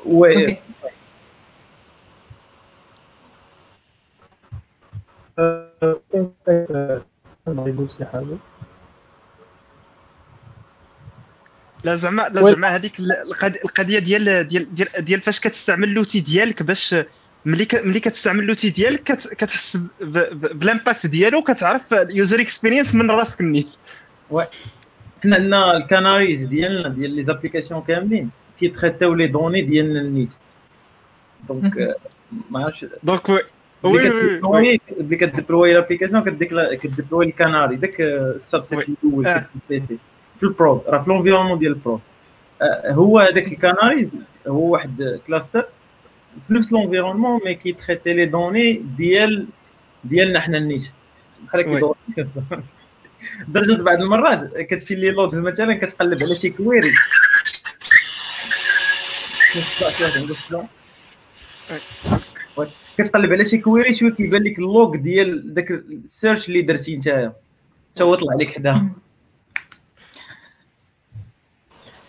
[0.06, 0.58] و أوكي
[7.46, 8.36] ما يقول شي حاجة
[11.84, 16.20] لا زعما لا زعما هذيك ال- القض- القضية ديال ديال ديال, ديال فاش كتستعمل لوتي
[16.20, 16.94] ديالك باش
[17.44, 19.76] ملي ملي كتستعمل l'outil ديالك كت- كتحس
[20.32, 23.76] بال impact ديالو كتعرف ال user experience من راسك النيت
[25.22, 30.32] حنا عندنا ال canaries ديالنا ديال les applications كاملين كيتريتاو les données ديالنا النيت.
[31.48, 31.96] donc
[32.50, 33.42] ما عرفتش donc oui
[33.82, 36.24] oui oui ملي كديبلوي l'application
[36.76, 38.78] كديبلوي الكاناري داك ال subset.
[38.88, 39.24] الأول
[40.36, 42.00] في ال prod راه في l'environnement ديال ال prod
[42.86, 44.10] هو هذاك الكاناري
[44.48, 45.66] هو واحد cluster
[46.46, 49.46] في نفس l'environnement mais كيتريتي les données ديال
[50.04, 50.90] ديالنا حنا النيت
[51.46, 51.62] بحال.
[51.62, 51.96] كيدور
[53.48, 56.92] لدرجه بعض المرات كتفي les logs مثلا كتقلب على شي query.
[62.98, 66.96] كتقلب على شي query شوية كيبان لك ال log ديال داك ال search اللي درتي
[66.96, 67.32] نتايا
[67.94, 68.86] حتى هو طلع لك حداه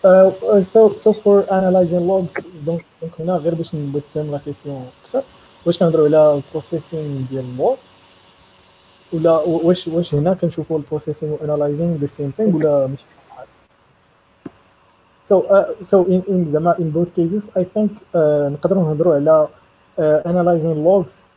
[0.02, 0.30] Uh,
[0.72, 2.84] so so for analyzing logs donc
[3.18, 5.22] هنا غير باش نبتم la question أكثر
[5.66, 7.99] واش كنهضروا على ال processing ديال ال logs
[9.12, 13.04] ولا واش واش هنا كنشوفوا ال processing وال analyzing the same thing ولا ماشي
[15.30, 18.16] uh, so in in زعما both cases I think uh,
[18.52, 19.48] نقدروا نهضروا على
[19.98, 20.28] uh,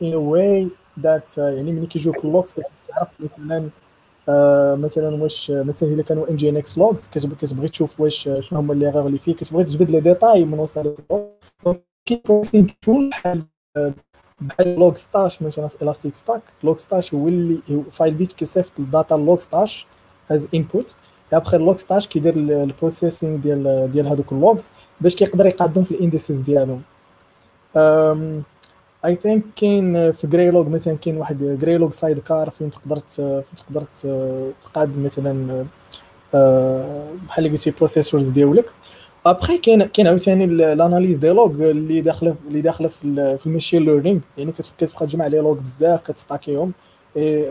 [0.01, 0.69] in a way
[1.03, 3.69] that uh, يعني ملي كيجيوك ال logs كتعرف مثلا
[4.29, 9.07] آه، مثلا واش مثلا إلا كانوا nginx logs كتبغي تشوف واش شنو هما les erreurs
[9.07, 10.79] اللي فيه كتبغي تجبد les détails من وسط
[12.05, 13.43] كاين processing tool بحال
[14.41, 17.59] بحال Logstash مثلا في Elastic Stack Logstash هو اللي
[17.91, 19.85] Filebeat كيصيفط ال data Logstash
[20.31, 20.95] as input
[21.33, 24.71] après Logstash كيدير ال processing ديال ديال هذوك ال logs
[25.01, 26.81] باش كيقدر يقادهم في ال indexes ديالهم
[29.05, 33.83] I think كاين في جريلوج مثلا كاين واحد Graylog Sidecar فين تقدر فين تقدر
[34.61, 35.65] تقاد مثلا
[36.35, 38.65] آه، بحال اللي قلتي processors ديالك.
[39.25, 43.85] ابخي كاين كاين عاوتاني l'analyse des logs اللي داخله اللي داخله في في ال machine
[43.85, 46.73] learning يعني كت- كتبقى تجمع les logs بزاف كتستاكيهم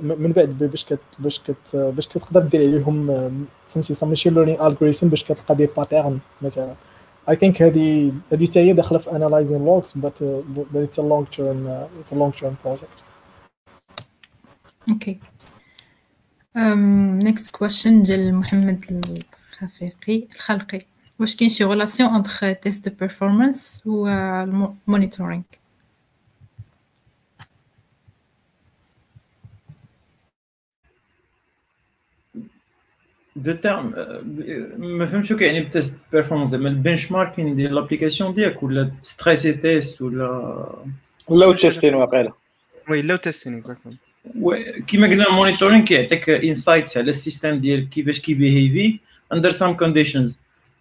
[0.03, 3.07] من بعد باش كت باش كت باش كتقدر دير عليهم
[3.67, 6.75] فهمتي machine learning algorithm باش كتلقى des patterns مثلا
[7.29, 10.23] I think هذه هذه حتى هي داخله في analyzing logs but
[10.73, 12.89] but a long term a long term project
[14.89, 15.19] okay
[17.25, 18.85] next question ديال محمد
[19.53, 20.83] الخفيقي الخلقي
[21.21, 25.43] واش كاين شي relation entre test de performance و ال monitoring
[33.37, 33.95] deux termes
[34.79, 39.53] ما فهمتش شو كيعني ب test performance زعما ال benchmarking ديال l'application ديالك ولا stress
[39.53, 40.67] test ولا
[41.29, 42.33] ولا testing واقيلا
[42.91, 43.99] oui le testing exactement
[44.87, 48.99] كيما قلنا ال monitoring كيعطيك insight على ال system ديال كيفاش كيبيهيفي
[49.33, 50.39] under some conditions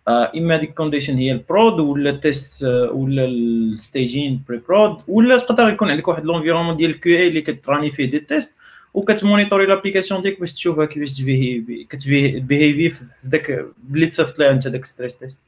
[0.07, 5.37] إما هذيك ال condition هي ال prod ولا ال test ولا ال staging pre-prod ولا
[5.37, 8.55] تقدر يكون عندك واحد l'environnement ديال ال QA اللي كت run ي فيه des tests
[8.93, 14.85] وكتمونيتوري l'application ديالك باش تشوفها كيفاش تبيهيفي كتبيهيفي في ذاك بلي تصيفط لها انت داك
[14.85, 15.39] stress test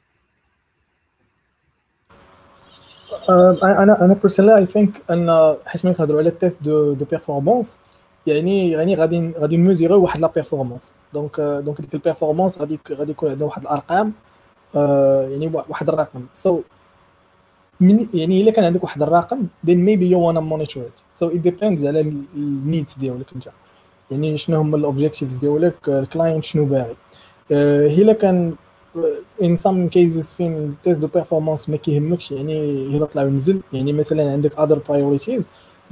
[3.63, 7.81] أنا أنا personally I think أن حيت ملي كنهضروا على ال test de de performance
[8.27, 13.11] يعني يعني غادي غادي نميزيرو واحد la performance donc donc ديك ال performance غادي غادي
[13.11, 14.13] يكون عندنا واحد الأرقام
[14.75, 16.25] يعني واحد الرقم.
[16.33, 16.61] so so,
[17.81, 21.19] من يعني إلا كان عندك واحد الرقم then maybe you wanna monitor it.
[21.19, 23.49] So it depends على ال needs ديالك أنت.
[24.11, 26.95] يعني شنو هما ال objectives ديالك ال client شنو باغي.
[27.89, 28.55] هي إلا كان
[29.41, 34.31] in some cases فين test de performance ما كيهمكش يعني إلا طلع ونزل يعني مثلا
[34.31, 35.43] عندك other priorities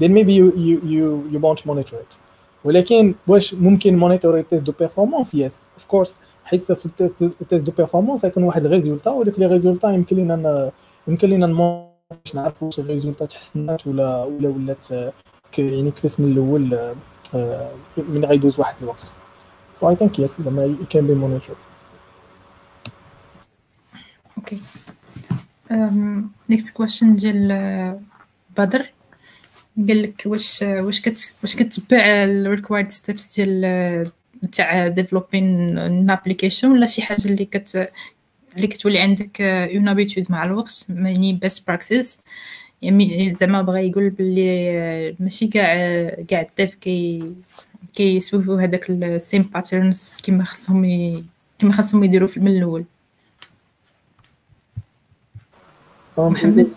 [0.01, 2.17] then maybe you you you, you won't monitor it.
[2.63, 6.17] ولكن واش ممكن مونيتوري test de performance yes of course
[6.51, 6.85] حيت في
[7.21, 10.71] ال test de performance غيكون واحد ال résultat وديك les résultats يمكن لينا
[11.07, 11.47] يمكن لينا
[12.11, 14.91] باش نعرفوا واش ال résultat تحسنات ولا ولا ولات
[15.57, 16.93] يعني كيفاش من الأول
[17.97, 19.11] من غيدوز واحد الوقت.
[19.73, 21.55] so I think yes زعما can be monitored
[24.37, 24.61] okay
[26.49, 27.99] next question ديال
[28.57, 28.85] بدر.
[29.87, 34.11] قال لك واش واش كت واش كتبع ال required steps ديال
[34.51, 37.89] تاع developing an application ولا شي حاجة اللي كت
[38.55, 42.19] اللي كتولي عندك اون ابيتود مع الوقت يعني بيست براكسيس
[42.81, 45.73] يعني زعما بغا يقول بلي ماشي كاع
[46.27, 47.33] كاع الديف كي
[47.93, 50.85] كيسولفوا هذاك السيم باترنز كيما خصهم
[51.59, 52.85] كيما خصهم يديروا من الأول.
[56.17, 56.67] محمد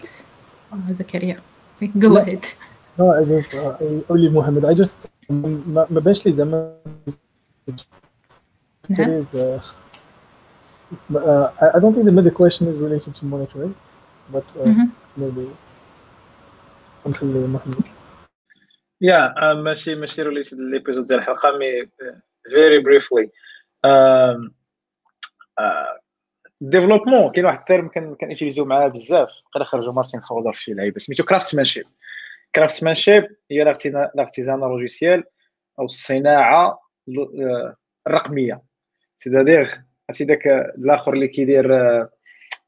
[0.90, 1.40] زكريا.
[1.82, 2.44] جو اهيد
[2.98, 4.64] No, I just uh, Mohammed.
[4.64, 6.76] I just ما ما بانش لي زعما
[8.90, 9.60] نعم uh,
[11.14, 13.74] uh, I don't think the, the question is related to monitoring,
[14.32, 14.90] but uh, مهم.
[15.16, 15.46] maybe
[17.06, 17.84] نخلي محمد.
[19.00, 21.58] yeah ماشي ماشي related ل l'épisode ديال الحلقة.
[21.58, 21.90] mais
[22.50, 23.30] very briefly
[26.60, 29.28] développement كاين واحد ال terme كان كن utilisيو معاه بزاف.
[29.54, 30.98] قال خرجوا Martin Fowler في شي لعيبة.
[30.98, 31.86] سميتو craftsmanship
[32.54, 33.64] craftsmanship هي
[34.14, 35.24] l'artisan logiciel
[35.78, 36.83] أو الصناعة
[38.06, 38.62] الرقمية.
[39.18, 39.68] c'est-à-dire
[40.08, 40.46] عرفتي داك
[40.78, 42.10] الآخر اللي كيدير آه،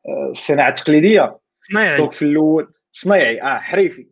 [0.08, 1.38] آه، الصناعة التقليدية.
[1.62, 1.96] صنايعي.
[1.96, 4.08] donc في الأول صنايعي آه حريفي.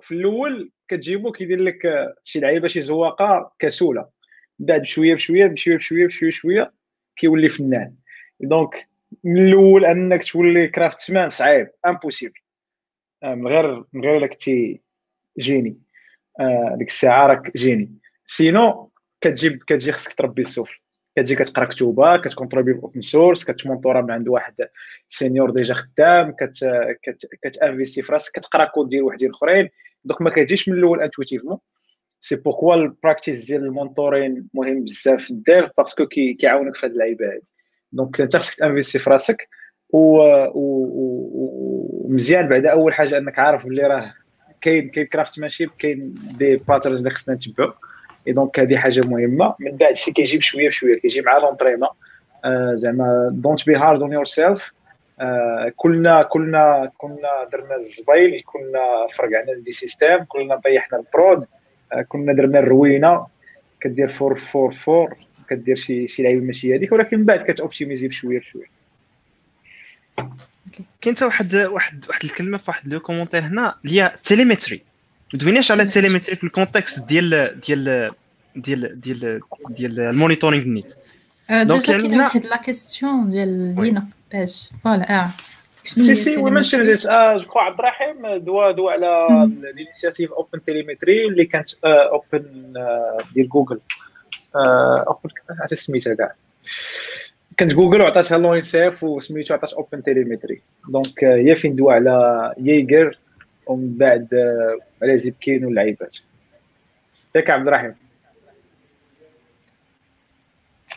[0.00, 4.08] في الأول كتجيبو كيدير لك آه، شي لعيبة شي زواقة كسولة.
[4.58, 6.72] من بعد بشوية بشوية بشوية بشوية بشوية بشوية
[7.16, 7.94] كيولي فنان.
[8.40, 8.88] donc
[9.24, 12.34] من الأول أنك تولي craftsman صعيب impossible
[13.24, 14.80] من غير من غير إلا كنتي
[15.38, 15.78] génie.
[16.40, 17.98] آه، ديك الساعة راك génie.
[18.26, 18.89] sinon
[19.20, 20.74] كتجيب كتجي خصك تربي السفل.
[21.16, 24.54] كتجي كتقرا كتوبة كت contribuer open source كت mentora من عند واحد
[25.08, 26.64] senior déjà خدام كت
[27.02, 29.68] كت كت investir في راسك كتقرا كود ديال وحدين اخرين.
[30.04, 31.58] donc ما كتجيش من الأول intuitivement
[32.20, 36.34] c'est pourquoi ال practice ديال ال mentoring مهم بزاف في ال dev parce que كي
[36.34, 37.42] كيعاونك في هاد اللعيبه هادي
[37.92, 39.48] donc انت خصك ت investir في راسك
[42.04, 42.48] ومزيان.
[42.48, 44.14] بعد أول حاجة أنك عارف بلي راه
[44.60, 47.72] كاين كاين craftsmanship كاين des patterns اللي خصنا نتبعو.
[48.26, 51.88] et donc هذه حاجة مهمه من بعد c'est كيجي بشويه بشويه كيجي مع l'entraînement
[52.74, 54.72] زعما don't be hard on yourself
[55.76, 61.46] كلنا كلنا كنا درنا الزبايل كنا فرقعنا des systèmes كلنا طيحنا ال prod
[62.08, 63.26] كنا درنا الروينه
[63.80, 65.14] كدير فور فور فور
[65.50, 68.66] كدير شي شي لعيبه ماشي هذيك ولكن من بعد كت optimiser بشويه بشويه
[71.00, 74.82] كاين حتى واحد واحد واحد الكلمة في واحد le commentaire هنا اللي هي telemetry
[75.32, 78.10] ما دويناش على ال telemetry في ال context ديال ديال
[78.56, 80.94] ديال ديال ديال المونيتورينغ نيت.
[81.50, 83.74] آه، donc واحد la question ديال.
[83.78, 85.30] لينا باش voilà آه.
[85.84, 91.26] si si oui mention this جو كخوا عبد الرحيم دوا دوا على ال initiative OpenTelemetry
[91.26, 92.72] اللي كانت open
[93.34, 93.80] ديال جوجل
[94.54, 95.30] open
[95.60, 96.34] عرفت سميتها كاع
[97.56, 103.18] كانت جوجل وعطاتها لونيسيف وسميتو عطات اوبن تيليمتري دونك هي فين دوا على ييغر
[103.70, 104.28] ومن بعد
[105.02, 106.16] على زيبكين واللعيبات
[107.34, 107.94] ياك عبد الرحيم.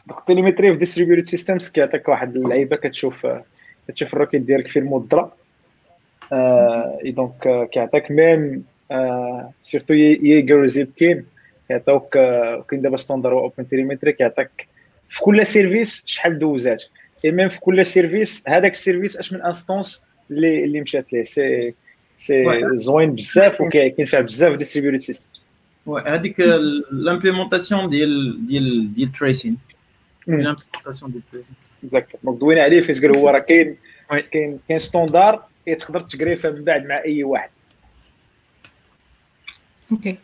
[0.08, 3.28] دونك التيليمتري في ديستريبيوتد سيستمز كيعطيك واحد اللعيبة كتشوف
[3.88, 5.36] كتشوف الروكيت ديالك فين مضرة
[6.34, 8.66] إي دونك كيعطيك ميم
[9.62, 11.26] سيرتو ييغر زيبكين
[11.68, 12.14] كيعطيوك
[12.70, 14.68] كاين دابا standard OpenTelemetry كيعطيك
[15.10, 16.84] في كل service شحال دوزات.
[17.26, 21.24] et même في كل service هذاك ال service أش من instance اللي اللي مشات ليه.
[21.24, 21.74] c'est
[22.76, 25.50] زوين بزاف وكاين فيها بزاف distributed systems
[26.06, 26.40] هذيك
[26.92, 29.58] l'implémentation ديال ديال ديال tracing
[30.28, 33.78] l'implémentation ديال tracing exact donc دوينا عليه فاش قال هو راه كاين
[34.32, 35.46] كاين كاين standard
[35.80, 37.50] تقدر ت gréfها من بعد مع اي واحد
[39.92, 40.18] okay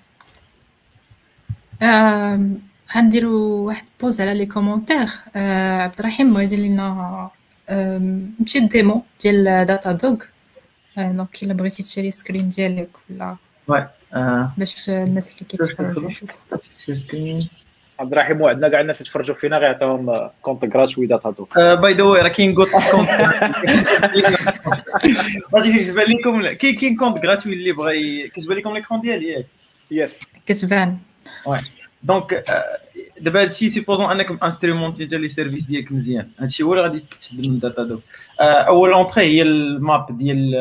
[2.95, 7.29] غنديروا واحد pause على les commentaires عبد الرحيم بغا يدير لنا
[8.39, 10.17] ماشي démo ديال Datadog
[10.99, 13.37] donc الا بغيتي ت share ي screen ديالك ولا
[14.57, 16.57] باش الناس اللي كيتفرجوا يشوفوا
[16.93, 17.49] screen
[17.99, 22.27] عبد الرحيم وعدنا كاع الناس يتفرجوا فينا غيعطيهم compte gratuit Datadog by the way راه
[22.27, 23.09] كاين compte compte
[25.53, 29.45] باغي كيجبان لكم كاين كاين compte gratuit اللي بغى كتبان لكم l'écran ديالي ياك
[29.91, 30.97] yes كتبان
[32.03, 32.45] donc
[33.21, 37.59] دابا هادشي supposons انك instrumentisa les services ديالك مزيان هادشي هو اللي غادي تشد من
[37.59, 38.01] Datadog
[38.39, 40.55] اول entrée هي ال map ديال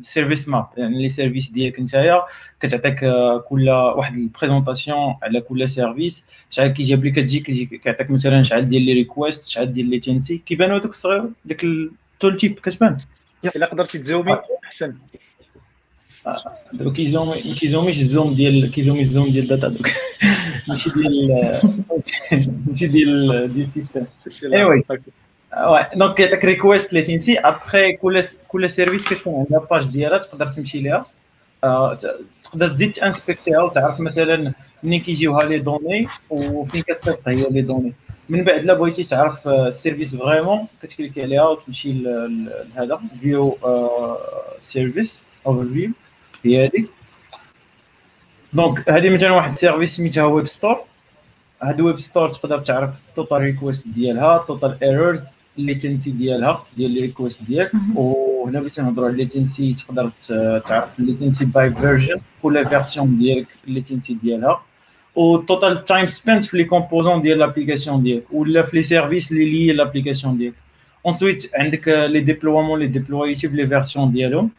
[0.00, 2.22] ال service map يعني les services ديالك نتايا
[2.60, 3.00] كتعطيك
[3.48, 8.82] كل واحد ال présentation على كل service شحال كيجيب لك كتجي كيعطيك مثلا شحال ديال
[8.82, 12.96] les requests شحال ديال latency كيبانوا هذوك الصغير ديك ال tooltip كتبان
[13.56, 14.94] الا قدرتي ت zoomer احسن
[16.72, 19.88] دابا كيزومي كيزوميش الزوم ديال كي zoomer ال zoom ديال Datadog
[20.68, 21.28] ماشي ديال
[22.66, 24.04] ماشي ديال ديال ال système
[24.54, 24.82] ايوي
[25.96, 30.80] donc كيعطيك request ال latency après كل كل service كتكون عندها page ديالها تقدر تمشي
[30.80, 31.06] ليها
[32.42, 37.92] تقدر تزيد ت inspecterها وتعرف مثلا منين كيجيوها les données وفين كتصيفط هي les données
[38.28, 43.58] من بعد لا بغيتي تعرف ال service vraiment كت cliquer عليها وتمشي لهذا view
[44.62, 45.90] service overview
[46.44, 46.86] هي هذيك
[48.52, 50.80] donc هذه مثلا واحد ال service سميتها web store.
[51.62, 55.22] هاد web store تقدر تعرف ال total requests ديالها ال total errors
[55.58, 60.10] ال latency ديالها ديال les requests ديالك وهنا بغيت نهضروا على ال latency تقدر
[60.58, 64.62] تعرف ال latency by version كل version ديالك ال latency ديالها.
[65.14, 69.44] وال total time spent في les composants ديال l'application ديالك ولا في les services اللي
[69.44, 70.54] لي l'application ديالك.
[71.06, 74.50] ensuite عندك les déploiements لي déployيتي في les versions ديالهم.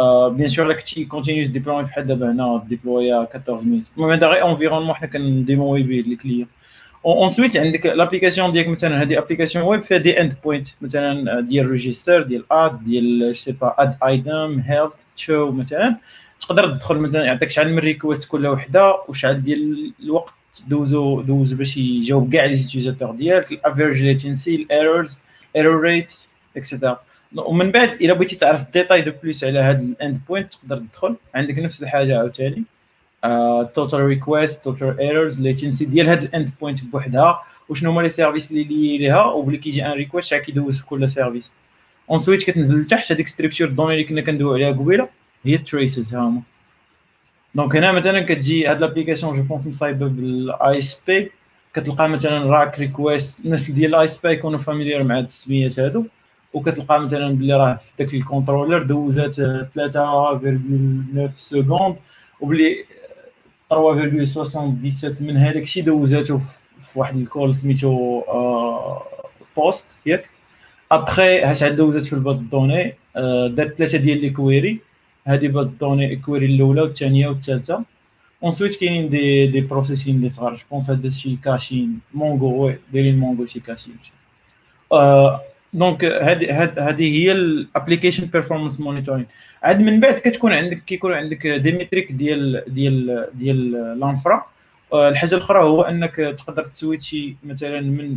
[0.00, 4.50] bien sûr راك ت continuous deploy بحال دابا هنا déploya 14 ميت المهم هذا غير
[4.50, 6.46] environnement حنا كن démoي به les clients
[7.06, 12.44] ensuite عندك l'application ديالك مثلا هذه application web فيها des endpoints مثلا ديال register ديال
[12.52, 15.96] add ديال سي با add item health show مثلا
[16.40, 20.34] تقدر تدخل مثلا يعطيك شحال من request كل وحده وشحال ديال الوقت
[20.68, 25.20] دوزو دوز باش يجاوب كاع les utilisateurs ديالك ال average latency ال errors
[25.56, 27.00] error rates et cetera
[27.36, 31.16] ومن بعد الا بغيتي تعرف détails de plus على هذا ال endpoint تقدر تدخل.
[31.34, 32.62] عندك نفس الحاجة عاوتاني.
[33.74, 37.42] total requests total errors latency ديال هذا ال endpoint بوحدها.
[37.68, 41.10] وشنو هما les services اللي لي ليها وبلي كيجي un request شحال كيدوز في كل
[41.10, 41.52] service
[42.10, 45.08] ensuite كتنزل لتحت هذيك structure de données اللي كنا كندويو عليها قبيلة.
[45.44, 46.42] هي ال traces ها هما
[47.54, 51.30] donc هنا مثلا كتجي هاد l'application je pense مصايبة بال ASP
[51.74, 56.04] كتلقى مثلا راك request الناس ديال ال ASP يكونوا familiers مع هاد السميات هادو.
[56.54, 59.42] وكتلقى مثلا بلي راه في داك ال controller دوزات 3.9
[61.36, 61.96] secondes
[62.40, 62.84] وبلي
[63.72, 63.76] 3.77
[65.20, 66.38] من هذاك الشيء دوزاتو
[66.82, 68.22] في واحد ال call سميتو
[69.56, 70.30] post ياك.
[70.92, 72.94] ابخي هاش عاد دوزات في ال base de données
[73.48, 74.80] دارت ثلاثة ديال les queries
[75.26, 77.84] هذه base de données ال query الأولى والثانية والثالثة.
[78.42, 80.54] ensuite كاينين des des processings اللي صغار.
[80.54, 82.00] je pense هذا شي caching.
[82.14, 83.96] Mongo oui دايرين Mongo شي caching.
[85.72, 89.26] donc هذه هي ال application performance monitoring
[89.62, 94.46] عاد من بعد كتكون عندك كيكون عندك des métriques ديال ديال ديال l'infra
[94.94, 98.16] الحاجة الأخرى هو أنك تقدر ت switch ي مثلا من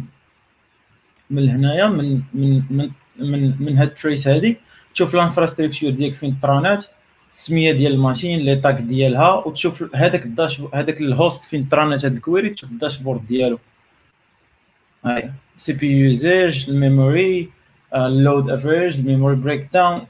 [1.30, 4.56] من هنايا من من من من, من هاد ال trace هذه
[4.94, 6.86] تشوف ال infrastructure ديالك فين ت run ات
[7.32, 11.70] السمية ديال ال machine les tags ديالها وتشوف هذاك ال dash هذاك ال host فين
[11.70, 13.60] ت run ات هاد ال query تشوف ال dashboard ديالو.
[15.06, 17.50] هاي CPU usage ال memory
[17.96, 20.08] ال load average ال memory breakdown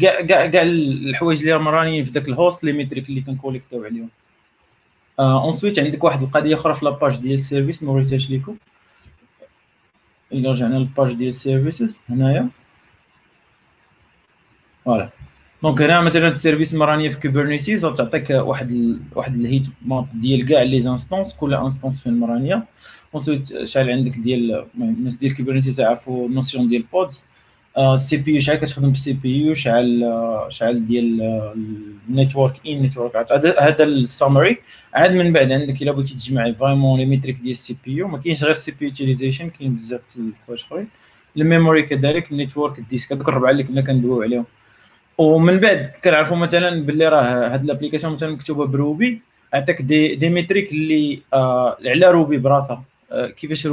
[0.00, 3.32] كاع كاع كاع الحوايج اللي راهم رانيين في ذاك ال host les métriques اللي كن
[3.32, 4.08] collect يو عليهم.
[5.20, 8.56] ensuite عندك واحد القضية أخرى في la page ديال ال service ما وريتهاش ليكم.
[10.32, 12.48] إلا رجعنا لل page ديال ال services هنايا.
[14.84, 15.10] voilà.
[15.62, 18.98] donc هنا مثلا ال service م run يه في Kubernetes تعطيك واحد ال...
[19.14, 22.64] واحد ال heat map ديال كاع les instances كل instance فين م run
[23.14, 27.08] يه ensuite شحال عندك ديال الناس ديال Kubernetes يعرفوا ال notion ديال pod
[27.78, 30.12] ال CPU شحال كتخدم بال CPU؟ شحال
[30.48, 31.22] شحال ديال
[32.08, 33.16] ال network in network
[33.60, 34.56] هذا ال summary
[34.94, 38.42] عاد من بعد عندك إلا بغيتي تجمع vraiment les métriques ديال ال CPU ما كاينش
[38.42, 40.88] غير ال CPU utilization كاين بزاف د الحوايج أخرين.
[41.36, 44.44] ال memory كذلك ال network ال disk هذوك الربعة اللي كنا كندويو عليهم.
[45.18, 49.22] ومن بعد كنعرفوا مثلا باللي راه هاد ال application مثلا مكتوبة ب Ruby
[49.54, 52.84] عطاك des des métriques اللي آه على Ruby براسها.
[53.12, 53.68] آه كيفاش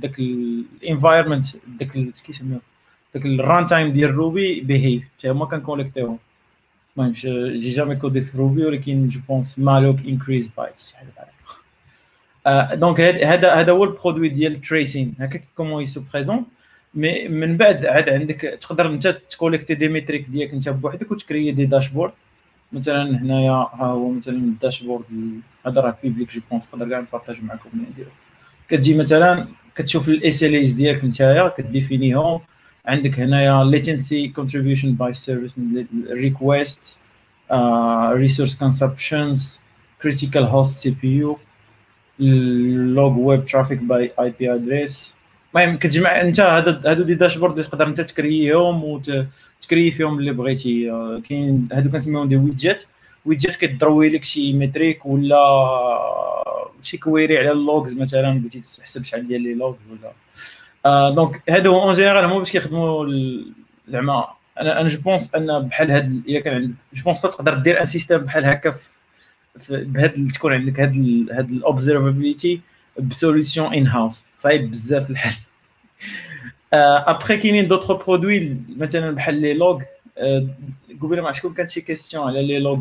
[0.00, 1.92] داك ال environment داك
[2.26, 2.60] كيسميوه؟
[3.14, 6.18] داك الران تايم ديال روبي بيهيف حتى هما كنكوليكتيهم
[6.96, 7.12] المهم
[7.56, 13.54] جي جامي كودي في روبي ولكن جو بونس مالوك انكريز بايتس شحال بحال دونك هذا
[13.54, 16.46] هذا هو البرودوي ديال التريسين هكاك كومون يسو بريزونت
[16.96, 21.66] مي من بعد عاد عندك تقدر انت تكوليكتي دي ميتريك ديالك انت بوحدك وتكري دي
[21.66, 22.12] داشبورد.
[22.72, 25.04] مثلا هنايا ها هو مثلا الداشبورد
[25.66, 28.10] هذا راه بيبليك جو بونس نقدر كاع نبارطاج معكم من نديرو
[28.68, 32.40] كتجي مثلا كتشوف ال SLIs ديالك نتايا ك définir يهم
[32.86, 35.52] عندك هنايا latency contribution by service
[36.26, 36.98] requests
[37.50, 39.38] uh, resource consumptions
[40.02, 41.38] critical host CPU
[42.18, 45.14] log web traffic by IP address.
[45.56, 50.18] المهم كتجمع انت هادو des dashboards اللي تقدر انت ت créer يهم وت créer فيهم
[50.18, 50.90] اللي بغيتي.
[51.28, 52.82] كاين هادو كنسميهم des widgets
[53.24, 55.36] widgets كتدروي لك شي métrique ولا
[56.82, 60.12] شي query على ال logs مثلا بغيتي تحسب شحال ديال les logs ولا.
[60.86, 63.06] آه donc هادو en général هما باش كيخدموا
[63.88, 64.28] زعما
[64.60, 67.84] أنا أنا je pense un بحال هاد الا كان عندك je pense تقدر دير un
[67.84, 68.74] système بحال هكا
[69.70, 70.96] بهاد تكون عندك هاد
[71.32, 72.60] هاد ال observability
[72.98, 75.45] ب solution in-house صعيب بزاف الحل
[76.72, 79.82] ابخي كاينين d'autres produits مثلا بحال les logs
[81.02, 82.80] قبيله مع شكون كانت شي question على les logs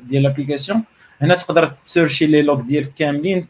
[0.00, 0.82] ديال l'application
[1.20, 3.46] هنا تقدر ت search ي les logs ديالك كاملين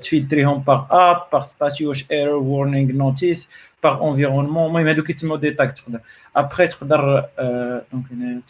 [0.00, 3.48] ت filtrer يهم par app par statut واش error warning notice
[3.82, 6.00] par environnement المهم هادو كيتسموا des tags تقدر
[6.36, 7.24] ابخي تقدر
[7.92, 8.40] donc هنا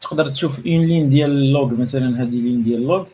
[0.00, 3.06] تقدر تشوف une ligne ديال ال log مثلا هذه ligne ديال ال log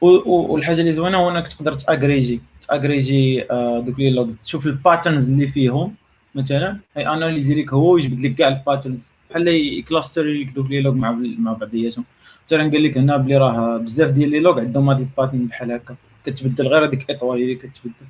[0.00, 3.40] والحاجة اللي زوينة هو إنك تقدر ت agréger ت agréger
[3.86, 5.94] دوك les logs تشوف ال patterns اللي فيهم
[6.34, 10.70] مثلا هي analyser لك هو ويجبد لك كاع ال patterns بحال ي cluster لك دوك
[10.70, 12.04] les logs مع مع بعضياتهم.
[12.46, 15.72] مثلا قال لك هنا بلي راه بزاف ديال les logs عندهم هاد ال pattern بحال
[15.72, 15.96] هكا
[16.26, 18.06] كتبدل غير هذيك étoile اللي كتبدل.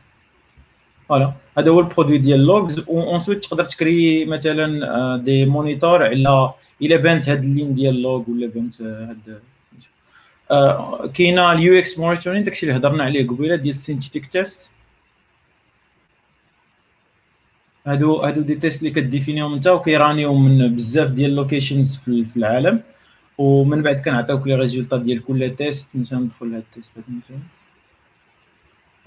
[1.09, 6.53] voilà هذا هو ال produit ديال logs ensuite تقدر ت créer مثلا des monitors على
[6.83, 9.58] إلا بانت هاد ال ligne ديال log ولا بانت هاد آه
[11.15, 14.75] كاينة ال UX monitoring داكشي اللي هضرنا عليه قبيلة ديال ال synthetic test
[17.87, 21.31] هادو هادو des tests اللي ك définir يهم انت وكي run يو من بزاف ديال
[21.31, 22.83] ال locations في العالم.
[23.39, 27.39] ومن بعد كنعطيوك les résultats ديال كل test مثلا ندخل لهاد ال test مثلا.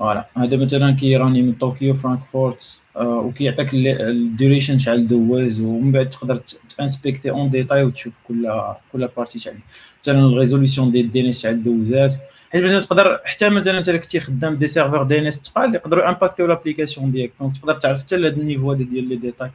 [0.01, 0.25] voilà.
[0.37, 5.91] هذا مثلا كي run ي من طوكيو فرانكفورت آه وكيعطيك ال duration شحال دوز ومن
[5.91, 6.41] بعد تقدر
[6.77, 8.51] ت inspect ي en détail وتشوف كل
[8.93, 9.57] كل partie شحال
[10.03, 12.13] مثلا ال résolution ديال DNS شحال دوزات
[12.51, 16.56] حيت مثلا تقدر حتى مثلا انت كنتي خدام des serveurs DNS تقال يقدروا impacter يو
[16.56, 17.31] l'application ديالك.
[17.39, 19.51] donc تقدر تعرف حتى لهذا ال niveau هذا ديال les détails.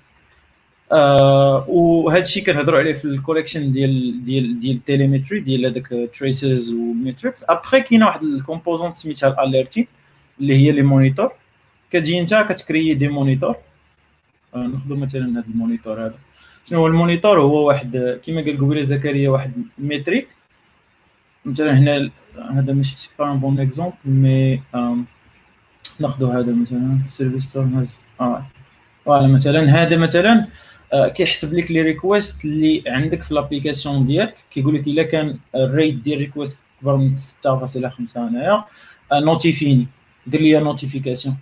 [0.92, 6.10] آه وهذا الشيء كنهضروا عليه في ال collection ديال ديال ديال ال telemetry ديال هذاك
[6.18, 9.88] traces و metrics après كاينة واحد ال composante سميتها ال alerting
[10.40, 11.32] اللي هي les monitors.
[11.90, 13.56] كتجي انت كت créer des monitors.
[14.54, 16.18] آه ناخذ مثلا هذا ال monitor هذا.
[16.68, 20.28] شنو هو ال monitor؟ هو واحد كما قال قبيلة زكريا واحد metric
[21.44, 22.10] مثلا هنا
[22.50, 24.62] هذا ماشي c'est pas un bon exemple mais
[26.00, 28.46] ناخذ هذا مثلا service هاز آه
[29.04, 30.46] voilà مثلا هذا مثلا
[30.92, 34.34] آه كيحسب لك les requests اللي عندك في l'application ديالك.
[34.50, 38.64] كيقول لك إلا كان ال rate ديال request كبر من 6.5 هنايا
[39.12, 39.86] notifie ني
[40.26, 41.36] دير لي notification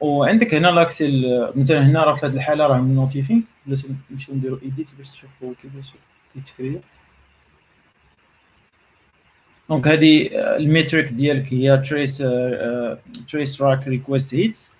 [0.00, 1.08] وعندك هنا l'accès
[1.54, 3.78] مثلا هنا راه في هذه الحالة راه notifié ولا
[4.10, 5.92] نمشيو نديرو edit باش تشوفوا كيفاش
[6.34, 6.80] كيتكريا
[9.68, 12.22] donc هذه ال metric ديالك هي trace
[13.28, 14.76] trace rack request hits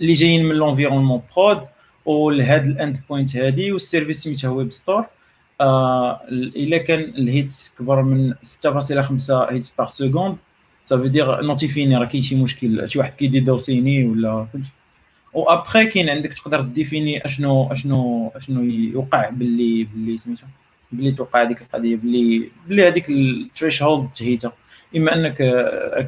[0.00, 1.66] اللي جايين من l'environnement prod
[2.04, 5.06] ولهاد ال endpoint هادي وال service سميتها web store
[6.30, 10.36] إلا كان ال hits كبر من 6.5 hits par seconde
[10.84, 14.46] ça veut dire notifie ني راه كاين شي مشكل شي واحد كيدير DDoS ني ولا
[15.34, 20.46] و ابخي كاين عندك تقدر définir اشنو اشنو اشنو يوقع باللي باللي سميتو
[20.92, 24.52] باللي توقع هذيك القضية باللي باللي هذيك ال threshold تهيتا
[24.96, 25.36] اما انك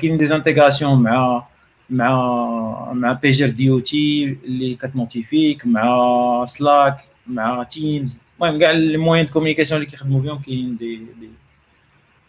[0.01, 1.47] كاين des intégrations مع
[1.91, 6.97] مع مع PagerDuty اللي كت notifie ك مع Slack
[7.27, 11.29] مع Teams المهم كاع les moyens de communication اللي كيخدموا بهم كاين دي دي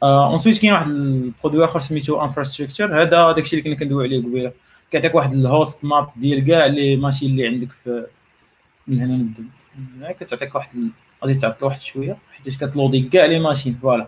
[0.05, 4.51] ensuite كاين واحد ال produit آخر سميتو infrastructure هذا داكشي اللي كنا كندوي عليه قبيلة.
[4.91, 8.05] كيعطيك واحد ال host map ديال كاع les machines اللي عندك في
[8.87, 9.43] من هنا نبدا
[9.97, 10.89] هنا كتعطيك واحد
[11.23, 14.07] غادي تعطل واحد شوية حيت كتلودي كاع les machines voilà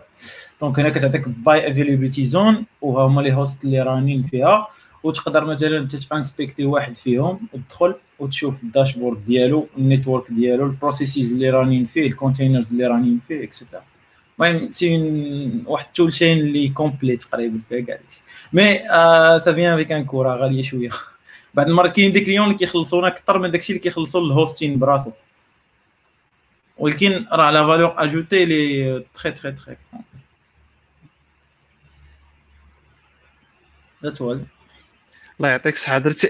[0.60, 4.68] donc هنا كتعطيك by availability zone وهما les hosts اللي running فيها.
[5.02, 10.66] وتقدر مثلا أنت ت inspecter واحد فيهم وتدخل وتشوف ال dashboard ديالو ال network ديالو
[10.66, 13.82] ال processes اللي running فيه ال containers اللي رانين فيه et cetera
[14.40, 20.04] المهم تين واحد toolchain اللي complet تقريبا فيها كاع داكشي mais ça vient avec un
[20.04, 20.90] coût راه غالية شوية.
[21.54, 25.12] بعض المرات كاين des clients اللي كيخلصونا أكثر من داكشي اللي كيخلصوا ال hosting براسو.
[26.78, 29.76] ولكن راه la valeur ajoutée est très très تري
[34.04, 34.46] that was
[35.38, 35.98] الله يعطيك الصحة.
[35.98, 36.28] درتي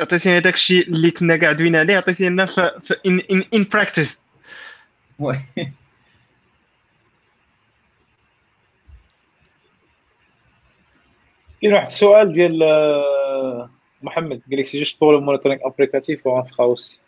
[0.00, 4.22] عطيتينا داك الشيء اللي كنا قاعدين عليه عطيتينا في en en en pratique
[11.62, 13.70] كاين واحد السؤال ديال آه،
[14.02, 16.98] محمد قال لك c'est juste pour le monitoring applicatif و infra aussi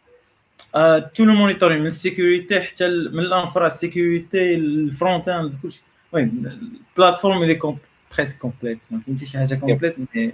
[1.14, 5.82] tout le monitoring من ال security حتى من ال infra ال security ال front-end كلشي.
[6.14, 6.46] المهم
[6.92, 7.78] ال plateforme elle est comme
[8.16, 10.32] presque complète ما كاين حتى شي حاجة complète mais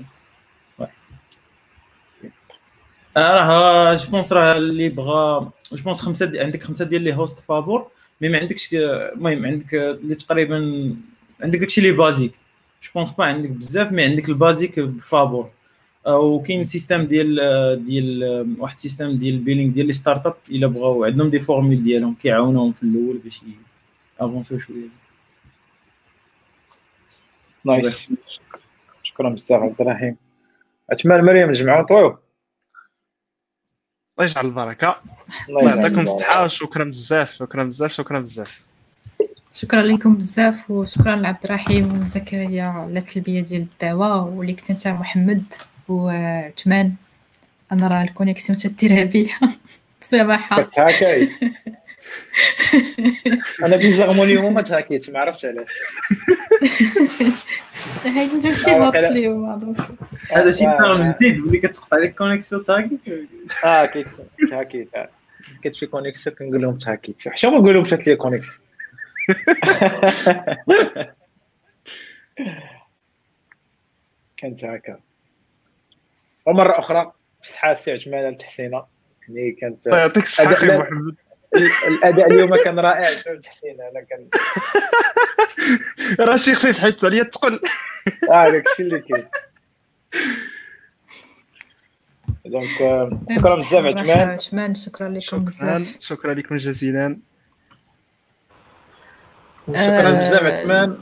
[3.17, 7.39] راه je pense راه اللي بغا je pense خمسة دي عندك خمسة ديال les hosts
[7.39, 7.91] فابور
[8.21, 10.57] mais ما عندكش المهم عندك اللي تقريبا
[11.43, 12.33] عندك داكشي les basiques
[12.83, 15.51] je pense pas عندك بزاف mais عندك ال basique بفابور.
[16.07, 17.37] وكاين système ديال
[17.85, 21.05] ديال واحد ال système ديال ال billing ديال les startups إلا بغاو.
[21.05, 23.41] عندهم des formules ديالهم كيعاونوهم في الأول باش
[24.21, 24.89] avancer و شوية.
[27.65, 28.15] nice
[29.03, 30.17] شكرا بزاف عبد الرحيم.
[30.91, 32.07] أتمنى مريم نجمعوا نطويو
[34.19, 35.03] الله يجعل البركة.
[35.49, 38.70] الله يعطيكم الصحة شكرا بزاف شكرا بزاف شكرا بزاف.
[39.53, 45.45] شكرا لكم بزاف وشكرا لعبد الرحيم وزكريا على التلبية ديال الدعوة واللي كنت انت محمد
[45.89, 46.93] وعثمان.
[47.73, 49.27] أنا راه الكونيكسيون تديرها بيا.
[50.01, 51.29] سماحه هكاي
[53.65, 55.69] أنا بيزغمو اليوم ما تهاكيت ما عرفتش علاش.
[58.15, 59.75] حيت ندير شي هوست اليوم
[60.31, 63.01] هذا شي ترم جديد ملي كتقطع لك كونيكسيون تهاكيت؟
[63.65, 64.89] آه كيتهاكيت
[65.63, 67.29] كتمشي connexion كنقول لهم تهاكيت.
[67.29, 68.59] حشا ما نقول لهم مشات لي connexion
[74.37, 75.01] كانت هكا
[76.47, 77.13] ومرة أخرى
[77.43, 78.85] بصحه السي عثمان التحسينه
[79.29, 81.15] يعني كانت الله يعطيك الصحة محمد
[81.89, 84.29] الأداء اليوم كان رائع بسبب تحسين أنا كان
[86.29, 87.61] راسي خفيف حيت عليا الثقل
[88.33, 89.29] آه داك الشيء اللي كاين.
[92.47, 95.97] دونك شكرا بزاف عثمان عثمان شكرا لكم بزاف.
[96.01, 97.17] شكرا لكم جزيلا.
[99.75, 100.99] شكرا بزاف عثمان.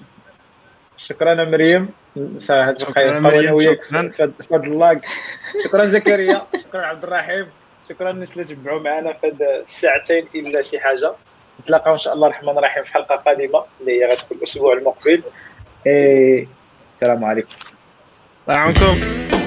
[0.96, 1.88] شكرا مريم.
[2.36, 5.00] ساعد بقى أنا وياك فضل الله
[5.64, 5.84] شكرا.
[5.84, 6.42] زكريا.
[6.62, 7.46] شكرا عبد الرحيم.
[7.88, 11.12] شكرا الناس اللي تبعوا معنا في هذه الساعتين إلا شي حاجة.
[11.60, 15.22] نتلاقاو إن شاء الله الرحمن الرحيم في حلقة قادمة اللي هي غتكون الأسبوع المقبل.
[16.94, 17.56] السلام عليكم.
[18.48, 19.37] الله يعاونكم